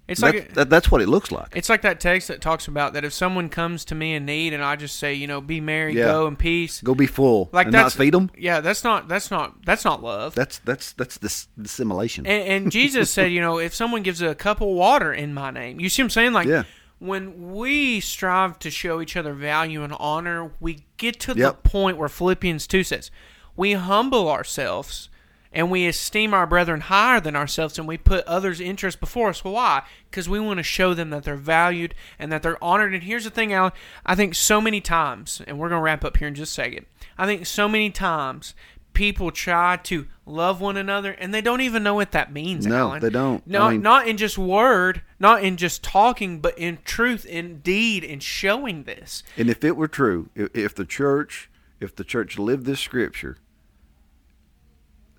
It's 0.07 0.21
That- 0.21 0.35
like 0.35 0.55
that, 0.55 0.69
that's 0.69 0.91
what 0.91 1.01
it 1.01 1.09
looks 1.09 1.33
like. 1.33 1.49
It's 1.57 1.71
like 1.71 1.81
that 1.81 1.99
text 1.99 2.29
that 2.29 2.43
talks 2.43 2.69
about 2.69 2.93
that 2.93 3.05
if 3.05 3.15
someone 3.15 3.49
comes 3.49 3.87
to 3.87 3.95
me 3.95 4.15
in 4.15 4.27
need 4.27 4.53
and 4.53 4.63
I 4.63 4.77
just 4.77 4.99
say, 4.99 5.15
you 5.15 5.27
know, 5.27 5.41
be 5.41 5.63
merry, 5.63 5.95
Yeah. 5.95 6.05
go 6.05 6.27
in 6.27 6.37
peace. 6.37 6.83
Go 6.83 6.95
be 6.95 7.07
full 7.07 7.49
Like 7.53 7.67
and 7.69 7.73
not 7.73 7.85
that's 7.85 7.95
feed 7.97 8.13
them. 8.13 8.31
Yeah, 8.37 8.61
that's 8.61 8.85
not 8.85 9.09
that's 9.09 9.31
not 9.31 9.65
that's 9.65 9.83
not 9.85 10.03
love. 10.03 10.35
That's 10.35 10.59
that's 10.59 10.93
that's 10.93 11.17
dis- 11.17 11.49
dissimulation. 11.61 12.27
and, 12.27 12.43
and 12.65 12.73
Jesus 12.73 13.11
said, 13.11 13.33
you 13.33 13.41
know, 13.41 13.59
if 13.59 13.75
someone 13.75 14.03
gives 14.03 14.21
a 14.21 14.35
cup 14.35 14.61
of 14.61 14.69
water 14.69 15.11
in 15.13 15.33
my 15.33 15.51
name, 15.51 15.81
you 15.81 15.89
see 15.89 16.03
what 16.03 16.07
I'm 16.07 16.11
saying? 16.11 16.33
Like 16.35 16.49
Yeah. 16.49 16.65
when 16.99 17.53
we 17.55 18.01
strive 18.01 18.59
to 18.59 18.71
show 18.71 19.01
each 19.01 19.17
other 19.17 19.33
value 19.33 19.83
and 19.83 19.95
honor, 19.99 20.51
we 20.61 20.85
get 20.99 21.19
to 21.21 21.33
the 21.33 21.55
point 21.55 21.97
where 21.97 22.11
Philippians 22.11 22.67
two 22.67 22.83
says, 22.85 23.11
we 23.57 23.73
humble 23.73 24.29
ourselves 24.29 25.09
and 25.55 25.71
we 25.71 25.87
esteem 25.87 26.35
our 26.35 26.47
brethren 26.47 26.81
higher 26.83 27.21
than 27.21 27.37
ourselves 27.37 27.79
and 27.79 27.89
we 27.89 27.97
put 27.97 28.27
others' 28.27 28.61
interests 28.61 29.01
before 29.01 29.29
us. 29.31 29.43
Why? 29.45 29.85
Because 30.11 30.29
we 30.29 30.41
want 30.41 30.59
to 30.59 30.63
show 30.65 30.93
them 30.93 31.11
that 31.11 31.23
they're 31.25 31.37
valued 31.37 31.95
and 32.19 32.31
that 32.33 32.43
they're 32.43 32.63
honored. 32.63 32.93
And 32.93 33.05
here's 33.05 33.25
the 33.25 33.31
thing, 33.31 33.53
Alan. 33.53 33.73
I 34.05 34.15
think 34.15 34.35
so 34.35 34.61
many 34.61 34.81
times, 34.81 35.41
and 35.47 35.59
we're 35.59 35.69
going 35.69 35.79
to 35.79 35.85
wrap 35.85 36.05
up 36.05 36.17
here 36.19 36.29
in 36.29 36.35
just 36.35 36.53
a 36.53 36.55
second. 36.55 36.87
I 37.17 37.25
think 37.27 37.47
so 37.47 37.69
many 37.69 37.91
times 37.91 38.55
people 38.93 39.31
try 39.31 39.77
to 39.77 40.07
love 40.27 40.61
one 40.61 40.77
another 40.77 41.11
and 41.13 41.35
they 41.35 41.41
don't 41.41 41.61
even 41.61 41.83
know 41.83 41.95
what 41.95 42.13
that 42.13 42.33
means, 42.33 42.65
No, 42.67 42.77
Alan. 42.91 43.01
they 43.01 43.11
don't. 43.11 43.45
No, 43.47 43.63
I 43.63 43.73
mean- 43.73 43.83
not 43.83 44.07
in 44.09 44.17
just 44.17 44.39
word, 44.39 45.03
not 45.19 45.43
in 45.45 45.57
just 45.57 45.83
talking, 45.83 46.41
but 46.41 46.57
in 46.59 46.79
truth, 46.85 47.25
in 47.27 47.59
deed, 47.61 48.03
in 48.05 48.21
showing 48.21 48.85
this. 48.85 49.23
And 49.37 49.51
if 49.51 49.65
it 49.65 49.77
were 49.77 49.89
true, 49.89 50.31
if, 50.35 50.55
if 50.55 50.75
the 50.75 50.85
church, 50.85 51.51
if 51.81 51.95
the 51.97 52.05
church 52.05 52.39
lived 52.39 52.67
this 52.67 52.81
scripture, 52.81 53.37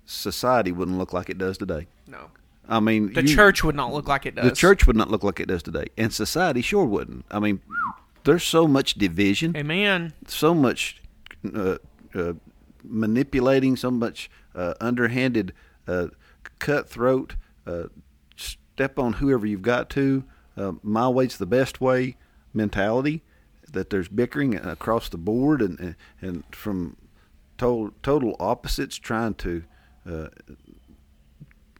society 0.06 0.72
wouldn't 0.72 0.96
look 0.98 1.12
like 1.12 1.28
it 1.28 1.36
does 1.38 1.58
today. 1.58 1.86
No. 2.06 2.30
I 2.68 2.80
mean, 2.80 3.12
The 3.12 3.22
you- 3.22 3.34
church 3.34 3.62
would 3.62 3.74
not 3.76 3.92
look 3.92 4.08
like 4.08 4.24
it 4.26 4.34
does. 4.34 4.48
the 4.48 4.56
church 4.56 4.86
would 4.86 4.96
not 4.96 5.10
look 5.10 5.22
like 5.22 5.38
it 5.40 5.46
does 5.46 5.62
today, 5.62 5.86
and 5.98 6.12
society 6.12 6.62
sure 6.62 6.84
wouldn't. 6.84 7.24
I 7.30 7.38
mean, 7.38 7.60
there's 8.24 8.42
so 8.42 8.66
much 8.66 8.94
division, 8.94 9.56
Amen. 9.56 10.12
so 10.26 10.52
much 10.54 11.00
uh, 11.54 11.76
uh, 12.14 12.32
manipulating, 12.82 13.76
so 13.76 13.90
much 13.90 14.30
uh, 14.54 14.74
underhanded, 14.80 15.52
uh, 15.86 16.08
cutthroat, 16.58 17.36
uh, 17.66 17.84
step 18.36 18.98
on 18.98 19.14
whoever 19.14 19.46
you've 19.46 19.62
got 19.62 19.88
to. 19.90 20.24
Uh, 20.56 20.72
my 20.82 21.08
way's 21.08 21.36
the 21.38 21.46
best 21.46 21.80
way 21.80 22.16
mentality. 22.54 23.22
That 23.72 23.90
there's 23.90 24.08
bickering 24.08 24.54
across 24.54 25.08
the 25.08 25.18
board, 25.18 25.60
and 25.60 25.78
and, 25.78 25.94
and 26.20 26.44
from 26.52 26.96
total 27.58 27.92
total 28.02 28.36
opposites 28.40 28.96
trying 28.96 29.34
to 29.34 29.64
uh, 30.08 30.28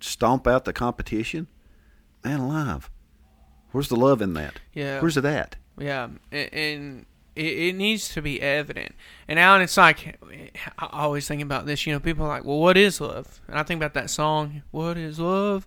stomp 0.01 0.47
out 0.47 0.65
the 0.65 0.73
competition, 0.73 1.47
man 2.25 2.41
alive. 2.41 2.91
Where's 3.73 3.89
the 3.89 3.97
love 3.97 4.23
in 4.23 4.35
that? 4.35 4.61
Yeah. 4.73 5.01
Where's 5.01 5.17
it 5.17 5.25
at? 5.25 5.57
Yeah, 5.79 6.09
and 6.33 7.05
it, 7.35 7.75
needs 7.75 8.09
to 8.15 8.23
be 8.23 8.41
evident. 8.41 8.95
And 9.29 9.39
Alan, 9.39 9.61
it's 9.61 9.77
like 9.77 10.19
I 10.79 10.89
always 10.91 11.29
think 11.29 11.43
about 11.43 11.67
this. 11.67 11.87
You 11.87 11.93
know, 11.93 12.01
people 12.01 12.25
are 12.25 12.29
like, 12.29 12.45
"Well, 12.45 12.59
what 12.59 12.79
is 12.79 13.01
love?" 13.01 13.41
And 13.49 13.59
I 13.59 13.63
think 13.63 13.79
about 13.79 13.95
that 13.95 14.09
song, 14.09 14.63
"What 14.71 14.97
is 14.97 15.21
love?" 15.21 15.67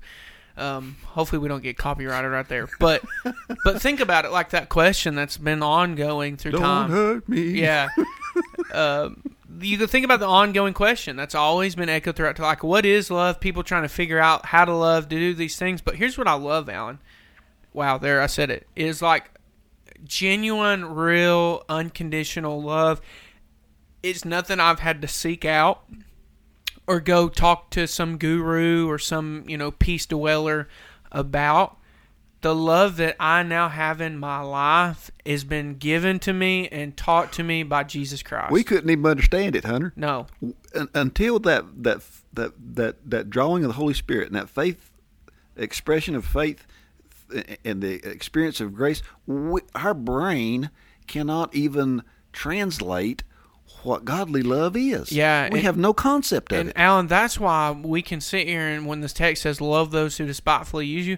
Um, 0.58 0.98
hopefully, 1.06 1.40
we 1.40 1.48
don't 1.48 1.62
get 1.62 1.78
copyrighted 1.78 2.32
right 2.32 2.48
there. 2.48 2.68
But 2.80 3.04
but 3.64 3.82
think 3.82 4.00
about 4.00 4.26
it 4.26 4.32
like 4.32 4.50
that 4.50 4.70
question 4.70 5.16
that's 5.16 5.38
been 5.38 5.62
ongoing 5.62 6.38
through 6.38 6.54
Don't 6.54 6.62
time. 6.62 6.90
hurt 6.90 7.30
me. 7.30 7.62
Yeah. 7.62 7.90
um, 8.74 9.22
you 9.62 9.88
think 9.88 10.06
about 10.06 10.20
the 10.20 10.28
ongoing 10.28 10.74
question 10.74 11.16
that's 11.16 11.36
always 11.36 11.76
been 11.76 11.90
echoed 11.90 12.16
throughout. 12.16 12.36
to 12.38 12.42
Like, 12.44 12.64
what 12.64 12.86
is 12.86 13.10
love? 13.10 13.40
People 13.40 13.64
trying 13.64 13.84
to 13.84 13.90
figure 13.90 14.20
out 14.20 14.48
how 14.48 14.66
to 14.66 14.74
love, 14.74 15.10
to 15.10 15.16
do 15.16 15.34
these 15.34 15.58
things. 15.58 15.82
But 15.82 15.96
here's 15.96 16.18
what 16.18 16.28
I 16.28 16.34
love, 16.34 16.70
Alan. 16.70 17.00
Wow, 17.74 17.98
there 17.98 18.22
I 18.22 18.28
said 18.28 18.50
it. 18.50 18.68
Is 18.76 19.02
like 19.02 19.32
genuine, 20.04 20.86
real, 20.86 21.64
unconditional 21.68 22.62
love. 22.62 23.02
It's 24.02 24.24
nothing 24.24 24.60
I've 24.60 24.80
had 24.80 25.02
to 25.02 25.08
seek 25.08 25.46
out 25.46 25.84
or 26.88 27.00
go 27.00 27.30
talk 27.30 27.70
to 27.70 27.88
some 27.88 28.18
guru 28.18 28.88
or 28.90 28.98
some 28.98 29.44
you 29.48 29.58
know 29.58 29.72
peace 29.72 30.06
dweller 30.06 30.68
about 31.12 31.78
the 32.42 32.56
love 32.56 32.98
that 32.98 33.16
I 33.20 33.44
now 33.44 33.68
have 33.70 34.00
in 34.00 34.18
my 34.18 34.40
life 34.40 35.12
has 35.26 35.44
been 35.44 35.76
given 35.76 36.20
to 36.20 36.32
me 36.34 36.68
and 36.70 36.96
taught 36.96 37.34
to 37.34 37.44
me 37.44 37.64
by 37.64 37.84
Jesus 37.84 38.24
Christ. 38.24 38.52
We 38.52 38.64
couldn't 38.64 38.90
even 38.90 39.06
understand 39.06 39.56
it, 39.56 39.66
Hunter, 39.66 39.92
no, 39.96 40.28
Un- 40.76 40.90
until 40.94 41.40
that 41.40 41.84
that 41.84 42.02
that 42.34 42.54
that 42.76 43.10
that 43.10 43.30
drawing 43.30 43.64
of 43.64 43.70
the 43.70 43.74
Holy 43.74 43.94
Spirit 43.94 44.28
and 44.28 44.36
that 44.36 44.50
faith 44.50 44.92
expression 45.58 46.16
of 46.16 46.26
faith 46.26 46.66
and 47.66 47.82
the 47.82 47.96
experience 48.10 48.62
of 48.62 48.74
grace. 48.74 49.02
We, 49.28 49.62
our 49.76 49.94
brain 49.94 50.70
cannot 51.08 51.54
even 51.54 52.04
translate 52.32 53.24
what 53.84 54.04
godly 54.04 54.42
love 54.42 54.76
is. 54.76 55.12
Yeah, 55.12 55.50
we 55.52 55.60
and- 55.60 55.66
have 55.66 55.78
no 55.78 55.94
concept 55.94 56.52
of 56.52 56.58
it. 56.58 56.62
and 56.62 56.70
it. 56.70 56.76
Alan, 56.78 57.08
that's 57.08 57.40
why 57.40 57.72
we 57.72 58.02
can 58.02 58.22
sit 58.22 58.48
here 58.48 58.68
and 58.68 58.86
when 58.88 59.02
this 59.02 59.14
text 59.14 59.44
says 59.44 59.60
"love 59.62 59.92
those 59.92 60.18
who 60.18 60.26
despitefully 60.26 60.86
use 60.86 61.06
you," 61.08 61.18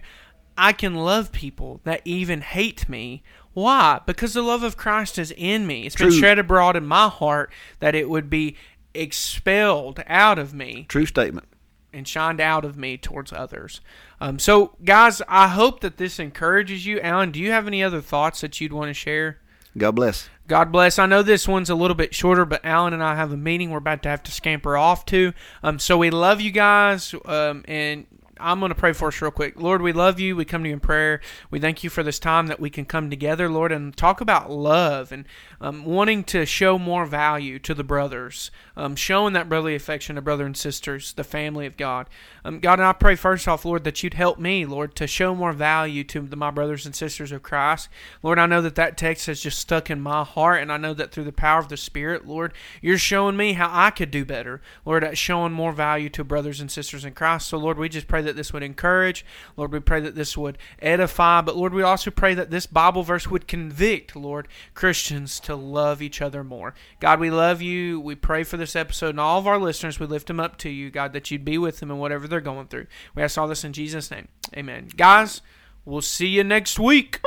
I 0.57 0.73
can 0.73 0.95
love 0.95 1.31
people 1.31 1.81
that 1.83 2.01
even 2.05 2.41
hate 2.41 2.87
me. 2.89 3.23
Why? 3.53 3.99
Because 4.05 4.33
the 4.33 4.41
love 4.41 4.63
of 4.63 4.77
Christ 4.77 5.19
is 5.19 5.33
in 5.35 5.67
me. 5.67 5.85
It's 5.85 5.95
been 5.95 6.09
True. 6.09 6.19
shed 6.19 6.39
abroad 6.39 6.75
in 6.75 6.85
my 6.85 7.07
heart 7.09 7.51
that 7.79 7.95
it 7.95 8.09
would 8.09 8.29
be 8.29 8.55
expelled 8.93 10.03
out 10.07 10.37
of 10.39 10.53
me 10.53 10.85
True 10.87 11.05
statement. 11.05 11.47
and 11.91 12.07
shined 12.07 12.39
out 12.39 12.63
of 12.63 12.77
me 12.77 12.97
towards 12.97 13.33
others. 13.33 13.81
Um, 14.19 14.39
so, 14.39 14.75
guys, 14.85 15.21
I 15.27 15.47
hope 15.49 15.81
that 15.81 15.97
this 15.97 16.19
encourages 16.19 16.85
you. 16.85 16.99
Alan, 17.01 17.31
do 17.31 17.39
you 17.39 17.51
have 17.51 17.67
any 17.67 17.83
other 17.83 18.01
thoughts 18.01 18.41
that 18.41 18.61
you'd 18.61 18.73
want 18.73 18.89
to 18.89 18.93
share? 18.93 19.39
God 19.77 19.91
bless. 19.91 20.29
God 20.47 20.71
bless. 20.71 20.99
I 20.99 21.05
know 21.05 21.23
this 21.23 21.47
one's 21.47 21.69
a 21.69 21.75
little 21.75 21.95
bit 21.95 22.13
shorter, 22.13 22.45
but 22.45 22.63
Alan 22.65 22.93
and 22.93 23.03
I 23.03 23.15
have 23.15 23.31
a 23.31 23.37
meeting 23.37 23.71
we're 23.71 23.77
about 23.77 24.03
to 24.03 24.09
have 24.09 24.23
to 24.23 24.31
scamper 24.31 24.75
off 24.77 25.05
to. 25.07 25.33
Um, 25.63 25.79
so 25.79 25.97
we 25.97 26.09
love 26.09 26.41
you 26.41 26.51
guys, 26.51 27.15
um, 27.25 27.63
and 27.67 28.05
I'm 28.41 28.59
going 28.59 28.69
to 28.69 28.75
pray 28.75 28.93
for 28.93 29.09
us 29.09 29.21
real 29.21 29.31
quick. 29.31 29.59
Lord, 29.59 29.81
we 29.81 29.93
love 29.93 30.19
you. 30.19 30.35
We 30.35 30.45
come 30.45 30.63
to 30.63 30.69
you 30.69 30.73
in 30.73 30.79
prayer. 30.79 31.21
We 31.49 31.59
thank 31.59 31.83
you 31.83 31.89
for 31.89 32.03
this 32.03 32.19
time 32.19 32.47
that 32.47 32.59
we 32.59 32.69
can 32.69 32.85
come 32.85 33.09
together, 33.09 33.47
Lord, 33.49 33.71
and 33.71 33.95
talk 33.95 34.21
about 34.21 34.49
love 34.49 35.11
and 35.11 35.25
um, 35.59 35.85
wanting 35.85 36.23
to 36.25 36.45
show 36.45 36.79
more 36.79 37.05
value 37.05 37.59
to 37.59 37.73
the 37.73 37.83
brothers, 37.83 38.49
um, 38.75 38.95
showing 38.95 39.33
that 39.33 39.47
brotherly 39.47 39.75
affection 39.75 40.15
to 40.15 40.21
brother 40.21 40.45
and 40.45 40.57
sisters, 40.57 41.13
the 41.13 41.23
family 41.23 41.65
of 41.65 41.77
God. 41.77 42.09
Um, 42.43 42.59
God, 42.59 42.79
and 42.79 42.87
I 42.87 42.93
pray 42.93 43.15
first 43.15 43.47
off, 43.47 43.65
Lord, 43.65 43.83
that 43.83 44.01
you'd 44.01 44.15
help 44.15 44.39
me, 44.39 44.65
Lord, 44.65 44.95
to 44.95 45.07
show 45.07 45.35
more 45.35 45.53
value 45.53 46.03
to 46.05 46.21
the, 46.21 46.35
my 46.35 46.49
brothers 46.49 46.85
and 46.85 46.95
sisters 46.95 47.31
of 47.31 47.43
Christ. 47.43 47.89
Lord, 48.23 48.39
I 48.39 48.47
know 48.47 48.61
that 48.61 48.75
that 48.75 48.97
text 48.97 49.27
has 49.27 49.41
just 49.41 49.59
stuck 49.59 49.89
in 49.89 50.01
my 50.01 50.23
heart, 50.23 50.61
and 50.61 50.71
I 50.71 50.77
know 50.77 50.93
that 50.95 51.11
through 51.11 51.25
the 51.25 51.31
power 51.31 51.59
of 51.59 51.69
the 51.69 51.77
Spirit, 51.77 52.27
Lord, 52.27 52.53
you're 52.81 52.97
showing 52.97 53.37
me 53.37 53.53
how 53.53 53.69
I 53.71 53.91
could 53.91 54.09
do 54.09 54.25
better, 54.25 54.61
Lord, 54.85 55.03
at 55.03 55.17
showing 55.17 55.51
more 55.51 55.71
value 55.71 56.09
to 56.09 56.23
brothers 56.23 56.59
and 56.59 56.71
sisters 56.71 57.05
in 57.05 57.13
Christ. 57.13 57.47
So, 57.47 57.57
Lord, 57.57 57.77
we 57.77 57.89
just 57.89 58.07
pray 58.07 58.21
that 58.31 58.37
this 58.37 58.53
would 58.53 58.63
encourage. 58.63 59.25
Lord, 59.57 59.73
we 59.73 59.79
pray 59.79 59.99
that 59.99 60.15
this 60.15 60.37
would 60.37 60.57
edify, 60.79 61.41
but 61.41 61.57
Lord, 61.57 61.73
we 61.73 61.83
also 61.83 62.11
pray 62.11 62.33
that 62.33 62.49
this 62.49 62.65
Bible 62.65 63.03
verse 63.03 63.27
would 63.27 63.47
convict, 63.47 64.15
Lord, 64.15 64.47
Christians 64.73 65.39
to 65.41 65.55
love 65.55 66.01
each 66.01 66.21
other 66.21 66.43
more. 66.43 66.73
God, 66.99 67.19
we 67.19 67.29
love 67.29 67.61
you. 67.61 67.99
We 67.99 68.15
pray 68.15 68.43
for 68.43 68.57
this 68.57 68.75
episode 68.75 69.09
and 69.09 69.19
all 69.19 69.39
of 69.39 69.47
our 69.47 69.59
listeners. 69.59 69.99
We 69.99 70.05
lift 70.05 70.27
them 70.27 70.39
up 70.39 70.57
to 70.59 70.69
you, 70.69 70.89
God, 70.89 71.13
that 71.13 71.29
you'd 71.29 71.45
be 71.45 71.57
with 71.57 71.79
them 71.79 71.91
in 71.91 71.97
whatever 71.97 72.27
they're 72.27 72.41
going 72.41 72.67
through. 72.67 72.87
We 73.15 73.23
ask 73.23 73.37
all 73.37 73.47
this 73.47 73.63
in 73.63 73.73
Jesus' 73.73 74.09
name. 74.09 74.29
Amen. 74.55 74.89
Guys, 74.95 75.41
we'll 75.85 76.01
see 76.01 76.27
you 76.27 76.43
next 76.43 76.79
week. 76.79 77.21